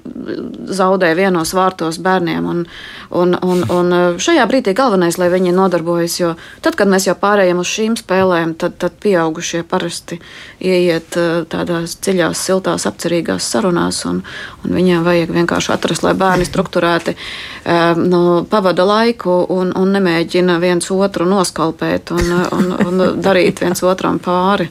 zaudē 0.77 1.13
vienos 1.17 1.55
vārtos 1.57 1.99
bērniem. 2.03 2.47
Un, 2.47 2.65
un, 3.11 3.37
un, 3.43 3.65
un 3.71 3.95
šajā 4.23 4.47
brīdī 4.51 4.75
galvenais, 4.77 5.19
lai 5.21 5.29
viņi 5.33 5.55
nodarbojas, 5.57 6.19
jo 6.21 6.33
tad, 6.65 6.77
kad 6.79 6.91
mēs 6.91 7.09
jau 7.09 7.17
pārējām 7.19 7.63
uz 7.63 7.71
šīm 7.71 7.97
spēlēm, 8.01 8.57
tad, 8.61 8.77
tad 8.83 8.99
pieaugušie 9.03 9.63
parasti 9.69 10.21
ieiet 10.61 11.17
eh, 11.21 11.43
tādās 11.51 11.97
dziļās, 12.03 12.45
siltās, 12.49 12.87
apcerīgās 12.89 13.47
sarunās, 13.53 14.03
un, 14.09 14.23
un 14.65 14.77
viņiem 14.77 15.05
vajag 15.07 15.35
vienkārši 15.37 15.73
atrast, 15.75 16.05
lai 16.07 16.15
bērni 16.19 16.47
strukturēti 16.49 17.17
um, 17.17 18.03
nu, 18.11 18.23
pavada 18.51 18.87
laiku 18.87 19.39
un, 19.53 19.73
un 19.77 19.95
nemēģina 19.97 20.59
viens 20.63 20.91
otru 20.93 21.27
noskalpēt 21.29 22.13
un, 22.17 22.33
un, 22.57 22.73
un 22.87 23.05
darīt 23.23 23.63
viens 23.65 23.83
otram 23.87 24.19
pāri. 24.23 24.69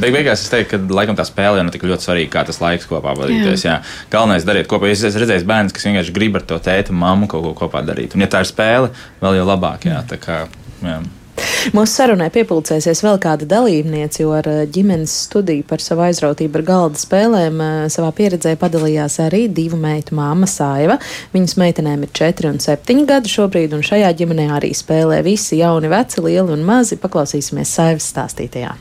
Beig 0.00 0.14
beigās 0.14 0.44
es 0.44 0.52
teiktu, 0.52 0.80
ka 0.80 1.00
laikam 1.00 1.18
tā 1.18 1.26
spēle 1.28 1.60
jau 1.60 1.66
nav 1.66 1.74
tik 1.74 1.86
ļoti 1.88 2.06
svarīga, 2.06 2.32
kā 2.34 2.44
tas 2.50 2.60
laiks 2.62 2.88
kopā 2.90 3.14
vadīties. 3.18 3.66
Jā. 3.66 3.69
Jā. 3.70 3.78
Galvenais 4.12 4.46
dariet 4.48 4.68
kopā. 4.70 4.90
Es 4.90 5.04
esmu 5.06 5.24
redzējis 5.24 5.46
bērns, 5.48 5.76
kas 5.76 5.86
vienkārši 5.86 6.16
grib 6.16 6.40
ar 6.40 6.48
to 6.48 6.58
tēti 6.62 6.94
un 6.94 7.00
mammu 7.04 7.30
kaut 7.30 7.46
ko 7.46 7.54
kopā 7.64 7.84
darīt. 7.86 8.16
Un, 8.16 8.26
ja 8.26 8.30
tā 8.30 8.42
ir 8.44 8.50
spēle, 8.50 8.92
vēl 9.22 9.40
jau 9.40 9.48
labāk. 9.48 9.88
Jā, 9.90 10.02
tā 10.10 10.20
kā, 10.20 10.42
jā. 10.82 11.00
Mūsu 11.74 11.92
sarunai 11.92 12.28
piepildīsies 12.32 13.02
vēl 13.04 13.18
kāda 13.20 13.46
dalībniece, 13.48 14.22
jo 14.22 14.32
ar 14.36 14.48
eh, 14.50 14.62
ģimenes 14.72 15.12
studiju 15.26 15.64
par 15.68 15.82
savu 15.84 16.04
aizrautību 16.06 16.60
ar 16.60 16.66
galda 16.68 17.00
spēlēm 17.00 17.62
eh, 17.64 17.78
savā 17.92 18.10
pieredzē 18.16 18.54
padalījās 18.60 19.20
arī 19.24 19.46
divu 19.52 19.78
meitu 19.80 20.16
māma 20.18 20.48
Saiva. 20.50 20.98
Viņas 21.34 21.56
meitenēm 21.60 22.04
ir 22.06 22.12
4 22.16 22.52
un 22.54 22.60
7 22.64 23.06
gadi 23.08 23.32
šobrīd, 23.32 23.76
un 23.76 23.86
šajā 23.86 24.12
ģimenē 24.20 24.50
arī 24.58 24.74
spēlē 24.76 25.22
visi 25.26 25.60
jauni, 25.62 25.92
veci, 25.92 26.24
lieli 26.24 26.56
un 26.56 26.64
mazi. 26.66 27.00
Paklausīsimies 27.00 27.76
Saivas 27.76 28.12
stāstītajā 28.12 28.76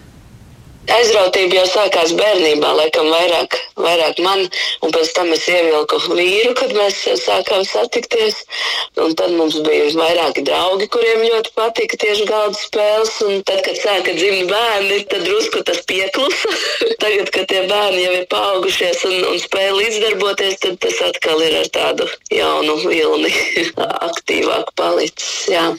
aizrautība 0.95 1.59
jau 1.59 1.65
sākās 1.69 2.13
bērnībā, 2.17 2.71
laikam 2.77 3.09
vairāk, 3.11 3.57
vairāk 3.79 4.19
man, 4.23 4.45
un 4.85 4.93
pēc 4.95 5.11
tam 5.17 5.31
es 5.35 5.45
ievilku 5.49 5.99
vīru, 6.13 6.53
kad 6.57 6.73
mēs 6.77 7.01
sākām 7.23 7.65
satikties. 7.67 8.41
Un 8.99 9.15
tad 9.19 9.33
mums 9.37 9.59
bija 9.65 9.89
vairāki 9.97 10.43
draugi, 10.47 10.89
kuriem 10.91 11.25
ļoti 11.27 11.53
patika 11.57 11.99
tieši 12.01 12.27
galda 12.29 12.57
spēles. 12.59 13.13
Un 13.27 13.43
tad, 13.47 13.61
kad 13.67 13.79
sāka 13.79 14.15
dzimt 14.17 14.49
bērni, 14.51 15.03
tad 15.11 15.25
drusku 15.27 15.63
tas 15.67 15.83
pieklusa. 15.89 16.55
Tagad, 17.03 17.31
kad 17.35 17.49
tie 17.51 17.65
bērni 17.69 18.03
jau 18.05 18.15
ir 18.19 18.25
paaugušies 18.33 19.05
un, 19.09 19.17
un 19.33 19.39
spēj 19.43 19.71
līdzdarboties, 19.77 20.59
tad 20.65 20.81
tas 20.83 21.03
atkal 21.09 21.45
ir 21.45 21.59
ar 21.61 21.71
tādu 21.75 22.09
jaunu 22.33 22.79
vilni 22.85 23.33
aktīvāk 24.09 24.75
palicis. 24.79 25.47
Jā. 25.53 25.69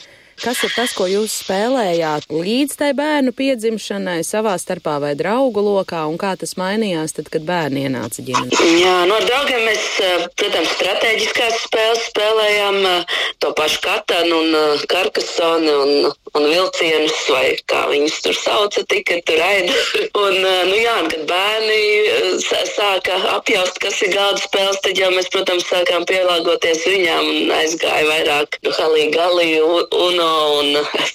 Kas 0.41 0.63
ir 0.65 0.71
tas, 0.73 0.89
ko 0.97 1.05
jūs 1.05 1.35
spēlējāt 1.43 2.23
līdz 2.33 2.77
tai 2.79 2.89
bērnu 2.97 3.29
piedzimšanai, 3.37 4.23
savā 4.25 4.55
starpā 4.57 4.95
vai 5.03 5.11
draugu 5.17 5.61
lokā, 5.61 5.99
un 6.09 6.17
kā 6.21 6.31
tas 6.39 6.55
mainījās 6.57 7.13
tad, 7.17 7.29
kad 7.29 7.45
bērni 7.45 7.83
ienāca 7.85 8.25
ģimenē? 8.25 8.57
Jā, 8.81 8.95
no 9.09 9.19
draugiem 9.21 9.67
mēs, 9.69 9.85
eh, 10.01 10.25
protams, 10.41 10.71
strateģiskās 10.79 11.59
spēles 11.67 12.07
spēlējām 12.09 12.79
eh, 12.89 13.19
to 13.43 13.51
pašu 13.59 13.83
katanu 13.85 14.39
un 14.39 14.57
eh, 14.57 14.85
karkasoni 14.89 15.75
un, 15.75 16.09
un 16.09 16.47
vilcienus, 16.49 17.21
vai 17.29 17.45
kā 17.69 17.83
viņus 17.93 18.17
tur 18.25 18.39
sauca, 18.39 18.85
tika 18.89 19.19
tur 19.29 19.45
aida. 19.45 19.77
un, 20.23 20.39
nu 20.41 20.81
jā, 20.81 20.97
kad 21.13 21.25
bērni 21.29 22.41
sāka 22.71 23.19
apjaust, 23.35 23.77
kas 23.83 24.01
ir 24.01 24.15
galda 24.17 24.41
spēles, 24.41 24.81
tad 24.81 24.97
jau 24.97 25.13
mēs, 25.13 25.29
protams, 25.29 25.69
sākām 25.69 26.09
pielāgoties 26.09 26.81
viņām 26.89 27.29
un 27.29 27.55
aizgāja 27.61 28.09
vairāk 28.09 28.57
nu, 28.65 28.73
halī 28.81 29.07
galī 29.13 29.51
un 29.61 29.85
un 30.01 30.21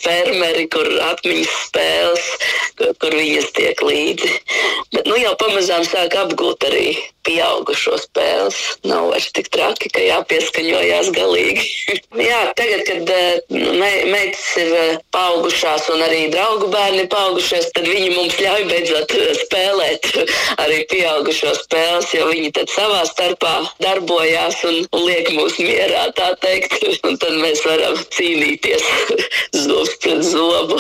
fermeri, 0.03 0.67
kur 0.73 0.89
atmiņas 1.11 1.59
spēles, 1.67 2.31
kur, 2.79 2.95
kur 3.03 3.17
viņas 3.19 3.53
tiek 3.57 3.83
līdzi. 3.83 4.33
Bet 4.95 5.11
nu, 5.11 5.19
jau 5.21 5.35
pamazām 5.41 5.85
sāk 5.89 6.17
apgūt 6.27 6.67
arī 6.71 6.89
pieaugušo 7.27 7.99
spēles. 8.01 8.59
Nav 8.87 9.11
vairs 9.13 9.29
tik 9.37 9.51
traki, 9.55 9.91
ka 9.93 10.03
jāpieskaņojās 10.05 11.11
galīgi. 11.17 11.67
Jā, 12.29 12.41
tagad, 12.59 12.85
kad 12.89 13.13
eh, 13.15 13.41
me, 13.51 13.91
meitas 14.13 14.47
ir 14.63 14.73
eh, 14.77 14.99
paaugušās 15.15 15.91
un 15.95 16.05
arī 16.07 16.27
draugu 16.33 16.71
bērni 16.73 17.07
paaugušies, 17.13 17.71
tad 17.77 17.89
viņi 17.91 18.15
mums 18.15 18.39
ļauj 18.41 18.67
beidzot 18.71 19.17
eh, 19.19 19.33
spēlēt 19.43 20.11
arī 20.65 20.81
pieaugušo 20.93 21.55
spēles, 21.61 22.13
jo 22.17 22.31
viņi 22.31 22.53
tad 22.57 22.73
savā 22.73 23.03
starpā 23.11 23.55
darbojās 23.83 24.63
un 24.71 24.83
liek 25.07 25.33
mūs 25.37 25.59
mierā, 25.63 26.09
tā 26.17 26.33
teikt. 26.45 26.79
Un 27.07 27.15
tad 27.23 27.37
mēs 27.39 27.61
varam 27.67 27.95
cīnīties 28.17 28.83
zobs 29.67 29.95
pret 30.03 30.25
zobu 30.27 30.79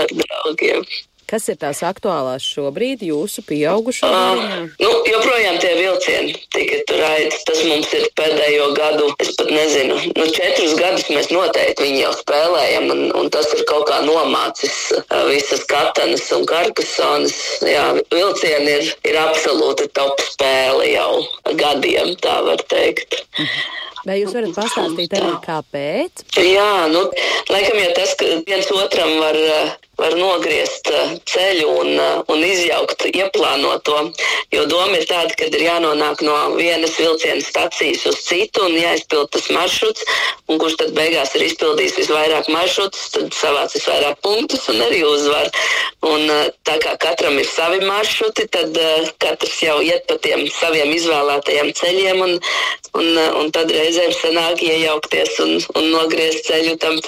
ar 0.00 0.10
draugiem. 0.10 0.86
Kas 1.30 1.44
ir 1.46 1.60
tās 1.62 1.78
aktuālās 1.86 2.42
šobrīd 2.42 3.04
jūsu 3.06 3.44
pieaugušo 3.46 4.08
uh, 4.10 4.40
nu, 4.82 4.88
joprojām 5.06 5.60
tie 5.62 5.76
vilcieni 5.78 6.32
tika 6.50 6.80
turēti. 6.90 7.38
Tas 7.46 7.60
mums 7.68 7.92
ir 7.94 8.08
pēdējo 8.18 8.66
gadu, 8.74 9.06
es 9.22 9.30
pat 9.38 9.52
nezinu, 9.54 9.98
nu, 10.16 10.26
četrus 10.34 10.74
gadus 10.80 11.06
mēs 11.14 11.30
noteikti 11.30 11.86
viņu 11.86 12.00
jau 12.02 12.12
spēlējam, 12.18 12.90
un, 12.96 13.04
un 13.20 13.30
tas 13.30 13.46
ir 13.54 13.62
kaut 13.70 13.86
kā 13.92 14.00
nomācis 14.08 14.76
uh, 14.96 15.20
visas 15.30 15.62
katanas 15.70 16.26
un 16.34 16.42
karkasonas. 16.50 17.36
Jā, 17.62 17.86
vilcieni 18.10 18.80
ir, 18.80 18.90
ir 19.12 19.20
absolūti 19.22 19.86
top 19.94 20.18
spēle 20.32 20.90
jau 20.90 21.12
gadiem, 21.62 22.16
tā 22.24 22.40
var 22.48 22.66
teikt. 22.74 23.22
Vai 24.06 24.20
jūs 24.22 24.32
varat 24.36 24.56
pastāstīt 24.56 25.14
arī, 25.18 25.34
kāpēc? 25.44 26.24
Jā, 26.40 26.72
nu, 26.92 27.04
laikam 27.52 27.80
jau 27.82 27.92
tas, 27.98 28.16
ka 28.20 28.32
viens 28.48 28.72
otram 28.72 29.16
var 29.20 29.38
var 30.00 30.16
nogriezt 30.16 30.88
ceļu 31.28 31.68
un, 31.82 31.90
un 32.32 32.44
izjaukt 32.44 33.04
ieplānoto. 33.10 33.98
Jo 34.54 34.64
doma 34.70 34.98
ir 34.98 35.06
tāda, 35.08 35.34
ka 35.36 35.48
ir 35.48 35.64
jānonāk 35.64 36.22
no 36.26 36.36
vienas 36.56 36.96
vilciena 36.98 37.42
stacijas 37.44 38.06
uz 38.10 38.20
citu 38.24 38.64
un 38.66 38.76
jāizpild 38.78 39.30
tas 39.34 39.50
maršruts, 39.54 40.06
un 40.50 40.60
kurš 40.62 40.78
tad 40.80 40.94
beigās 40.96 41.34
ir 41.36 41.46
izpildījis 41.50 41.98
visvairāk 42.00 42.50
maršrutus, 42.52 43.10
tad 43.14 43.36
savāc 43.36 43.76
visvairāk 43.76 44.20
punktus 44.24 44.66
un 44.72 44.80
arī 44.86 45.02
uzvar. 45.06 45.50
Un, 46.08 46.26
tā 46.66 46.78
kā 46.82 46.96
katram 47.02 47.36
ir 47.38 47.48
savi 47.48 47.82
maršruti, 47.84 48.48
tad 48.50 48.76
katrs 49.20 49.58
jau 49.62 49.78
iet 49.84 50.06
pa 50.08 50.16
tiem 50.24 50.46
saviem 50.56 50.94
izvēlētajiem 50.96 51.74
ceļiem, 51.76 52.24
un, 52.24 52.38
un, 52.96 53.10
un 53.42 53.52
tad 53.54 53.70
reizēm 53.90 54.12
sanāk 54.14 54.62
iejaukties 54.62 55.38
un, 55.42 55.56
un 55.74 55.86
nogriezt 55.90 56.46
ceļu 56.46 56.76
tam 56.78 56.98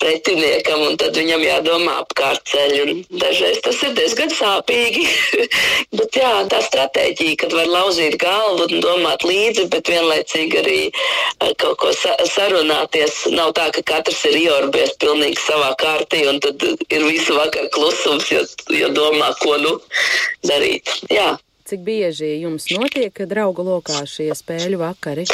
pretiniekam, 0.00 0.80
un 0.88 0.96
tad 0.96 1.16
viņam 1.16 1.42
jādomā 1.44 1.98
apkārt 2.00 2.46
ceļu. 2.48 2.94
Dažreiz 3.20 3.60
tas 3.64 3.82
ir 3.84 3.92
diezgan 3.98 4.32
sāpīgi. 4.32 5.04
bet 5.98 6.16
jā, 6.16 6.30
tā 6.48 6.62
stratēģija, 6.64 7.36
kad 7.42 7.56
var 7.58 7.68
lauzīt 7.68 8.16
galvu 8.20 8.68
un 8.68 8.84
domāt 8.84 9.26
līdzi, 9.28 9.66
bet 9.72 9.92
vienlaicīgi 9.92 10.62
arī 10.62 10.78
kaut 11.60 11.76
ko 11.82 11.92
sa 11.96 12.16
sarunāties. 12.24 13.26
Nav 13.36 13.52
tā, 13.58 13.68
ka 13.76 13.84
katrs 13.92 14.24
ir 14.30 14.40
iorbies 14.40 14.96
pilnīgi 15.02 15.40
savā 15.44 15.74
kārtī, 15.80 16.24
un 16.30 16.40
tad 16.40 16.64
ir 16.64 17.04
visu 17.04 17.36
vakaru 17.36 17.68
klusums, 17.76 18.32
jo, 18.32 18.46
jo 18.72 18.90
domā, 18.96 19.34
ko 19.44 19.60
nu 19.60 19.76
darīt. 20.48 20.88
Jā. 21.12 21.34
Cik 21.70 21.84
bieži 21.86 22.32
jums 22.40 22.64
notiek 22.72 23.20
draugu 23.30 23.62
lokā 23.62 24.00
šie 24.08 24.32
spēļu 24.34 24.80
vakari? 24.80 25.28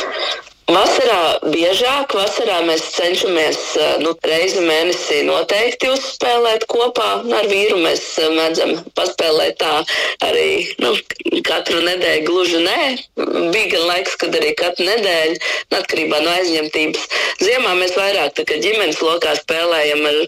Vasarā 0.66 1.38
biežāk, 1.46 2.10
vasarā 2.18 2.56
mēs 2.66 2.88
cenšamies 2.96 3.58
nu, 4.02 4.16
reizi 4.26 4.64
mēnesī 4.66 5.20
noteikti 5.22 5.92
uzspēlēt 5.94 6.64
kopā 6.66 7.10
ar 7.22 7.46
vīru. 7.46 7.76
Mēs 7.84 8.02
mēdzam 8.34 8.72
paspēlēt 8.98 9.60
tā 9.60 9.84
arī 10.26 10.66
nu, 10.82 10.90
katru 11.46 11.84
nedēļu. 11.86 12.24
Gluži 12.26 12.64
nē, 12.64 12.80
bija 13.54 13.68
gan 13.76 13.84
laiks, 13.92 14.16
kad 14.18 14.34
arī 14.34 14.56
katru 14.58 14.88
nedēļu, 14.88 15.36
atkarībā 15.78 16.18
no 16.24 16.34
aizņemtības. 16.34 17.06
Ziemā 17.46 17.76
mēs 17.78 17.94
vairāk 17.94 18.34
tā 18.34 18.46
ģimenes 18.50 18.98
lokā 19.06 19.36
spēlējam 19.38 20.02
ar, 20.10 20.20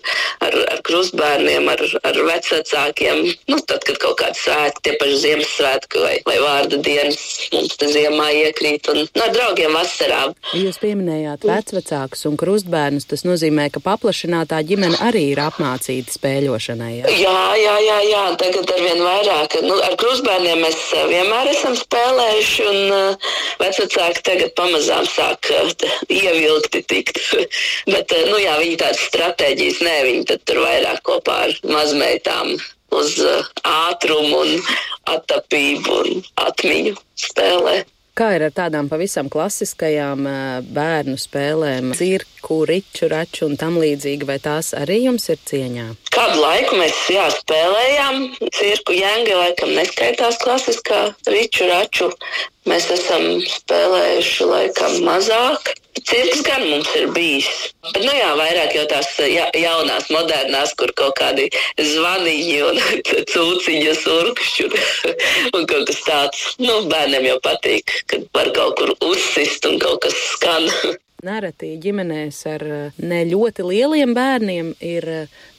ar, 0.46 0.58
ar 0.76 0.84
krustbērniem, 0.86 1.66
ar, 1.74 1.82
ar 2.12 2.22
vecvecākiem. 2.30 3.24
Nu, 3.50 3.58
tad, 3.66 3.82
kad 3.90 3.98
kaut 4.06 4.20
kāds 4.22 4.46
svētki, 4.46 4.86
tie 4.86 4.96
paši 5.02 5.20
Ziemassvētki 5.24 6.06
vai, 6.06 6.14
vai 6.30 6.38
vārda 6.46 6.78
dienas 6.78 7.26
mums 7.56 7.74
te 7.80 7.90
ziemā 7.90 8.30
iekrīt 8.44 8.86
un 8.94 9.02
nu, 9.02 9.26
ar 9.26 9.34
draugiem 9.34 9.74
vasarā 9.74 10.27
Jūs 10.56 10.78
pieminējāt 10.82 11.44
vecvecākus 11.48 12.24
un 12.28 12.36
krustbērnus. 12.40 13.06
Tas 13.08 13.24
nozīmē, 13.26 13.68
ka 13.74 13.82
paplašinātā 13.84 14.60
ģimene 14.68 14.98
arī 15.04 15.24
ir 15.32 15.42
apmācīta 15.44 16.14
spēļošanai. 16.14 16.92
Jā, 16.98 17.10
jā, 17.18 17.42
jā, 17.62 17.76
jā, 17.84 17.98
jā. 18.08 18.22
tagad 18.40 18.72
ar 18.74 18.82
vien 18.84 19.02
vairāk. 19.04 19.58
Nu, 19.66 19.76
ar 19.84 19.96
krustbērniem 20.00 20.62
mēs 20.64 20.78
eh, 20.96 21.04
vienmēr 21.12 21.52
esam 21.52 21.76
spēlējuši, 21.78 22.68
un 22.72 22.96
uh, 22.96 23.28
vecvecāki 23.62 24.24
tagad 24.30 24.54
pamazām 24.58 25.06
sāk 25.10 25.52
uh, 25.54 25.74
ievilkti 26.08 26.84
tikt. 26.88 27.20
Bet, 27.92 28.14
uh, 28.14 28.24
nu 28.32 28.40
jā, 28.42 28.56
viņi 28.62 28.80
tādas 28.80 29.04
stratēģijas 29.10 29.84
nē, 29.84 30.00
viņi 30.08 30.40
tur 30.48 30.64
vairāk 30.64 31.04
kopā 31.08 31.44
ar 31.48 31.56
mazmeitām 31.68 32.56
uz 32.94 33.18
ātrumu 33.68 34.42
un 34.44 34.72
attapību 35.12 36.00
un 36.02 36.26
atmiņu 36.46 36.96
spēlē. 37.20 37.82
Kā 38.18 38.32
ir 38.34 38.42
ar 38.48 38.50
tādām 38.50 38.88
pavisam 38.90 39.28
klasiskajām 39.30 40.24
bērnu 40.74 41.14
spēlēm, 41.22 41.92
cirku, 41.94 42.64
riču, 42.66 43.06
raču 43.12 43.44
un 43.46 43.54
tam 43.60 43.76
līdzīgi, 43.78 44.26
vai 44.26 44.40
tās 44.42 44.72
arī 44.74 45.04
jums 45.04 45.28
ir 45.30 45.38
cieņā? 45.46 45.84
Kādu 46.10 46.40
laiku 46.42 46.80
mēs 46.80 46.98
jā, 47.14 47.28
spēlējām, 47.36 48.24
cirku 48.58 48.96
jēnga 48.98 49.38
laikam 49.38 49.70
neskaitās 49.76 50.40
klasiskā 50.42 51.04
riču, 51.30 51.68
raču. 51.70 52.10
Mēs 52.66 52.90
esam 52.96 53.38
spēlējuši 53.54 54.50
laikam 54.50 54.98
mazāk. 55.06 55.70
Cirks 56.02 56.42
gan 56.46 56.66
mums 56.66 56.90
ir 56.98 57.12
bijis. 57.14 57.46
Bet, 57.94 58.04
nu 58.04 58.12
jā, 58.14 58.30
vairāk 58.38 58.76
jau 58.76 58.84
tās 58.90 59.10
ja, 59.30 59.48
jaunās, 59.56 60.08
modernās, 60.12 60.74
kur 60.78 60.92
kaut 60.98 61.16
kādi 61.20 61.48
zvaniņi 61.80 62.60
un 62.68 62.80
cūciņas 63.32 64.06
urkšķi 64.14 64.68
un 65.56 65.68
kaut 65.70 65.90
kas 65.90 66.00
tāds. 66.06 66.46
Nu, 66.62 66.80
bērniem 66.90 67.28
jau 67.32 67.38
patīk, 67.44 67.98
kad 68.10 68.26
var 68.36 68.52
kaut 68.56 68.78
kur 68.80 68.94
uzsist 69.10 69.68
un 69.68 69.78
kaut 69.82 70.02
kas 70.06 70.16
skan. 70.34 70.68
Nereti 71.28 71.72
ģimenēs 71.82 72.44
ar 72.46 72.62
ne 73.02 73.24
ļoti 73.26 73.64
lieliem 73.66 74.12
bērniem 74.14 74.74
ir 74.86 75.08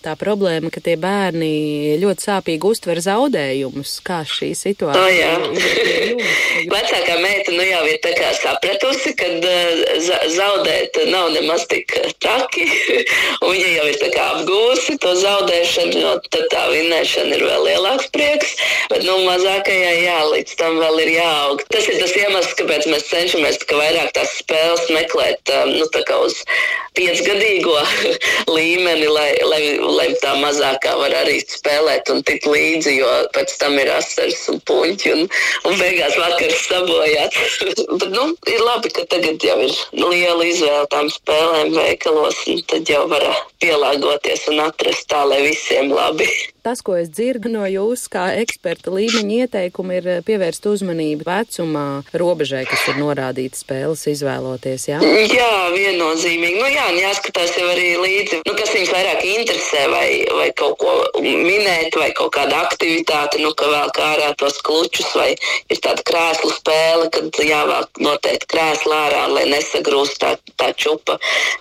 tā 0.03 0.15
problēma, 0.19 0.71
ka 0.73 0.81
tie 0.83 0.95
bērni 0.99 1.97
ļoti 2.01 2.25
sāpīgi 2.27 2.69
uztver 2.69 3.01
zaudējumus. 3.03 3.99
Kā 4.05 4.21
šī 4.27 4.51
situācija 4.57 5.31
oh, 5.37 5.55
ir? 5.59 6.23
Vecākā 6.73 7.17
meita 7.23 7.53
nu 7.55 7.65
jau 7.65 7.83
ir 7.87 7.99
sapratusi, 8.39 9.13
ka 9.19 9.29
uh, 9.39 10.19
zaudēt 10.35 10.99
nav 11.11 11.31
nemaz 11.35 11.65
tik 11.71 11.93
traki. 12.23 12.67
Viņa 13.49 13.69
jau 13.75 13.87
ir 13.89 14.19
apgūsi 14.19 14.97
to 15.01 15.13
zaudēšanu, 15.19 16.03
no 16.03 16.15
tad 16.31 16.47
tā 16.53 16.65
vinēšana 16.73 17.37
ir 17.37 17.45
vēl 17.47 17.67
lielāks 17.69 18.09
prieks. 18.15 18.55
Bet 18.91 19.05
nu, 19.07 19.17
mazākajai 19.27 19.95
jā, 20.03 20.19
līdz 20.33 20.55
tam 20.59 20.79
vēl 20.81 21.03
ir 21.05 21.13
jāaug. 21.17 21.63
Tas 21.73 21.87
ir 21.89 21.99
tas 22.01 22.15
iemesls, 22.17 22.55
kāpēc 22.59 22.87
mēs 22.91 23.07
cenšamies 23.11 23.61
vairāk 23.69 24.13
tās 24.15 24.35
spēles 24.41 24.89
meklēt 24.93 25.53
um, 25.55 25.73
nu, 25.77 25.87
uz 26.25 26.37
piecgadīgo 26.97 27.77
līmeni, 28.57 29.07
lai, 29.11 29.29
lai 29.45 29.61
lai 29.95 30.09
tā 30.23 30.35
mazākā 30.39 30.95
var 30.99 31.15
arī 31.21 31.39
spēlēt 31.43 32.11
un 32.13 32.21
tikt 32.27 32.47
līdzi, 32.49 32.95
jo 32.99 33.09
pēc 33.35 33.55
tam 33.61 33.77
ir 33.81 33.91
asars 33.93 34.45
un 34.53 34.61
puņķi 34.69 35.13
un, 35.15 35.25
un 35.69 35.79
beigās 35.81 36.17
vakars 36.19 36.65
sabojāts. 36.67 37.41
Bet, 37.99 38.09
nu, 38.13 38.27
ir 38.51 38.63
labi, 38.65 38.93
ka 38.95 39.05
tagad 39.11 39.43
jau 39.43 39.57
ir 39.65 39.75
liela 39.95 40.45
izvēle 40.47 40.85
tām 40.93 41.09
spēlēm 41.13 41.73
veikalos, 41.77 42.45
un 42.53 42.63
tad 42.69 42.89
jau 42.89 43.05
var 43.11 43.25
pielāgoties 43.63 44.47
un 44.53 44.63
atrast 44.67 45.09
tā, 45.11 45.25
lai 45.29 45.43
visiem 45.49 45.93
labi 45.93 46.29
tas, 46.63 46.81
ko 46.85 46.95
es 46.99 47.09
dzirdu 47.11 47.51
no 47.53 47.65
jūsu 47.69 48.11
kā 48.13 48.25
eksperta 48.41 48.91
līmeņa 48.93 49.43
ieteikumu, 49.45 49.95
ir 49.99 50.09
eh, 50.09 50.21
pievērst 50.25 50.65
uzmanību 50.69 51.27
vecumā 51.27 51.85
robežai, 52.17 52.65
kas 52.69 52.85
ir 52.91 52.99
norādīta 53.01 53.59
spēles 53.59 54.05
izvēloties. 54.11 54.87
Jā, 54.91 54.99
jā 55.39 55.51
viennozīmīgi. 55.75 56.59
Nu, 56.59 56.67
jā, 56.71 56.87
jāskatās 56.99 57.55
jau 57.57 57.67
arī 57.71 57.93
līdzi, 58.01 58.41
nu, 58.47 58.55
kas 58.57 58.73
viņus 58.75 58.93
vairāk 58.95 59.25
interesē, 59.27 59.85
vai, 59.93 60.07
vai 60.35 60.49
kaut 60.57 60.79
ko 60.81 60.95
minēt, 61.23 61.95
vai 61.99 62.11
kaut 62.17 62.33
kāda 62.37 62.63
aktivitāte, 62.67 63.41
nu, 63.43 63.53
ka 63.57 63.69
vēl 63.69 63.93
kā 63.95 64.09
ārā 64.15 64.31
tos 64.39 64.59
klučus, 64.65 65.09
vai 65.17 65.31
ir 65.69 65.81
tāda 65.83 66.05
krēslu 66.07 66.51
spēle, 66.55 67.09
kad 67.13 67.41
jāvāk 67.43 68.01
noteikti 68.03 68.49
krēslu 68.55 68.95
ārā, 68.95 69.25
lai 69.33 69.45
nesagrūst 69.53 70.19
tā, 70.23 70.35
tā 70.59 70.71
čupa, 70.77 71.19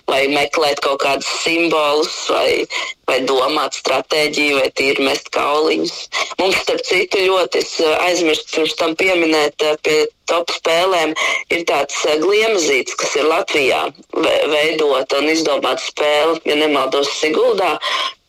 vai 0.09 0.25
meklēt 0.31 0.81
kaut 0.85 1.01
kādus 1.03 1.29
simbolus, 1.43 2.15
vai, 2.31 2.65
vai 3.09 3.19
domāt 3.29 3.77
stratēģiju, 3.79 4.59
vai 4.59 4.69
tīri 4.75 4.88
mest 5.05 5.29
kauliņus. 5.35 5.95
Mums, 6.39 6.57
starp 6.63 6.81
citu, 6.87 7.21
ļoti 7.29 7.61
eh, 7.61 7.95
aizmirst 8.07 8.49
pirms 8.55 8.75
tam 8.79 8.95
pieminēt 8.99 9.65
eh, 9.65 9.75
pie 9.85 9.97
top 10.31 10.49
spēlēm, 10.55 11.13
ir 11.53 11.65
tāds 11.69 12.01
eh, 12.09 12.17
gliemezīts, 12.23 12.97
kas 12.99 13.15
ir 13.19 13.29
Latvijā 13.29 13.85
veidota 14.15 15.21
un 15.21 15.29
izdomāta 15.29 15.83
spēle, 15.85 16.39
ja 16.49 16.57
nemaldos 16.59 17.11
Siguldā. 17.19 17.77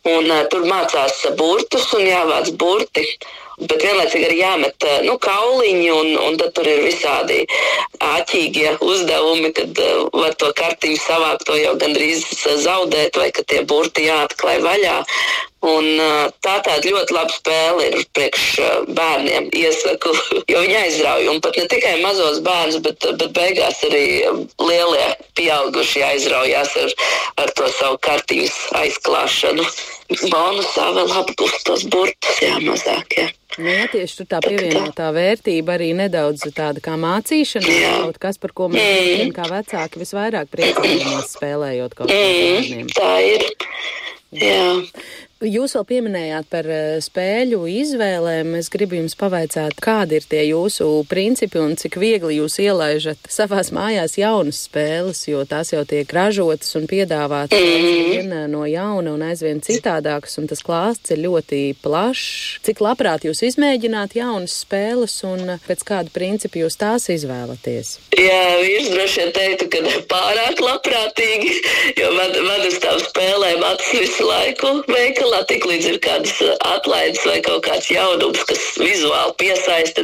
Un, 0.01 0.31
uh, 0.33 0.47
tur 0.49 0.63
mācās 0.65 1.19
burtus 1.37 1.83
un 1.93 2.07
jāvāc 2.07 2.47
burti 2.57 3.03
bet 3.59 3.83
vienlaicīgi 3.83 4.27
arī 4.29 4.39
jāmet 4.39 4.87
nu, 5.07 5.17
kauliņi, 5.21 5.91
un, 5.95 6.11
un 6.27 6.39
tad 6.41 6.55
tur 6.57 6.69
ir 6.71 6.83
visādi 6.85 7.43
āķīgie 8.01 8.77
uzdevumi, 8.81 9.53
kad 9.57 9.83
uh, 9.83 10.07
var 10.15 10.35
to 10.39 10.51
kartiņu 10.57 10.99
savākt, 11.03 11.45
to 11.49 11.59
jau 11.59 11.77
gandrīz 11.81 12.25
zaudēt, 12.63 13.19
vai 13.19 13.31
ka 13.35 13.45
tie 13.47 13.63
burti 13.67 14.07
jāatklāj 14.09 14.61
vaļā. 14.65 14.99
Un, 15.61 15.85
tā 16.41 16.55
tāda 16.65 16.89
ļoti 16.89 17.13
laba 17.13 17.29
spēle 17.29 17.83
ir 17.91 18.05
priekš 18.17 18.45
bērniem. 18.97 19.51
Iesaku, 19.53 20.13
jo 20.51 20.61
viņi 20.63 20.77
aizrauja. 20.79 21.29
Un 21.29 21.41
pat 21.45 21.59
ne 21.59 21.67
tikai 21.69 21.99
mazos 22.01 22.39
bērnus, 22.45 22.79
bet, 22.85 23.05
bet 23.19 23.35
beigās 23.37 23.83
arī 23.85 24.05
lielie 24.57 25.11
pieaugušie 25.37 26.01
aizraujās 26.07 26.73
ar, 26.81 26.95
ar 27.45 27.53
to 27.59 27.69
savu 27.77 28.01
kartīņas 28.07 28.57
aizklāšanu. 28.81 29.67
Bonusā 30.33 30.89
vēl 30.97 31.13
apgūst 31.21 31.67
tos 31.69 31.85
burtus, 31.93 32.41
jā, 32.41 32.57
mazākie. 32.65 33.29
Nu, 33.59 33.67
jā, 33.67 33.87
tieši 33.91 34.21
tur 34.21 34.27
tā 34.31 34.39
pievienotā 34.45 35.09
vērtība 35.15 35.75
arī 35.75 35.89
nedaudz 35.97 36.45
tāda 36.55 36.83
kā 36.83 36.95
mācīšana, 36.99 37.73
kaut 38.05 38.21
kas, 38.23 38.39
par 38.41 38.53
ko 38.55 38.69
mēs 38.71 39.25
mm. 39.25 39.33
kā 39.35 39.47
vecāki 39.51 40.01
visvairāk 40.03 40.51
priecājamies 40.53 41.33
spēlējot 41.35 41.97
kaut 41.97 42.13
ko 42.13 42.21
mm. 42.21 42.93
Tā 42.95 43.11
ir. 43.27 43.47
Jā. 44.31 44.63
Jūs 45.41 45.73
vēl 45.73 45.85
pieminējāt 45.89 46.49
par 46.53 46.67
eh, 46.69 46.99
spēļu 47.01 47.63
izvēlēm. 47.65 48.51
Es 48.59 48.67
gribu 48.69 48.99
jums 48.99 49.15
pavaicāt, 49.17 49.79
kādi 49.81 50.19
ir 50.19 50.25
tie 50.29 50.43
jūsu 50.45 50.85
principi 51.09 51.57
un 51.57 51.73
cik 51.81 51.97
viegli 51.97 52.35
jūs 52.37 52.59
ielaižat 52.61 53.25
savās 53.25 53.71
mājās 53.73 54.19
jaunas 54.21 54.59
spēles, 54.67 55.23
jo 55.31 55.41
tās 55.49 55.73
jau 55.73 55.81
tiek 55.89 56.05
ražotas 56.13 56.69
un 56.77 56.85
piedāvātas 56.91 57.57
aizvien 57.57 58.29
eh, 58.37 58.45
no 58.53 58.67
jauna 58.69 59.15
un 59.15 59.23
aizvien 59.25 59.63
citādākas, 59.65 60.37
un 60.37 60.45
tas 60.51 60.61
klāsts 60.61 61.15
ir 61.15 61.23
ļoti 61.25 61.63
plašs. 61.81 62.61
Cik 62.67 62.83
labprāt 62.85 63.25
jūs 63.25 63.41
izmēģināt 63.49 64.13
jaunas 64.19 64.59
spēles 64.61 65.17
un 65.25 65.55
pēc 65.65 65.81
kāda 65.89 66.13
principa 66.13 66.61
jūs 66.61 66.77
tās 66.77 67.09
izvēlaties? 67.09 67.95
Jā, 68.13 68.61
vīrs 68.61 68.93
droši 68.93 69.23
vien 69.23 69.33
teiktu, 69.39 69.71
ka 69.73 69.97
pārāk 70.13 70.61
labprātīgi, 70.61 71.57
jo 71.97 72.13
man, 72.13 72.37
man 72.45 72.69
uz 72.69 72.77
tām 72.85 73.01
spēlēm 73.09 73.65
acis 73.71 74.05
visu 74.05 74.29
laiku 74.29 74.77
veikala 74.85 75.30
lielā 75.31 75.47
tik 75.47 75.65
līdz 75.65 75.85
ir 75.87 75.97
kādas 76.03 76.33
uh, 76.43 76.55
atlaides 76.75 77.23
vai 77.25 77.39
kaut 77.45 77.63
kāds 77.63 77.87
jaunums, 77.91 78.43
kas 78.49 78.59
vizuāli 78.79 79.35
piesaista. 79.39 80.03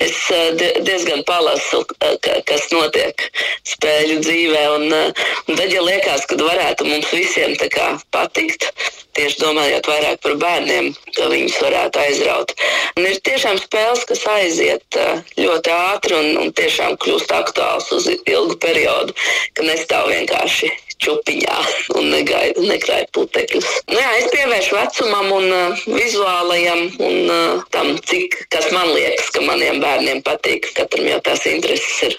Es 0.00 0.16
uh, 0.32 0.56
diezgan 0.86 1.24
palasu, 1.28 1.82
uh, 1.84 2.16
kas 2.48 2.68
notiek 2.72 3.20
spēļu 3.68 4.20
dzīvē. 4.24 4.62
Un, 4.76 4.86
un 4.96 5.58
tad, 5.58 5.68
ja 5.72 5.82
liekas, 5.84 6.24
ka 6.28 6.38
varētu 6.40 6.88
mums 6.88 7.12
visiem 7.12 7.52
tā 7.60 7.68
kā 7.72 7.90
patikt, 8.16 8.70
tieši 9.16 9.42
domājot 9.42 9.88
vairāk 9.88 10.24
par 10.24 10.38
bērniem, 10.40 10.90
ka 11.16 11.28
viņus 11.32 11.60
varētu 11.66 12.02
aizraut. 12.06 12.56
Un 12.96 13.10
ir 13.10 13.20
tiešām 13.28 13.60
spēles, 13.60 14.08
kas 14.08 14.24
aiziet 14.38 15.00
ļoti 15.36 15.76
ātri 15.76 16.16
un, 16.16 16.32
un 16.46 16.56
tiešām 16.56 16.96
kļūst 17.04 17.36
aktuāls 17.42 17.92
uz 17.96 18.08
ilgu 18.16 18.56
periodu, 18.60 19.16
ka 19.56 19.68
nestāv 19.68 20.12
vienkārši 20.12 20.72
čupiņā 21.02 21.56
un 21.98 22.08
negaida, 22.12 22.62
nekrāja 22.64 23.06
putekļus. 23.16 23.68
Nu, 23.90 23.98
jā, 24.00 24.12
es 24.20 24.30
pievēršu 24.32 24.76
vecumam 24.78 25.32
un 25.36 25.46
uh, 25.50 25.84
vizuālajam 25.90 26.82
un 27.04 27.16
uh, 27.32 27.64
tam, 27.74 27.92
cik, 28.08 28.38
kas 28.52 28.70
man 28.74 28.90
liekas, 28.94 29.30
ka 29.34 29.44
maniem 29.46 29.80
bērniem 29.82 30.22
patīk. 30.26 30.70
Katram 30.76 31.08
jau 31.10 31.20
tās 31.26 31.46
intereses 31.50 32.02
ir 32.08 32.16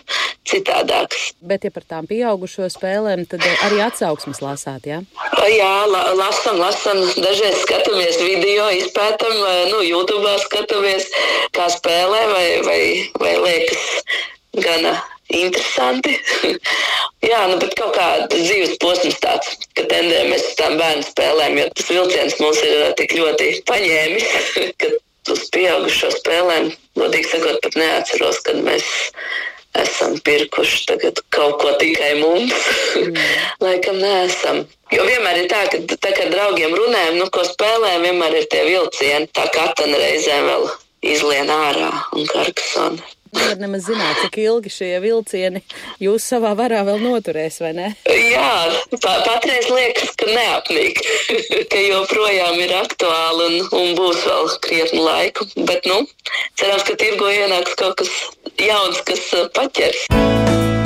citādākas. 0.47 1.31
Bet, 1.41 1.67
ja 1.67 1.73
par 1.73 1.85
tām 1.89 2.07
pieaugušo 2.09 2.69
spēlēm, 2.73 3.25
tad 3.29 3.43
arī 3.67 3.81
atsauksmes 3.87 4.41
lasāt, 4.43 4.87
jā? 4.89 5.01
Jā, 5.47 5.73
la, 5.89 6.03
lasam, 6.17 6.61
lasam. 6.61 7.01
Dažreiz 7.17 7.61
skatāmies 7.65 8.19
video, 8.21 8.69
izpētam, 8.77 9.33
vai, 9.43 9.57
nu, 9.73 9.83
YouTube 9.85 10.37
skatāmies, 10.45 11.09
kā 11.55 11.69
spēlē, 11.73 12.23
vai, 12.33 12.47
vai, 12.67 12.81
vai 13.21 13.35
liekas 13.45 13.85
gana 14.57 14.97
interesanti. 15.33 16.15
Jā, 17.29 17.41
nu, 17.49 17.57
bet 17.61 17.73
kaut 17.79 17.95
kāda 17.97 18.29
dzīves 18.31 18.77
posms 18.81 19.17
tāds, 19.23 19.57
ka 19.75 19.87
tendējamies 19.89 20.45
uz 20.51 20.55
tām 20.59 20.77
bērnu 20.79 21.03
spēlēm, 21.07 21.57
jo 21.59 21.67
tas 21.75 21.91
vilciens 21.91 22.39
mums 22.43 22.63
ir 22.63 22.95
tik 22.99 23.17
ļoti 23.17 23.51
paņēmis, 23.67 24.31
ka 24.79 24.93
uz 25.33 25.43
pieaugušo 25.53 26.13
spēlēm, 26.19 26.71
godīgi 26.99 27.31
sakot, 27.33 27.59
pat 27.65 27.79
neatceros, 27.81 28.41
kad 28.45 28.61
mēs 28.63 28.87
esam 29.77 30.15
pirkuši 30.25 30.85
tagad 30.89 31.19
kaut 31.33 31.59
ko 31.61 31.73
tikai 31.81 32.15
mums. 32.21 32.55
Mm. 32.95 33.19
Laikam 33.65 33.99
neesam. 34.01 34.63
Jo 34.93 35.03
vienmēr 35.03 35.43
ir 35.43 35.49
tā, 35.51 35.65
ka 35.71 35.81
tā 35.99 36.13
kā 36.15 36.29
draugiem 36.31 36.73
runājam, 36.73 37.19
nu, 37.19 37.27
ko 37.33 37.43
spēlējam, 37.45 38.07
vienmēr 38.07 38.39
ir 38.39 38.49
tie 38.51 38.63
vilcieni. 38.69 39.29
Tā 39.35 39.49
katana 39.53 39.99
reizēm 39.99 40.47
vēl 40.47 40.69
izlien 41.11 41.51
ārā 41.51 41.91
un 42.15 42.25
karksona. 42.31 43.16
Nevar 43.37 43.59
nemaz 43.61 43.85
zināt, 43.85 44.21
cik 44.23 44.37
ilgi 44.41 44.71
šie 44.73 44.89
vilcieni 45.03 45.61
jūs 46.01 46.25
savā 46.31 46.53
varā 46.57 46.81
vēl 46.87 47.01
noturēs, 47.03 47.59
vai 47.61 47.73
ne? 47.77 47.89
Jā, 48.09 48.49
patreiz 49.03 49.69
liekas, 49.69 50.15
ka 50.17 50.29
neapnīk, 50.31 51.01
ka 51.71 51.83
joprojām 51.83 52.57
ir 52.65 52.73
aktuāli 52.79 53.49
un, 53.49 53.59
un 53.81 53.93
būs 53.99 54.25
vēl 54.25 54.49
krietni 54.65 55.03
laiku. 55.05 55.49
Bet, 55.69 55.85
nu, 55.89 56.01
cerams, 56.57 56.87
ka 56.87 56.97
tirgo 56.97 57.29
ienāks 57.33 57.77
kaut 57.77 58.01
kas 58.01 58.17
jauns, 58.57 59.03
kas 59.07 59.29
uh, 59.37 59.47
paķers. 59.53 60.76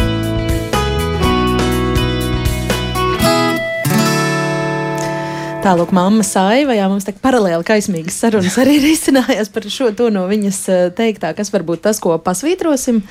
Tālāk, 5.61 5.91
mamma 5.93 6.23
Saiva, 6.25 6.73
jā, 6.73 6.87
mums 6.89 7.05
tā 7.05 7.11
paralēli 7.21 7.61
kaismīgas 7.67 8.15
sarunas 8.17 8.55
arī 8.57 8.79
risinājās 8.87 9.51
par 9.53 9.67
šo 9.69 9.91
to 9.93 10.07
no 10.09 10.23
viņas 10.25 10.57
eh, 10.73 10.79
teiktā, 10.97 11.35
kas 11.37 11.53
varbūt 11.53 11.83
tas, 11.85 11.99
ko 12.01 12.15
pasvītrosim. 12.17 13.03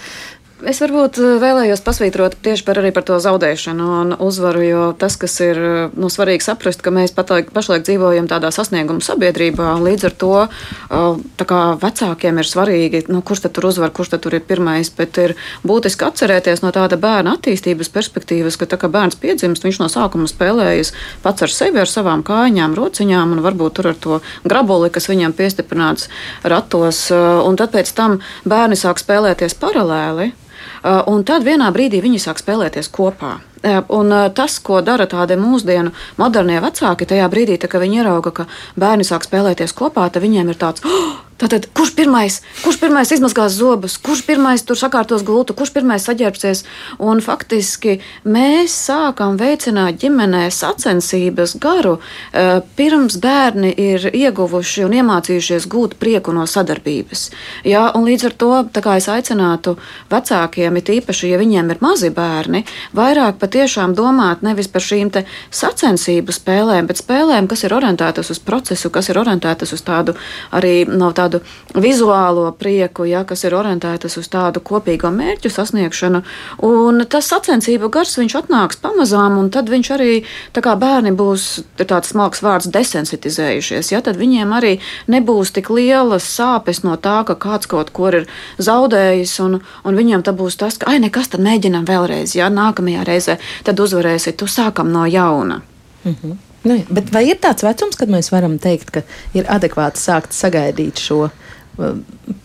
Es 0.61 0.77
varbūt 0.83 1.17
eh, 1.17 1.39
vēlējos 1.41 1.81
pasvītrot 1.81 2.35
tieši 2.45 2.65
par, 2.67 2.79
par 2.93 3.05
to 3.09 3.17
zaudēšanu 3.23 3.85
un 3.97 4.11
uzvaru, 4.21 4.61
jo 4.67 4.81
tas, 5.01 5.15
kas 5.17 5.39
ir 5.41 5.57
eh, 5.57 5.95
nu, 5.97 6.11
svarīgi 6.13 6.45
saprast, 6.45 6.83
ka 6.85 6.93
mēs 6.93 7.15
patlaik, 7.17 7.49
pašlaik 7.55 7.87
dzīvojam 7.87 8.29
tādā 8.29 8.51
sasnieguma 8.53 9.01
sabiedrībā, 9.01 9.71
līdz 9.81 10.05
ar 10.11 10.17
to 10.21 10.33
eh, 10.45 11.23
kā, 11.49 11.61
vecākiem 11.81 12.43
ir 12.43 12.49
svarīgi, 12.49 13.01
nu, 13.09 13.23
kurš 13.25 13.47
tad 13.47 13.55
tur 13.57 13.71
uzvar, 13.71 13.93
kurš 13.97 14.13
tad 14.13 14.25
tur 14.27 14.37
ir 14.37 14.45
pirmais, 14.45 14.93
bet 14.99 15.17
ir 15.23 15.35
būtiski 15.65 16.05
atcerēties 16.11 16.61
no 16.61 16.75
tāda 16.77 17.01
bērna 17.01 17.39
attīstības 17.39 17.89
perspektīvas, 17.97 18.61
ka 18.61 18.69
tā 18.69 18.77
kā 18.83 18.93
bērns 18.93 19.17
piedzimst, 19.23 19.65
viņš 19.65 19.81
no 19.81 19.89
sākuma 19.89 20.29
spēlējas 20.29 20.93
pats 21.25 21.49
ar 21.49 21.57
sevi, 21.57 21.81
ar 21.81 21.89
savām 21.89 22.21
kājām, 22.27 22.77
rociņām 22.77 23.33
un 23.33 23.43
varbūt 23.49 23.79
tur 23.81 23.95
ar 23.95 23.97
to 23.97 24.21
grabuli, 24.45 24.93
kas 24.93 25.09
viņam 25.09 25.33
piestiprināts 25.41 26.13
ratos, 26.45 27.07
un 27.11 27.57
tad 27.57 27.73
pēc 27.73 27.97
tam 27.97 28.21
bērni 28.45 28.77
sāk 28.77 29.01
spēlēties 29.01 29.57
paralēli. 29.57 30.33
Uh, 30.81 31.03
un 31.13 31.25
tad 31.29 31.45
vienā 31.45 31.69
brīdī 31.75 32.01
viņi 32.01 32.23
sāk 32.23 32.41
spēlēties 32.41 32.89
kopā. 32.89 33.35
Uh, 33.61 33.83
un 33.93 34.13
uh, 34.17 34.29
tas, 34.33 34.57
ko 34.65 34.81
dara 34.81 35.05
tādi 35.11 35.37
mūsdienu 35.37 35.93
modernie 36.17 36.61
vecāki, 36.65 37.09
tajā 37.09 37.27
brīdī, 37.33 37.59
tā, 37.61 37.69
kad 37.69 37.85
viņi 37.85 38.01
ierauga, 38.01 38.33
ka 38.33 38.47
bērni 38.81 39.05
sāk 39.05 39.27
spēlēties 39.29 39.77
kopā, 39.77 40.09
tad 40.09 40.25
viņiem 40.25 40.49
ir 40.49 40.61
tāds, 40.61 40.85
oh, 40.89 41.19
Tātad, 41.41 41.71
kurš 41.73 41.95
pirmais, 41.97 42.35
kurš 42.61 42.77
pirmais 42.83 43.11
izmazgās 43.15 43.55
zobus, 43.57 43.95
kurš 44.05 44.27
pirmais 44.29 44.61
tur 44.61 44.77
sakārtos 44.77 45.23
gultu, 45.25 45.55
kurš 45.57 45.71
pirmais 45.73 46.05
saģērbsies? 46.05 46.67
Un 47.01 47.23
faktiski 47.25 47.95
mēs 48.29 48.75
sākam 48.77 49.39
veicināt 49.41 49.97
ģimenē 50.03 50.43
sacensības 50.53 51.55
garu, 51.63 51.95
eh, 52.33 52.61
pirms 52.77 53.17
bērni 53.25 53.73
ir 53.73 54.11
ieguvuši 54.13 54.85
un 54.85 54.99
iemācījušies 54.99 55.65
gūt 55.65 55.97
prieku 55.97 56.35
no 56.37 56.45
sadarbības. 56.45 57.31
Jā, 57.65 57.87
un 57.97 58.05
līdz 58.05 58.25
ar 58.29 58.37
to 58.37 58.51
es 58.97 59.09
aicinātu 59.09 59.79
vecākiem, 60.11 60.77
it 60.77 60.93
īpaši, 60.93 61.31
ja 61.31 61.39
viņiem 61.39 61.71
ir 61.71 61.79
mazi 61.81 62.11
bērni, 62.11 62.65
vairāk 62.95 63.39
patiešām 63.41 63.95
domāt 63.95 64.43
nevis 64.43 64.69
par 64.69 64.83
šīm 64.83 65.11
sacensību 65.51 66.33
spēlēm, 66.33 66.87
bet 66.87 67.01
spēlēm, 67.01 67.49
kas 67.49 67.65
ir 67.65 67.73
orientētas 67.73 68.31
uz 68.31 68.39
procesu, 68.39 68.91
kas 68.91 69.09
ir 69.09 69.17
orientētas 69.17 69.73
uz 69.73 69.81
tādu 69.81 70.15
arī 70.53 70.87
no 70.87 71.13
tādu 71.13 71.30
tādu 71.31 71.81
vizuālo 71.81 72.51
prieku, 72.53 73.05
ja, 73.05 73.25
kas 73.25 73.45
ir 73.45 73.55
orientētas 73.55 74.19
uz 74.19 74.29
tādu 74.29 74.61
kopīgo 74.61 75.11
mērķu 75.15 75.51
sasniegšanu. 75.51 76.23
Un 76.67 77.05
tas 77.09 77.29
sacensību 77.31 77.91
gars 77.91 78.17
viņš 78.19 78.37
atnāks 78.43 78.81
pamazām, 78.81 79.39
un 79.39 79.51
tad 79.51 79.71
viņš 79.71 79.91
arī, 79.95 80.25
tā 80.53 80.63
kā 80.65 80.75
bērni 80.77 81.13
būs 81.13 81.63
tāds 81.79 82.11
smalks 82.11 82.43
vārds, 82.43 82.71
desensitizējušies, 82.71 83.93
ja, 83.93 84.03
tad 84.03 84.19
viņiem 84.19 84.53
arī 84.53 84.79
nebūs 85.09 85.55
tik 85.55 85.71
lielas 85.71 86.27
sāpes 86.27 86.83
no 86.83 86.97
tā, 86.97 87.23
ka 87.25 87.39
kāds 87.39 87.71
kaut 87.71 87.93
ko 87.95 88.11
ir 88.11 88.27
zaudējis, 88.59 89.39
un, 89.45 89.61
un 89.85 89.97
viņiem 89.97 90.27
tā 90.27 90.35
būs 90.37 90.59
tas, 90.61 90.79
ka, 90.81 90.91
ai, 90.91 91.01
nekas, 91.03 91.31
tad 91.33 91.45
mēģinam 91.45 91.87
vēlreiz, 91.89 92.35
ja 92.39 92.51
nākamajā 92.51 93.07
reizē 93.07 93.41
tad 93.65 93.81
uzvarēsi, 93.81 94.37
tu 94.37 94.51
sākam 94.51 94.91
no 94.93 95.07
jauna. 95.07 95.63
Mm 96.05 96.15
-hmm. 96.15 96.50
Nu, 96.67 96.77
vai 97.13 97.25
ir 97.31 97.39
tāds 97.41 97.65
vecums, 97.65 97.97
kad 97.97 98.11
mēs 98.13 98.29
varam 98.33 98.59
teikt, 98.61 98.93
ka 98.93 99.05
ir 99.37 99.49
adekvāti 99.49 100.01
sākt 100.03 100.37
sagaidīt 100.37 101.01
šo 101.01 101.23
uh, 101.29 101.95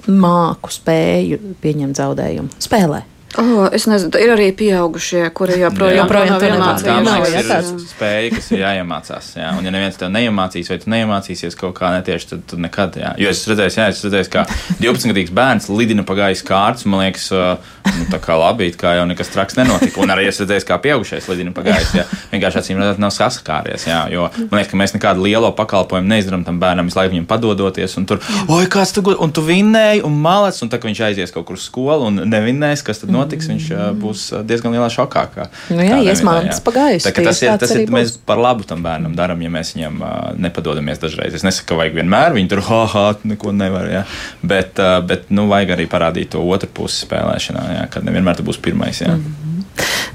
māku 0.08 0.72
spēju 0.72 1.58
pieņemt 1.64 2.00
zaudējumu 2.00 2.64
spēlē? 2.64 3.04
Oh, 3.42 3.66
es 3.76 3.84
nezinu, 3.90 4.14
ir 4.22 4.32
arī 4.32 4.48
pieaugušie, 4.56 5.26
kuri 5.36 5.58
joprojām, 5.60 6.06
joprojām 6.06 6.38
to 6.40 6.48
iemācījās. 6.48 7.48
Tā 7.50 7.58
ir 7.60 7.82
spēja, 7.90 8.30
kas 8.32 8.48
ir 8.54 8.62
jāiemācās. 8.64 9.32
Jā. 9.36 9.50
Un, 9.58 9.66
ja 9.68 9.74
neviens 9.76 10.00
tev 10.00 10.12
neiemācīs, 10.14 10.70
vai 10.72 10.78
tu 10.80 10.92
neiemācīsies 10.94 11.58
kaut 11.60 11.76
kā 11.76 11.92
netieši, 11.98 12.30
tad 12.32 12.46
tu 12.52 12.60
nekad. 12.62 12.96
Jā. 13.02 13.12
Jo 13.20 13.32
es 13.34 13.42
redzēju, 13.50 13.74
jā, 13.76 13.88
es 13.92 14.04
redzēju, 14.06 14.30
kā 14.32 14.46
12-gadīgs 14.80 15.34
bērns 15.36 15.68
lidina 15.74 16.06
pa 16.08 16.16
gaisa 16.22 16.48
kārtas. 16.48 16.86
Man 16.88 17.04
liekas, 17.04 17.28
nu, 17.34 18.08
tā 18.14 18.22
kā 18.24 18.38
labi, 18.40 18.70
kā 18.80 18.96
jau 19.02 19.08
nekas 19.10 19.34
traks 19.34 19.60
nenotika. 19.60 20.00
Un 20.06 20.16
arī 20.16 20.30
es 20.32 20.40
redzēju, 20.44 20.68
kā 20.70 20.80
pieaugušais 20.86 21.28
lidina 21.34 21.52
pa 21.56 21.66
gaisa. 21.68 22.02
Jā. 22.02 22.08
Vienkārši 22.32 22.62
acīm 22.62 22.80
redzot, 22.80 23.04
nav 23.04 23.12
saskāries. 23.16 23.88
Jā. 23.90 24.06
Jo 24.14 24.30
man 24.38 24.62
liekas, 24.62 24.72
ka 24.72 24.80
mēs 24.80 24.96
nekādu 24.96 25.28
lielo 25.28 25.52
pakalpojumu 25.58 26.08
neizdarām 26.14 26.48
tam 26.48 26.62
bērnam, 26.64 26.88
visu 26.88 27.02
laiku 27.02 27.16
viņam 27.18 27.28
padodoties. 27.30 27.98
Un 28.00 28.08
tur, 28.10 28.24
oi, 28.48 28.64
kāds 28.72 28.96
tu, 28.96 29.04
un 29.12 29.36
tu 29.36 29.44
vinnēji, 29.46 30.06
un 30.08 30.16
malec, 30.24 30.60
un 30.64 30.72
tā, 30.72 30.80
ka 30.80 30.88
viņš 30.90 31.04
aizies 31.10 31.36
kaut 31.36 31.48
kur 31.50 31.60
uz 31.60 31.68
skolu 31.68 32.10
un 32.10 32.24
nevinnēs, 32.30 32.84
kas 32.86 33.04
tad 33.04 33.14
notiks. 33.26 33.50
Viņš 33.52 33.70
būs 34.02 34.26
diezgan 34.48 34.76
lielā 34.76 34.90
šokā. 34.94 35.26
Kā, 35.36 35.48
nu 35.74 35.86
jā, 35.86 36.00
iesmājas 36.14 36.62
pagājis. 36.66 37.10
Tas 37.10 37.42
ir, 37.44 37.52
tas 37.62 37.76
ir 37.76 37.92
mēs 37.94 38.16
par 38.26 38.42
labu 38.42 38.68
tam 38.68 38.84
bērnam 38.86 39.16
darām, 39.18 39.42
ja 39.44 39.52
mēs 39.52 39.74
viņam 39.76 40.02
uh, 40.02 40.12
nepadodamies 40.42 41.02
dažreiz. 41.02 41.36
Es 41.38 41.46
nesaku, 41.46 41.72
ka 41.72 41.80
vajag 41.82 41.98
vienmēr 42.00 42.36
viņu 42.38 42.54
tur, 42.54 42.64
ha, 42.70 42.82
ha, 42.94 43.06
neko 43.28 43.54
nevar, 43.56 43.90
jā. 43.92 44.04
Bet, 44.46 44.80
uh, 44.82 45.00
bet, 45.06 45.28
nu, 45.34 45.48
vajag 45.52 45.76
arī 45.78 45.90
parādīt 45.92 46.34
to 46.36 46.44
otru 46.46 46.70
pusi 46.82 47.04
spēlēšanā, 47.06 47.66
jā, 47.80 47.88
kad 47.92 48.08
nevienmēr 48.08 48.40
tu 48.40 48.48
būsi 48.48 48.64
pirmais, 48.66 49.02
jā. 49.02 49.16
Mm 49.16 49.26
-hmm. 49.26 50.15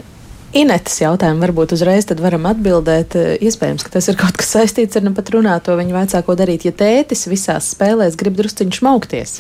Inetas 0.51 0.97
jautājumu 0.99 1.45
varbūt 1.45 1.77
uzreiz 1.77 2.09
varam 2.19 2.49
atbildēt. 2.51 3.15
Iespējams, 3.39 3.85
ka 3.87 3.93
tas 3.95 4.09
ir 4.11 4.19
kaut 4.19 4.35
kas 4.41 4.51
saistīts 4.57 4.99
ar 4.99 5.05
nu 5.07 5.13
pat 5.15 5.31
runāto 5.31 5.77
viņa 5.79 5.95
vecāko 5.95 6.35
darīt. 6.39 6.67
Ja 6.67 6.75
tētis 6.75 7.29
visās 7.31 7.71
spēlēs 7.77 8.19
grib 8.19 8.35
drusciņš 8.41 8.81
šmaukties. 8.81 9.37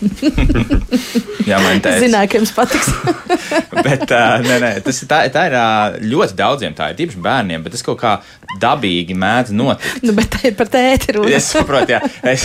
Jā, 1.48 1.58
man 1.60 1.78
ir. 1.80 1.88
Zināju, 2.02 2.30
ka 2.30 2.40
jums 2.40 2.52
patiks. 2.56 2.90
bet 3.86 4.04
uh, 4.12 4.36
nē, 4.44 4.58
nē, 4.62 4.70
tas, 4.84 5.00
tā, 5.08 5.22
tā 5.32 5.46
ir 5.48 5.56
uh, 5.56 5.96
ļoti 6.12 6.36
daudziem, 6.38 6.76
tā 6.76 6.90
ir 6.92 6.98
tīpaši 7.00 7.22
bērniem, 7.24 7.64
bet 7.64 7.74
tas 7.76 7.84
kaut 7.86 8.00
kā 8.02 8.14
dabīgi 8.60 9.16
mēdz 9.18 9.52
notikt. 9.56 10.04
Nu, 10.04 10.14
bet 10.16 10.30
tā 10.34 10.42
ir 10.50 10.56
par 10.58 10.70
tēti 10.72 11.14
runa. 11.16 11.32
es 11.36 11.48
saprotu, 11.52 11.94
jā. 11.94 12.00
Es, 12.26 12.44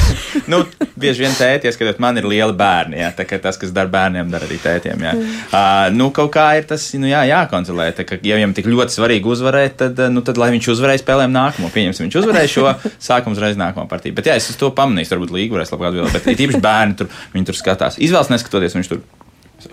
nu, 0.51 0.61
bieži 0.99 1.25
vien 1.25 1.35
tēti, 1.35 1.71
skatot, 1.75 1.99
man 2.03 2.19
ir 2.19 2.27
lieli 2.29 2.55
bērni, 2.55 2.99
jā, 3.01 3.11
tā 3.17 3.27
kā 3.27 3.39
tas, 3.41 3.59
kas 3.61 3.73
dara 3.75 3.91
bērniem, 3.91 4.31
dara 4.33 4.47
arī 4.47 4.59
tētiem, 4.61 5.05
jā. 5.07 5.15
Uh, 5.15 5.59
nu, 5.95 6.11
kaut 6.15 6.31
kā 6.35 6.47
ir 6.59 6.67
tas, 6.69 6.87
nu, 6.99 7.09
jā, 7.09 7.23
jākontrolē, 7.31 7.89
tā 7.97 8.04
ka, 8.09 8.19
ja 8.25 8.37
viņam 8.39 8.55
tik 8.57 8.69
ļoti 8.71 8.95
svarīgi 8.95 9.31
uzvarēt, 9.35 9.77
tad, 9.81 9.99
nu, 10.13 10.23
tad 10.25 10.39
lai 10.41 10.51
viņš 10.55 10.71
uzvarēja 10.75 11.03
spēlēm 11.03 11.33
nākamo, 11.35 11.71
pieņemsim, 11.73 12.07
viņš 12.07 12.19
uzvarēja 12.21 12.53
šo, 12.53 12.71
sākam 13.09 13.35
uzreiz 13.35 13.59
nākamo 13.59 13.89
partiju. 13.91 14.15
Bet, 14.17 14.29
jā, 14.31 14.37
es 14.39 14.49
to 14.59 14.71
pamanīju, 14.75 15.11
varbūt 15.15 15.35
līga 15.35 15.59
varēs 15.59 15.73
labāk 15.75 15.91
atbildēt, 15.91 16.25
bet 16.29 16.45
īpaši 16.47 16.63
bērni 16.63 16.99
tur, 17.01 17.11
viņi 17.35 17.51
tur 17.51 17.59
skatās. 17.59 17.99
Izvēles 18.01 18.31
neskatoties, 18.33 18.77
viņš 18.77 18.91
tur 18.93 19.03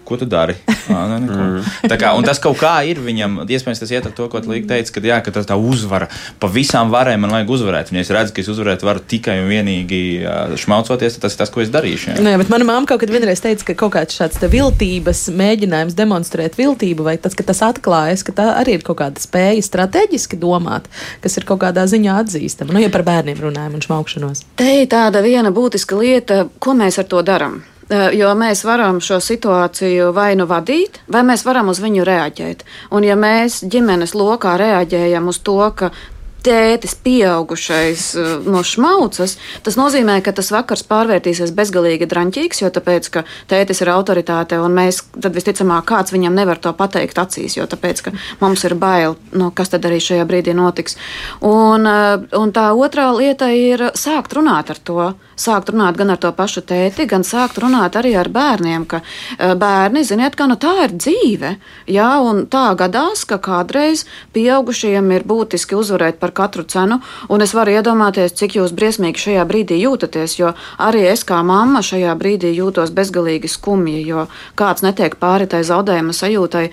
Ko 0.06 0.16
tu 0.16 0.26
dari? 0.26 0.54
À, 0.88 1.04
ne, 1.10 1.18
mm. 1.26 1.88
Tā 1.90 1.96
kā, 2.00 2.12
tas 2.26 2.40
kaut 2.42 2.58
kā 2.60 2.72
ir 2.88 3.00
viņam, 3.02 3.42
iespējams, 3.44 3.80
tas 3.82 3.92
iet 3.92 4.06
ar 4.08 4.14
to, 4.16 4.28
ko 4.30 4.40
Līga 4.42 4.74
teica, 4.74 4.94
ka, 4.94 5.02
jā, 5.06 5.18
ka 5.24 5.34
tas 5.34 5.46
tā 5.48 5.56
uzvara, 5.58 6.08
pa 6.42 6.48
visām 6.50 6.90
varēm 6.92 7.22
man 7.24 7.34
vajag 7.36 7.52
uzvarēt. 7.56 7.92
Un, 7.92 7.98
ja 8.00 8.06
es 8.06 8.12
redzu, 8.14 8.34
ka 8.34 8.42
es 8.42 8.50
uzvarēt 8.52 8.84
varu 8.86 9.02
tikai 9.12 9.38
un 9.42 9.50
vienīgi 9.50 10.00
šmaucoties, 10.62 11.16
tad 11.16 11.26
tas 11.26 11.36
ir 11.36 11.42
tas, 11.42 11.52
ko 11.54 11.62
es 11.64 11.72
darīšu. 11.72 12.12
Jā. 12.12 12.24
Nē, 12.24 12.34
bet 12.40 12.52
mana 12.52 12.66
mamma 12.68 12.88
kaut 12.90 13.02
kad 13.04 13.12
vienreiz 13.14 13.42
teica, 13.44 13.68
ka 13.70 13.78
kaut 13.84 13.94
kāds 13.96 14.18
šāds 14.18 14.40
viltības 14.52 15.24
mēģinājums 15.38 15.98
demonstrēt 15.98 16.58
viltību, 16.60 17.06
vai 17.06 17.16
tas, 17.22 17.36
ka 17.38 17.46
tas 17.46 17.62
atklājas, 17.66 18.26
ka 18.26 18.36
tā 18.38 18.48
arī 18.60 18.78
ir 18.78 18.86
kaut 18.86 19.00
kāda 19.02 19.22
spēja 19.22 19.64
strateģiski 19.66 20.40
domāt, 20.42 20.88
kas 21.24 21.38
ir 21.38 21.48
kaut 21.48 21.62
kādā 21.64 21.86
ziņā 21.90 22.20
atzīstama. 22.24 22.74
Nu, 22.74 22.82
ja 22.82 22.92
par 22.92 23.06
bērniem 23.06 23.40
runājam 23.42 23.78
un 23.78 23.84
šmaukšanos. 23.86 24.46
Te 24.58 24.70
ir 24.82 24.88
tāda 24.92 25.24
viena 25.24 25.54
būtiska 25.54 25.98
lieta, 25.98 26.46
ko 26.62 26.76
mēs 26.78 27.00
ar 27.02 27.08
to 27.10 27.22
darām. 27.26 27.62
Jo 27.92 28.30
mēs 28.38 28.62
varam 28.64 29.02
šo 29.04 29.18
situāciju 29.20 30.12
vai 30.16 30.32
nu 30.38 30.46
vadīt, 30.48 31.02
vai 31.12 31.20
mēs 31.28 31.44
varam 31.44 31.68
uz 31.68 31.82
viņu 31.82 32.06
reaģēt. 32.08 32.64
Un 32.96 33.04
ja 33.04 33.18
mēs 33.18 33.60
ģimenes 33.68 34.14
lokā 34.16 34.56
reaģējam 34.60 35.28
uz 35.28 35.42
to, 35.44 35.58
ka 35.76 35.90
tētis, 36.42 36.94
pieaugušais 37.02 38.04
no 38.46 38.62
šmaucas, 38.66 39.36
tas 39.62 39.78
nozīmē, 39.78 40.18
ka 40.24 40.34
tas 40.34 40.50
vakars 40.54 40.84
pārvērtīsies 40.88 41.54
bezgalīgi 41.56 42.08
draņķīgs, 42.10 42.62
jo 42.64 42.70
tāpēc, 42.74 43.08
ka 43.14 43.24
tētis 43.50 43.82
ir 43.84 43.92
autoritāte 43.92 44.58
un 44.62 44.74
mēs 44.76 45.02
tad 45.14 45.36
visticamāk 45.36 45.86
kāds 45.92 46.14
viņam 46.14 46.36
nevar 46.38 46.60
to 46.62 46.72
pateikt 46.76 47.20
acīs, 47.22 47.56
jo 47.58 47.66
tāpēc, 47.70 48.04
ka 48.06 48.14
mums 48.42 48.64
ir 48.66 48.76
bail, 48.78 49.16
no 49.32 49.48
nu, 49.48 49.50
kas 49.54 49.72
tad 49.74 49.86
arī 49.88 50.00
šajā 50.02 50.26
brīdī 50.28 50.54
notiks. 50.56 50.98
Un, 51.46 51.86
un 51.86 52.54
tā 52.54 52.70
otrā 52.74 53.10
lieta 53.16 53.52
ir 53.54 53.90
sākt 53.98 54.34
runāt 54.38 54.72
ar 54.74 54.82
to. 54.82 55.12
Sākt 55.42 55.72
runāt 55.72 55.96
gan 55.98 56.12
ar 56.14 56.20
to 56.22 56.30
pašu 56.36 56.62
tēti, 56.68 57.08
gan 57.10 57.24
sākt 57.26 57.58
runāt 57.62 57.96
arī 57.98 58.12
ar 58.18 58.28
bērniem, 58.30 58.84
ka 58.86 59.00
eh, 59.02 59.54
bērni, 59.58 60.04
ziniet, 60.06 60.36
ka 60.38 60.46
nu, 60.46 60.54
tā 60.60 60.74
ir 60.84 60.94
dzīve. 60.94 61.56
Jā, 61.90 62.10
un 62.22 62.44
tā 62.52 62.68
gadās, 62.78 63.24
ka 63.26 63.40
kādreiz 63.42 64.04
pieaugušajiem 64.36 65.10
ir 65.16 65.26
būtiski 65.26 65.74
uzvarēt 65.78 66.20
par 66.22 66.34
katru 66.36 66.62
cenu, 66.62 67.00
un 67.32 67.42
es 67.42 67.54
varu 67.56 67.74
iedomāties, 67.74 68.36
cik 68.38 68.58
jūs 68.60 68.74
briesmīgi 68.76 69.24
šajā 69.24 69.46
brīdī 69.48 69.80
jūtaties, 69.82 70.36
jo 70.38 70.52
arī 70.78 71.08
es 71.10 71.24
kā 71.26 71.40
mamma 71.46 71.82
šajā 71.82 72.14
brīdī 72.20 72.52
jūtos 72.54 72.94
bezgalīgi 72.94 73.50
skumji, 73.50 74.04
jo 74.06 74.28
kāds 74.58 74.86
netiek 74.86 75.18
pāri 75.18 75.50
tai 75.50 75.64
zaudējuma 75.66 76.14
sajūtai. 76.16 76.64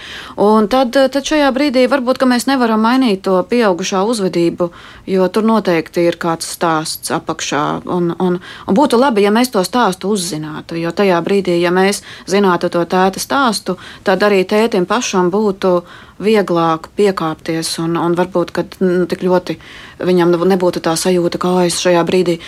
Un 0.45 0.69
tad, 0.71 0.93
tad 0.93 1.25
šajā 1.25 1.49
brīdī 1.55 1.87
varbūt 1.89 2.21
mēs 2.29 2.45
nevaram 2.51 2.85
mainīt 2.85 3.23
to 3.25 3.39
pieaugušā 3.49 4.03
uzvedību, 4.05 4.69
jo 5.09 5.27
tur 5.33 5.47
noteikti 5.47 6.05
ir 6.05 6.19
kāds 6.21 6.53
stāsts 6.53 7.09
apakšā. 7.15 7.65
Un, 7.89 8.13
un, 8.19 8.39
un 8.67 8.77
būtu 8.77 8.99
labi, 8.99 9.23
ja 9.25 9.31
mēs 9.33 9.51
to 9.53 9.63
stāstu 9.65 10.13
uzzinātu, 10.15 10.77
jo 10.79 10.91
tajā 10.95 11.19
brīdī, 11.25 11.59
ja 11.61 11.71
mēs 11.71 12.03
zinātu 12.29 12.69
to 12.73 12.83
tēta 12.85 13.21
stāstu, 13.21 13.77
tad 14.03 14.23
arī 14.25 14.43
tētim 14.47 14.87
pašam 14.89 15.31
būtu 15.33 15.81
vieglāk 16.19 16.89
piekāpties 16.99 17.77
un, 17.83 17.95
un 17.97 18.15
varbūt 18.17 18.51
nu, 18.83 19.05
tik 19.09 19.23
ļoti 19.23 19.55
viņam 20.03 20.33
nebūtu 20.51 20.81
tā 20.83 20.95
sajūta, 20.99 21.39
ka 21.39 21.53
es 21.67 21.79
šajā 21.79 22.01
brīdī, 22.07 22.39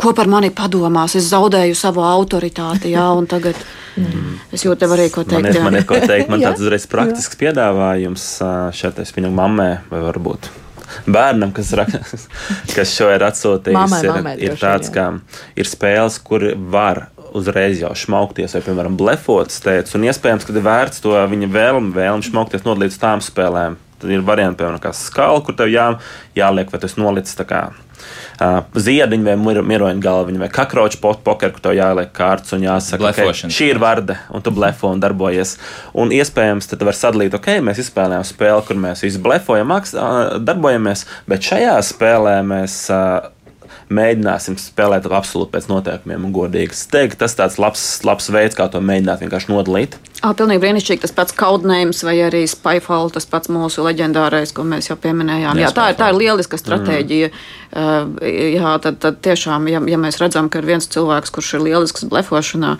ko 0.00 0.14
par 0.16 0.30
mani 0.30 0.50
padomās, 0.50 1.14
es 1.18 1.30
zaudēju 1.30 1.76
savu 1.78 2.02
autoritāti, 2.06 2.90
jā, 2.94 3.06
un 3.14 3.28
tagad 3.30 3.58
mm. 3.96 4.32
es 4.54 4.66
jūtu 4.66 4.82
tev 4.82 4.96
arī 4.96 5.10
ko 5.14 5.22
teikt. 5.22 5.46
Man 5.46 5.54
ir, 5.54 5.62
man 5.68 5.78
ir 5.78 5.86
ko 5.86 6.00
teikt, 6.02 6.32
man 6.32 6.42
tāds 6.46 6.64
uzreiz 6.64 6.88
praktisks 6.90 7.38
piedāvājums 7.38 8.26
šeit, 8.74 8.98
es 8.98 9.14
viņam 9.14 9.38
mammē 9.38 9.70
vai 9.92 10.02
varbūt 10.08 10.50
bērnam, 11.06 11.54
kas, 11.56 11.72
kas 12.76 12.94
šo 12.94 13.10
ir 13.14 13.24
atsūtījis, 13.26 13.78
mamai, 13.78 14.02
ir, 14.04 14.12
mamai, 14.14 14.36
ir 14.48 14.58
tāds, 14.60 14.92
ka 14.94 15.10
ir 15.58 15.70
spēles, 15.70 16.20
kur 16.24 16.46
var 16.72 17.08
uzreiz 17.36 17.80
jau 17.82 17.92
šmaukties, 17.96 18.56
vai, 18.56 18.64
piemēram, 18.66 18.96
blefot 18.98 19.52
steidzis. 19.54 19.94
Un 19.98 20.08
iespējams, 20.08 20.46
ka 20.46 20.54
ir 20.54 20.64
vērts 20.66 21.04
to 21.04 21.14
viņa 21.30 21.50
vēlmi, 21.54 21.94
vēlmi 21.94 22.26
šmaukties 22.26 22.66
not 22.66 22.80
līdz 22.82 22.98
tām 23.02 23.22
spēlēm. 23.24 23.78
Tad 24.00 24.12
ir 24.14 24.24
varianti, 24.24 24.62
piemēram, 24.62 24.80
kā 24.82 24.94
skala, 24.96 25.42
kur 25.44 25.56
tev 25.56 25.70
jā, 25.70 25.86
jāliek, 26.38 26.70
vai 26.72 26.80
tas 26.82 26.96
nolicis 26.98 27.36
tā 27.38 27.46
kā. 27.48 27.66
Uh, 28.40 28.62
ziediņu 28.72 29.26
vai 29.26 29.56
miroņu 29.68 30.00
galviņu 30.00 30.40
vai 30.40 30.48
kakroču 30.52 31.00
pokeru, 31.02 31.52
kur 31.52 31.64
tev 31.66 31.74
jāliek 31.76 32.12
kārtas 32.16 32.54
un 32.56 32.64
jāsaka, 32.64 33.10
ka 33.12 33.26
okay, 33.28 33.50
šī 33.52 33.72
ir 33.74 33.80
varde, 33.82 34.16
un 34.32 34.44
tu 34.44 34.52
blefo 34.56 34.88
un 34.94 35.02
darbojies. 35.02 35.58
Un 36.00 36.14
iespējams, 36.16 36.70
tad 36.70 36.86
var 36.88 36.96
sadalīt, 36.96 37.36
ok, 37.36 37.50
mēs 37.66 37.82
izspēlējām 37.84 38.24
spēli, 38.24 38.64
kur 38.68 38.80
mēs 38.80 39.04
visi 39.04 39.20
blefojam, 39.20 39.74
darbojamies, 40.40 41.04
bet 41.28 41.52
šajā 41.52 41.76
spēlē 41.92 42.40
mēs. 42.54 42.80
Uh, 42.94 43.28
mēģināsim 43.90 44.56
spēlēt 44.60 45.08
absolūti 45.10 45.52
pēc 45.54 45.66
noteikumiem 45.70 46.28
un 46.28 46.34
godīgi. 46.34 46.74
Es 46.76 46.86
teiktu, 46.90 47.18
tas 47.24 47.34
tāds 47.38 47.58
labs, 47.62 47.82
labs 48.06 48.30
veids, 48.30 48.56
kā 48.58 48.68
to 48.70 48.82
mēģināt 48.84 49.24
vienkārši 49.24 49.50
nodalīt. 49.50 49.96
Ah, 50.20 50.34
pilnīgi 50.36 50.62
brīnišķīgi. 50.62 51.02
Tas 51.02 51.14
pats 51.16 51.34
kaudnējums 51.36 52.04
vai 52.06 52.18
arī 52.26 52.44
Spyfall, 52.50 53.10
tas 53.14 53.26
pats 53.30 53.50
mūsu 53.50 53.84
leģendārais, 53.86 54.54
ko 54.54 54.66
mēs 54.68 54.90
jau 54.90 54.98
pieminējām. 55.00 55.58
Jā, 55.58 55.68
jā 55.68 55.72
tā, 55.76 55.88
ir, 55.90 55.98
tā 55.98 56.10
ir 56.12 56.20
lieliska 56.20 56.60
stratēģija. 56.60 57.30
Mm. 57.32 57.56
Uh, 57.70 58.28
jā, 58.56 58.74
tad, 58.84 59.00
tad 59.02 59.18
tiešām, 59.26 59.66
ja, 59.70 59.82
ja 59.90 59.98
mēs 60.02 60.20
redzam, 60.22 60.50
ka 60.50 60.62
ir 60.62 60.70
viens 60.70 60.90
cilvēks, 60.90 61.34
kurš 61.34 61.56
ir 61.56 61.66
lielisks 61.68 62.06
blefošanā, 62.10 62.76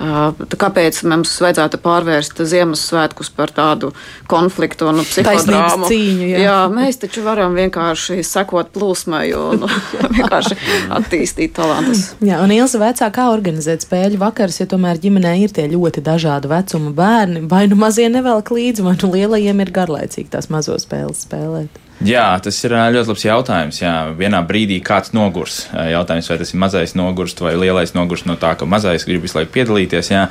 Kāpēc 0.00 1.02
mums 1.04 1.32
vajadzētu 1.44 1.80
pārvērst 1.84 2.38
Ziemassvētkus 2.48 3.28
par 3.36 3.52
tādu 3.52 3.90
konfliktu 4.30 4.88
un 4.88 5.02
psihodrāmu? 5.04 5.90
Cīņu, 5.90 6.28
jā. 6.30 6.44
jā, 6.46 6.54
mēs 6.72 7.02
taču 7.02 7.24
varam 7.26 7.58
vienkārši 7.58 8.22
sekot 8.24 8.72
plūsmai 8.72 9.26
un 9.36 9.66
vienkārši 10.16 10.56
attīstīt 10.96 11.52
talantus. 11.58 12.14
Jā, 12.24 12.40
un 12.40 12.54
Ilza 12.54 12.80
vecā 12.80 13.10
kā 13.12 13.28
organizēt 13.34 13.84
spēļu 13.84 14.22
vakars, 14.24 14.62
ja 14.62 14.68
tomēr 14.70 15.02
ģimenē 15.02 15.36
ir 15.42 15.52
tie 15.52 15.68
ļoti 15.68 16.04
dažādi 16.06 16.48
vecuma 16.48 16.94
bērni, 16.96 17.44
vai 17.50 17.66
nu 17.68 17.76
mazie 17.80 18.08
nevelk 18.08 18.54
līdzi, 18.56 18.86
vai 18.86 18.96
nu 18.96 19.12
lielajiem 19.12 19.64
ir 19.66 19.76
garlaicīgi 19.82 20.32
tās 20.32 20.48
mazo 20.52 20.80
spēles 20.80 21.26
spēlēt. 21.28 21.89
Jā, 22.00 22.24
tas 22.40 22.56
ir 22.64 22.72
ļoti 22.94 23.10
labs 23.12 23.24
jautājums. 23.26 23.78
Jā. 23.82 23.94
Vienā 24.16 24.40
brīdī 24.48 24.78
kāds 24.84 25.12
nogurs. 25.12 25.66
Jautājums, 25.68 26.30
vai 26.32 26.38
tas 26.40 26.52
ir 26.54 26.60
mazais 26.62 26.94
nogurst 26.96 27.42
vai 27.44 27.52
lielais 27.60 27.92
nogurst 27.92 28.28
no 28.28 28.38
tā, 28.40 28.54
ka 28.56 28.68
mazais 28.68 29.04
grib 29.08 29.26
visu 29.26 29.36
laiku 29.36 29.52
piedalīties. 29.58 30.08
Jā. 30.14 30.22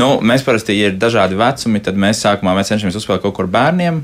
Nu, 0.00 0.14
mēs 0.24 0.46
parasti, 0.46 0.78
ja 0.78 0.88
ir 0.88 0.96
dažādi 1.00 1.36
vecumi, 1.36 1.84
tad 1.84 2.00
mēs 2.00 2.24
sākumā 2.24 2.56
mēs 2.56 2.72
cenšamies 2.72 2.96
uzspēlēt 2.96 3.26
kaut 3.26 3.36
kur 3.36 3.50
bērniem 3.52 4.00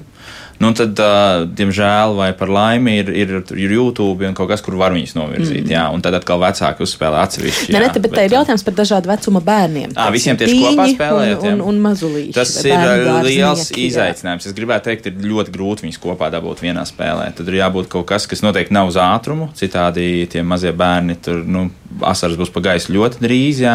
nu, 0.63 0.71
tad, 0.77 0.99
uh, 1.03 1.45
diemžēl, 1.59 2.15
vai 2.19 2.31
par 2.39 2.51
laimi, 2.53 2.97
ir, 3.03 3.11
ir, 3.11 3.33
ir 3.59 3.75
YouTube 3.75 4.27
un 4.29 4.37
kaut 4.37 4.51
kas, 4.53 4.63
kur 4.65 4.77
var 4.81 4.95
viņus 4.95 5.17
novirzīt. 5.19 5.65
Mm. 5.67 5.73
Jā, 5.75 5.85
un 5.95 6.05
tad 6.05 6.17
atkal 6.19 6.41
vecāki 6.43 6.85
uzspēlē 6.87 7.23
atsevišķi. 7.25 7.69
Jā, 7.73 7.79
ne, 7.79 7.85
ne, 7.87 7.93
bet, 7.93 8.07
bet 8.07 8.17
tā 8.19 8.27
ir 8.29 8.37
jautājums 8.37 8.67
par 8.67 8.77
dažādu 8.79 9.11
vecuma 9.11 9.43
bērniem. 9.45 9.95
À, 9.99 10.09
visiem 10.15 10.39
tieši 10.41 10.59
kopā 10.63 10.89
spēlējot. 10.93 11.47
Un, 11.51 11.61
un, 11.61 11.65
un 11.73 11.83
mazulīši. 11.89 12.35
Tas 12.37 12.55
ir 12.65 12.85
liels 13.27 13.71
izaicinājums. 13.85 14.49
Es 14.51 14.57
gribētu 14.57 14.91
teikt, 14.91 15.11
ir 15.11 15.31
ļoti 15.33 15.55
grūti 15.55 15.89
viņus 15.89 16.03
kopā 16.03 16.31
dabūt 16.35 16.65
vienā 16.65 16.87
spēlē. 16.89 17.31
Tad 17.37 17.51
ir 17.51 17.61
jābūt 17.63 17.91
kaut 17.93 18.09
kas, 18.13 18.29
kas 18.31 18.45
noteikti 18.47 18.77
nav 18.77 18.93
uz 18.93 19.01
ātrumu. 19.01 19.51
Citādi 19.59 20.29
tie 20.31 20.45
mazie 20.47 20.75
bērni 20.77 21.19
tur. 21.25 21.43
Nu, 21.45 21.69
asaras 22.03 22.39
būs 22.39 22.51
pa 22.55 22.63
gaisu 22.65 22.95
ļoti 22.95 23.21
drīz, 23.23 23.61
jā, 23.65 23.75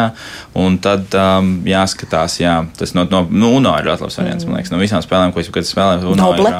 un 0.58 0.76
tad 0.82 1.14
um, 1.16 1.52
jāskatās, 1.68 2.36
jā, 2.42 2.56
tas 2.76 2.92
no, 2.96 3.06
no 3.10 3.22
nu, 3.30 3.52
UNO 3.60 3.72
ir 3.80 3.88
ļoti 3.88 4.04
labs 4.04 4.18
variants, 4.20 4.46
man 4.48 4.58
liekas, 4.58 4.72
no 4.74 4.80
visām 4.80 5.04
spēlēm, 5.04 5.32
ko 5.34 5.42
es 5.42 5.50
kad 5.54 5.68
spēlēju, 5.68 6.16
Doble. 6.18 6.50
ir, 6.50 6.58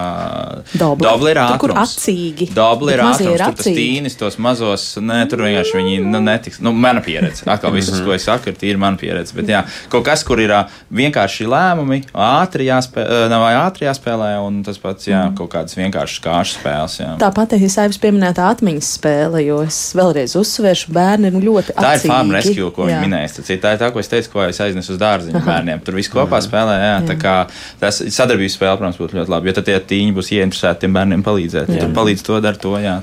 Doble. 0.75 1.05
Doble 1.07 1.33
ir 1.35 1.41
ātrums. 1.43 1.63
Tur, 1.63 1.75
acīgi. 1.83 2.49
Doble 2.57 2.95
ir 2.95 3.03
ātrums, 3.05 3.23
ir 3.25 3.45
tur 3.45 3.59
tas 3.61 3.69
tīnis, 3.69 4.17
tos 4.21 4.39
mazos, 4.43 4.87
nē, 5.01 5.23
tur 5.31 5.45
vienkārši 5.47 5.79
viņi, 5.79 5.97
nu, 6.07 6.23
netiks, 6.25 6.61
nu, 6.65 6.73
mana 6.77 7.03
pieredze, 7.05 7.47
atkal 7.51 7.75
viss, 7.75 7.93
ko 8.05 8.15
es 8.17 8.27
saku, 8.29 8.53
ir 8.53 8.59
tīri 8.61 8.81
mana 8.81 9.01
pieredze, 9.01 9.35
bet 9.37 9.51
jā, 9.51 9.65
kaut 9.93 10.07
kas, 10.09 10.25
kur 10.27 10.43
ir 10.43 10.55
vienkārši 10.95 11.49
lēmumi, 11.51 12.03
ātri 12.15 12.69
jāspēlē, 12.69 13.41
vai 13.43 13.53
ātri 13.61 13.89
jāspēlē, 13.89 14.33
un 14.45 14.61
tas 14.67 14.81
pats, 14.83 15.09
jā, 15.11 15.25
mm. 15.29 15.39
kaut 15.41 15.53
kādas 15.55 15.79
vienkāršas 15.79 16.25
kāšu 16.25 16.59
spēles, 16.59 16.99
jā. 17.03 17.11
Tāpat, 17.21 17.57
ja 17.61 17.71
Saivs 17.71 18.01
pieminēta 18.03 18.49
atmiņas 18.51 18.93
spēle, 18.99 19.45
jo 19.47 19.61
es 19.67 19.79
vēlreiz 19.97 20.35
uzsveršu, 20.39 20.93
bērni 20.95 21.31
ir 21.31 21.39
ļoti 21.45 21.75
tā 21.77 21.95
acīgi. 21.95 22.09
ir 22.09 22.15
farm 22.15 22.35
rescue, 22.35 22.71
ko 22.75 22.87
viņi 22.89 23.01
minēja. 23.05 23.45
Tā 23.61 23.75
ir 23.75 23.81
tā, 23.81 23.91
ko 23.93 24.03
es 24.03 24.11
teicu, 24.11 24.33
ko 24.35 24.45
es 24.47 24.61
aiznesu 24.63 24.95
uz 24.95 25.01
dārziņu 25.01 25.43
bērniem. 25.47 25.83
Tur 25.87 25.99
viss 25.99 26.13
kopā 26.13 26.41
spēlē. 26.45 26.77
Jā, 26.81 26.91
jā. 26.91 27.01
Tā 27.11 27.17
kā 27.21 27.35
tas 27.81 28.01
sadarbības 28.17 28.57
spēle, 28.59 28.79
protams, 28.81 29.01
būtu 29.01 29.19
ļoti 29.21 29.35
labi. 29.35 29.51
Jo 29.51 29.57
tad 29.59 29.69
tie 29.69 29.79
tīņi 30.01 30.17
būs 30.17 30.33
ieinteresēti 30.35 30.87
tiem 30.87 30.97
bērniem 30.97 31.25
palīdzēt. 31.27 31.71
Ja 31.77 31.85
tur 31.85 31.95
palīdz 32.01 32.27
to, 32.27 32.41
dara 32.43 32.61
to. 32.61 32.75
Jā, 32.81 32.97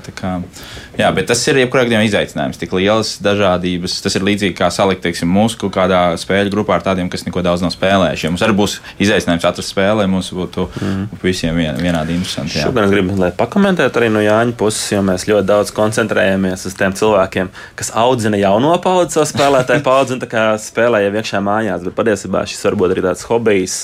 jā, 0.98 1.08
bet 1.14 1.28
tas 1.30 1.42
ir 1.48 1.60
jebkurā 1.62 1.84
gadījumā 1.86 2.06
izaicinājums. 2.08 2.58
Tik 2.60 2.74
lielas 2.76 3.14
dažādības. 3.24 3.98
Tas 4.04 4.18
ir 4.18 4.26
līdzīgi 4.26 4.56
kā 4.58 4.70
salikt, 4.74 5.02
teiksim, 5.06 5.30
mūsu 5.32 5.60
kaut 5.62 5.74
kādā 5.76 6.02
spēļu 6.20 6.52
grupā 6.54 6.78
ar 6.78 6.84
tādiem, 6.90 7.10
kas 7.12 7.24
neko 7.26 7.42
daudz 7.46 7.64
nav 7.64 7.72
spēlējuši. 7.74 8.26
Ja 8.26 8.32
mums 8.32 8.44
arī 8.46 8.56
būs 8.58 8.78
izaicinājums 9.06 9.46
atrast 9.48 9.74
spēlē, 9.74 10.08
mums 10.10 10.30
būtu 10.34 10.66
mm. 10.68 11.22
visiem 11.22 11.56
vien, 11.58 11.78
vienādi 11.80 12.18
interesanti. 12.18 12.58
Šobrīd 12.58 12.88
es 12.88 12.94
gribu, 12.96 13.16
lai 13.22 13.32
pakomentētu 13.38 14.02
arī 14.02 14.12
no 14.14 14.24
Jāņa 14.24 14.56
puses, 14.58 14.84
jo 14.92 15.02
mēs 15.06 15.28
ļoti 15.30 15.48
daudz 15.48 15.72
koncentrējamies 15.76 16.68
uz 16.68 16.76
tiem 16.78 16.94
cilvēkiem, 16.98 17.50
kas 17.78 17.94
audzina 17.96 18.40
jauno 18.40 18.74
paudzi, 18.82 19.18
savu 19.18 19.30
spēlētāju 19.32 19.86
paudzi 19.86 20.18
un 20.18 20.24
spēlē 20.68 21.06
jau 21.06 21.16
iekšā 21.16 21.42
mājās. 21.44 21.86
Bet 21.88 21.98
patiesībā 21.98 22.44
šis 22.48 22.64
varbūt 22.68 22.96
arī 22.96 23.08
tāds 23.08 23.26
hobijs 23.30 23.82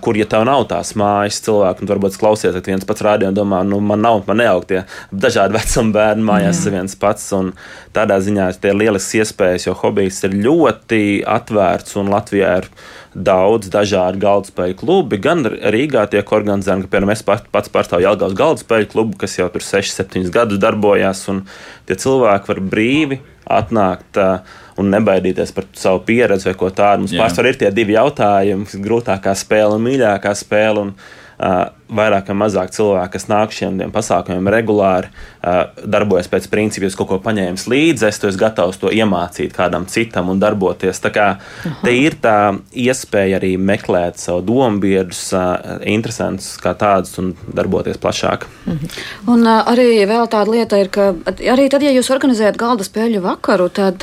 kur, 0.00 0.16
ja 0.16 0.24
tev 0.28 0.46
nav 0.48 0.64
tās 0.70 0.94
mājas 0.96 1.40
cilvēku, 1.44 1.84
un 1.84 1.90
varbūt 1.90 2.16
klausies, 2.20 2.56
ka 2.56 2.72
viens 2.72 2.86
pats 2.88 3.04
rādījā 3.04 3.28
un 3.32 3.36
domā, 3.36 3.60
nu, 3.66 3.80
man 3.84 4.00
nav, 4.00 4.22
man 4.28 4.40
neaug 4.40 4.64
tie 4.68 4.84
dažādi 5.12 5.56
vecuma 5.58 5.92
bērni 5.98 6.24
mājās, 6.36 6.62
mm. 6.62 6.74
viens 6.76 6.96
pats. 7.00 7.30
Tādā 7.96 8.18
ziņā 8.22 8.50
tie 8.60 8.72
ir 8.72 8.80
lielisks 8.82 9.16
iespējas, 9.20 9.66
jo 9.68 9.76
hobijs 9.80 10.22
ir 10.28 10.36
ļoti 10.44 11.02
atvērts 11.36 11.96
un 12.00 12.12
Latvijā 12.12 12.52
ir 12.62 12.68
daudz 13.16 13.70
dažādu 13.72 14.20
galdu 14.20 14.52
spēļu 14.52 14.76
klubu. 14.82 15.18
Gan 15.22 15.46
Rīgā 15.46 16.04
tiek 16.12 16.32
organizēta, 16.36 16.84
ka, 16.84 16.92
piemēram, 16.92 17.14
es 17.16 17.24
pats 17.24 17.72
pārstāvu 17.72 18.04
Jālgājas 18.04 18.36
galdu 18.36 18.64
spēļu 18.64 18.92
klubu, 18.92 19.16
kas 19.20 19.38
jau 19.38 19.48
tur 19.52 19.64
6, 19.64 19.96
7 20.02 20.28
gadus 20.34 20.60
darbojas, 20.62 21.24
un 21.32 21.46
tie 21.88 21.96
cilvēki 21.98 22.52
var 22.52 22.62
brīvi 22.74 23.20
atnākt. 23.56 24.20
Uh, 24.20 24.62
un 24.76 24.90
nebaidīties 24.92 25.54
par 25.56 25.64
savu 25.76 26.02
pieredzi 26.04 26.50
vai 26.50 26.56
ko 26.60 26.68
tādu. 26.68 27.06
Mums 27.06 27.16
pārsvarā 27.16 27.52
ir 27.52 27.60
tie 27.62 27.70
divi 27.74 27.96
jautājumi, 27.96 28.68
grūtākā 28.84 29.32
spēle 29.38 29.78
un 29.78 29.86
mīļākā 29.86 30.34
spēle. 30.36 30.82
Un, 30.84 30.90
uh, 30.92 31.62
vairāk 31.88 32.30
vai 32.30 32.36
mazāk 32.42 32.72
cilvēki, 32.74 33.12
kas 33.14 33.28
nāk 33.30 33.54
šiem 33.54 33.78
pasākumiem 33.94 34.50
regulāri, 34.52 35.10
uh, 35.10 35.68
darbojas 35.86 36.28
pēc 36.32 36.48
principa, 36.50 36.88
ja 36.88 36.98
kaut 36.98 37.10
ko 37.10 37.18
paņēmis 37.22 37.66
līdzi, 37.70 38.08
es 38.08 38.20
to 38.20 38.30
esmu 38.30 38.42
gatavs 38.42 38.80
to 38.82 38.90
iemācīt 38.92 39.54
kādam 39.56 39.86
citam 39.90 40.30
un 40.32 40.40
darboties. 40.42 41.00
Tā 41.02 41.12
kā 41.14 41.26
te 41.84 41.94
ir 41.94 42.18
tā 42.22 42.56
iespēja 42.72 43.38
arī 43.40 43.54
meklēt 43.58 44.20
savu 44.22 44.42
domu 44.48 44.82
biedrus, 44.82 45.22
uh, 45.36 45.78
interesantus 45.86 46.56
kā 46.62 46.74
tādus 46.78 47.14
un 47.22 47.34
darboties 47.46 48.00
plašāk. 48.02 48.48
Mhm. 48.66 48.92
Un 49.32 49.46
uh, 49.46 49.62
arī 49.70 50.02
vēl 50.08 50.26
tāda 50.32 50.50
lieta 50.50 50.80
ir, 50.82 50.90
ka 50.90 51.12
arī 51.38 51.68
tad, 51.70 51.86
ja 51.86 51.94
jūs 51.94 52.10
organizējat 52.14 52.58
galda 52.60 52.86
spēļu 52.86 53.22
vakaru, 53.24 53.70
tad 53.70 54.02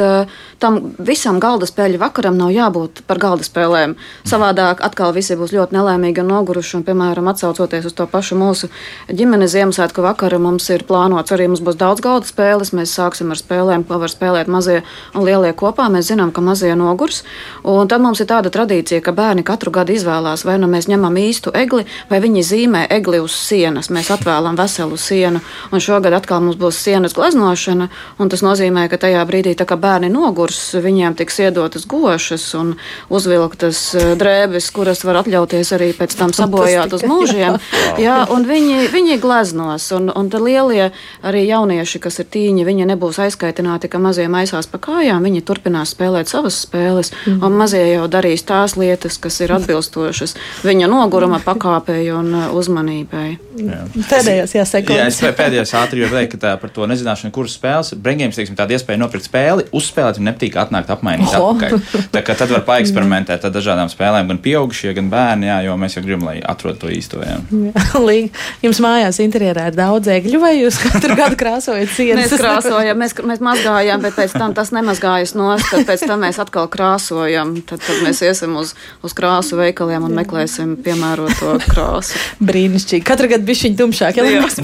tam 0.59 0.79
visam 1.03 1.39
galda 1.43 1.67
spēļu 1.67 1.99
vakaram 2.01 2.37
nav 2.39 2.53
jābūt 2.53 3.03
par 3.07 3.19
galda 3.21 3.45
spēlēm. 3.45 3.95
Savādāk 4.27 4.81
atkal 4.85 5.13
visi 5.15 5.35
būs 5.39 5.53
ļoti 5.55 5.75
nelaimīgi 5.75 6.23
un 6.23 6.31
noguruši, 6.31 6.77
un, 6.79 6.85
piemēram, 6.87 7.27
atsaucot 7.31 7.72
neskatoties 7.73 7.85
uz 7.85 7.93
to 7.93 8.05
pašu 8.07 8.35
mūsu 8.37 8.69
ģimenes 9.09 9.53
Ziemassvētku 9.53 10.03
vakaru, 10.03 10.39
mums 10.39 10.69
ir 10.69 10.83
plānots 10.85 11.33
arī 11.33 11.47
mums 11.47 11.61
būs 11.61 11.77
daudz 11.77 12.01
galda 12.01 12.25
spēles. 12.27 12.73
Mēs 12.73 12.93
sāksim 12.93 13.31
ar 13.31 13.37
spēlēm, 13.37 13.85
ko 13.87 13.99
var 13.99 14.09
spēlēt 14.09 14.47
mazie 14.47 14.83
un 15.13 15.25
lielie 15.25 15.53
kopā. 15.53 15.89
Mēs 15.89 16.11
zinām, 16.11 16.31
ka 16.31 16.41
mazie 16.41 16.73
nogurs. 16.75 17.23
Un 17.63 17.87
tad 17.87 18.01
mums 18.01 18.21
ir 18.21 18.27
tāda 18.29 18.51
tradīcija, 18.53 19.01
ka 19.01 19.13
bērni 19.13 19.43
katru 19.43 19.71
gadu 19.71 19.93
izvēlās, 19.93 20.45
vai 20.45 20.57
nu 20.61 20.67
mēs 20.67 20.87
ņemam 20.87 21.17
īstu 21.17 21.53
egli, 21.53 21.85
vai 22.09 22.19
viņi 22.21 22.43
zīmē 22.43 22.85
egli 22.93 23.21
uz 23.23 23.33
sienas. 23.33 23.89
Mēs 23.89 24.11
atvēlam 24.13 24.57
veselu 24.57 24.97
sienu, 24.97 25.41
un 25.71 25.83
šogad 25.83 26.13
atkal 26.13 26.43
mums 26.43 26.59
būs 26.59 26.77
sienas 26.77 27.17
gleznošana. 27.17 27.89
Tas 28.33 28.41
nozīmē, 28.41 28.87
ka 28.89 28.97
tajā 28.97 29.21
brīdī, 29.29 29.55
kad 29.57 29.79
bērni 29.81 30.09
nogurs, 30.09 30.59
viņiem 30.73 31.17
tiks 31.17 31.39
iedotas 31.43 31.85
gošas 31.89 32.45
un 32.57 32.75
uzvilktas 33.13 33.81
eh, 33.97 34.13
drēbes, 34.19 34.71
kuras 34.73 35.03
var 35.05 35.21
atļauties 35.21 35.73
arī 35.77 35.91
pēc 35.97 36.17
tam 36.17 36.33
sabojāt 36.33 36.97
uz 36.97 37.05
mūžiem. 37.05 37.59
Jā, 38.01 38.23
un 38.33 38.47
viņi, 38.47 38.87
viņi 38.93 39.19
gleznos, 39.21 39.89
un, 39.95 40.09
un 40.09 40.31
lielie 40.43 40.89
arī 41.23 41.43
jaunieši, 41.45 42.01
kas 42.03 42.19
ir 42.23 42.29
tīņi, 42.33 42.65
viņi 42.67 42.87
nebūs 42.89 43.19
aizkaitināti, 43.25 43.89
ka 43.91 44.01
mazie 44.01 44.25
maisās 44.31 44.69
pa 44.69 44.79
kājām, 44.81 45.23
viņi 45.27 45.43
turpinās 45.45 45.93
spēlēt 45.93 46.31
savas 46.31 46.57
spēles, 46.65 47.13
mm. 47.25 47.43
un 47.45 47.59
mazie 47.59 47.83
jau 47.93 48.07
darīs 48.11 48.45
tās 48.47 48.77
lietas, 48.79 49.19
kas 49.21 49.39
ir 49.43 49.53
atbilstošas 49.55 50.35
viņa 50.63 50.87
noguruma 50.89 51.39
pakāpei 51.43 52.07
un 52.13 52.31
uh, 52.33 52.49
uzmanībai. 52.57 53.25
Jā. 53.59 53.79
Pēdējais 54.09 54.55
jāsaka. 54.57 54.97
Jā, 54.97 55.07
es 55.11 55.19
pēdējais 55.21 55.73
ātri 55.77 56.03
jau 56.03 56.09
teicu, 56.13 56.33
ka 56.33 56.41
tā 56.45 56.53
par 56.61 56.71
to 56.73 56.87
nezināšanu, 56.89 57.33
kuras 57.35 57.55
spēles, 57.57 57.93
Brengēms, 58.03 58.37
teiksim, 58.39 58.57
tāda 58.57 58.77
iespēja 58.77 59.01
nopirkt 59.01 59.27
spēli, 59.27 59.67
uzspēlēt 59.75 60.19
un 60.21 60.29
nepatīk 60.29 60.57
atnākt 60.59 60.91
apmainīt 60.93 61.33
oh. 61.37 61.53
atpakaļ. 61.53 62.07
Tā 62.13 62.23
kā 62.25 62.37
tad 62.39 62.53
var 62.53 62.65
paeksperimentēt 62.67 63.45
ar 63.45 63.53
dažādām 63.53 63.91
spēlēm, 63.91 64.31
gan 64.31 64.41
pieaugušie, 64.43 64.93
gan 64.97 65.11
bērni, 65.13 65.49
jā, 65.51 65.59
jo 65.67 65.77
mēs 65.79 65.97
jau 65.97 66.05
gribam, 66.05 66.27
lai 66.31 66.39
atrod 66.41 66.79
to 66.81 66.91
īsto. 66.93 67.21
Jā. 67.23 67.39
Jums 68.65 68.79
mājās 68.83 69.19
interjerā 69.23 69.67
ir 69.71 69.77
daudz 69.77 70.09
egļu, 70.13 70.39
vai 70.41 70.53
jūs 70.57 70.79
katru 70.81 71.17
gadu 71.21 71.37
krāsojat 71.39 71.91
sienas? 71.93 72.31
Mēs 72.31 72.41
krāsojam, 72.41 72.99
mēs, 72.99 73.15
mēs 73.31 73.43
mazgājam, 73.43 74.03
bet 74.03 74.17
pēc 74.17 74.35
tam 74.37 74.55
tas 74.57 74.73
nemazgājas 74.75 75.35
nost, 75.37 75.69
tad 75.71 75.87
pēc 75.89 76.05
tam 76.09 76.23
mēs 76.25 76.39
atkal 76.43 76.69
krāsojam. 76.73 77.55
Tad, 77.69 77.83
tad 77.85 78.03
mēs 78.05 78.23
iesim 78.25 78.57
uz, 78.59 78.73
uz 79.05 79.15
krāsu 79.17 79.59
veikaliem 79.59 80.07
un 80.07 80.17
meklēsim 80.17 80.75
piemēroto 80.83 81.57
krāsu. 81.67 82.19
Brīnišķīgi. 82.49 83.05
Katru 83.07 83.31
gadu 83.33 83.47
bišķiņ 83.49 83.77
tumšāk, 83.79 84.19
ja 84.19 84.27
liekas 84.27 84.59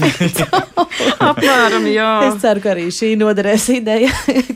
Apmēram, 1.20 1.86
jā. 1.90 2.10
Es 2.28 2.40
ceru, 2.42 2.62
ka 2.64 2.72
arī 2.74 2.88
šī 2.94 3.12
noderēs 3.20 3.68
ideja 3.74 4.10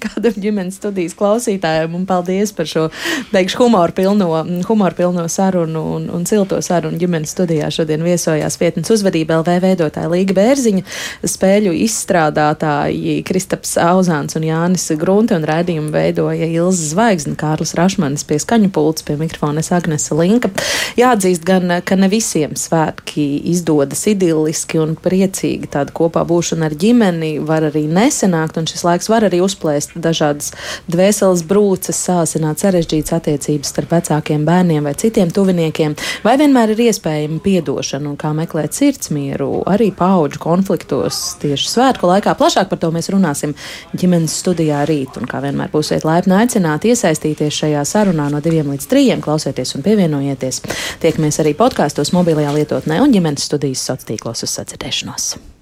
kādam 0.05 0.37
ģimenes 0.41 0.78
studijas 0.80 1.14
klausītājiem 1.18 1.95
un 1.97 2.07
paldies 2.09 2.53
par 2.57 2.68
šo, 2.68 2.87
beigšu 3.32 3.61
humoru 3.62 3.95
pilno, 3.97 4.28
humoru 4.68 4.99
pilno 4.99 5.26
sarunu 5.28 5.85
un, 5.97 6.09
un 6.14 6.26
silto 6.28 6.61
sarunu 6.64 6.99
ģimenes 7.01 7.35
studijā 7.35 7.70
šodien 7.74 8.05
viesojās 8.25 8.57
vietnes 8.61 8.91
uzvedība 8.91 9.41
LV 9.41 9.59
veidotāja 9.61 10.09
Līga 10.09 10.35
Bērziņa, 10.37 10.83
spēļu 11.29 11.75
izstrādātāji 11.85 13.18
Kristaps 13.27 13.77
Auzāns 13.81 14.37
un 14.39 14.47
Jānis 14.47 14.89
Grunte 14.97 15.37
un 15.37 15.45
raidījumu 15.45 15.93
veidoja 15.93 16.49
Ilza 16.49 16.89
Zvaigzne, 16.95 17.37
Kārlis 17.37 17.75
Rašmanis 17.77 18.25
pie 18.25 18.39
skaņu 18.41 18.70
pults, 18.72 19.05
pie 19.05 19.18
mikrofona 19.20 19.61
Agnese 19.77 20.16
Linka. 20.16 20.51
Jāatzīst 20.97 21.45
gan, 21.45 21.68
ka 21.85 21.99
ne 21.99 22.09
visiem 22.09 22.55
svētki 22.57 23.27
izdodas 23.53 24.07
idilliski 24.09 24.81
un 24.81 24.97
priecīgi 24.97 25.68
tāda 25.75 25.93
kopā 25.93 26.25
būšana 26.29 26.70
ar 26.70 26.79
ģimeni 26.81 27.35
var 27.45 27.68
arī 27.68 27.85
nesenākt, 27.91 28.57
un 28.61 28.68
šis 28.70 28.87
laiks 28.87 29.11
var 29.12 29.29
arī 29.29 29.43
uzplēst 29.45 29.99
dažādas 30.01 30.55
dvēseles 30.89 31.45
brūces, 31.49 32.01
sāsināt 32.09 32.62
sarežģītas 32.62 33.18
attiecības 33.18 33.75
starp 33.75 33.97
vecākiem 33.99 34.47
bērniem 34.49 34.87
vai 34.87 34.95
citiem 34.99 35.33
tuviniekiem, 35.35 35.99
vai 36.25 36.39
vienmēr 36.41 36.72
ir 36.75 36.87
iespējami 36.89 37.43
piedošana 37.45 38.14
un 38.15 38.21
kā 38.21 38.31
meklēt 38.37 38.77
sirdsmieru 38.77 39.65
arī 39.71 39.91
paudžu 39.95 40.41
konfliktos 40.43 41.35
tieši 41.43 41.71
svētku 41.73 42.09
laikā. 42.11 42.37
Plašāk 42.39 42.71
par 42.71 42.81
to 42.83 42.93
mēs 42.95 43.11
runāsim 43.12 43.57
ģimenes 43.99 44.37
studijā 44.45 44.85
rīt. 44.89 45.19
Un 45.19 45.27
kā 45.31 45.43
vienmēr 45.45 45.73
būsiet 45.75 46.07
laipni 46.07 46.39
aicināti 46.39 46.95
iesaistīties 46.95 47.62
šajā 47.65 47.83
sarunā 47.89 48.31
no 48.33 48.43
diviem 48.45 48.71
līdz 48.75 48.89
trījiem, 48.91 49.25
klausieties 49.25 49.75
un 49.79 49.87
pievienojieties. 49.87 50.62
Tiekamies 51.03 51.43
arī 51.43 51.57
podkāstos, 51.59 52.15
mobilajā 52.15 52.55
lietotnē 52.55 53.03
un 53.03 53.15
ģimenes 53.15 53.51
studijas 53.51 53.83
sociālos 53.83 54.11
tīklos 54.12 54.45
uz 54.47 54.57
sadzirdēšanos. 54.59 55.54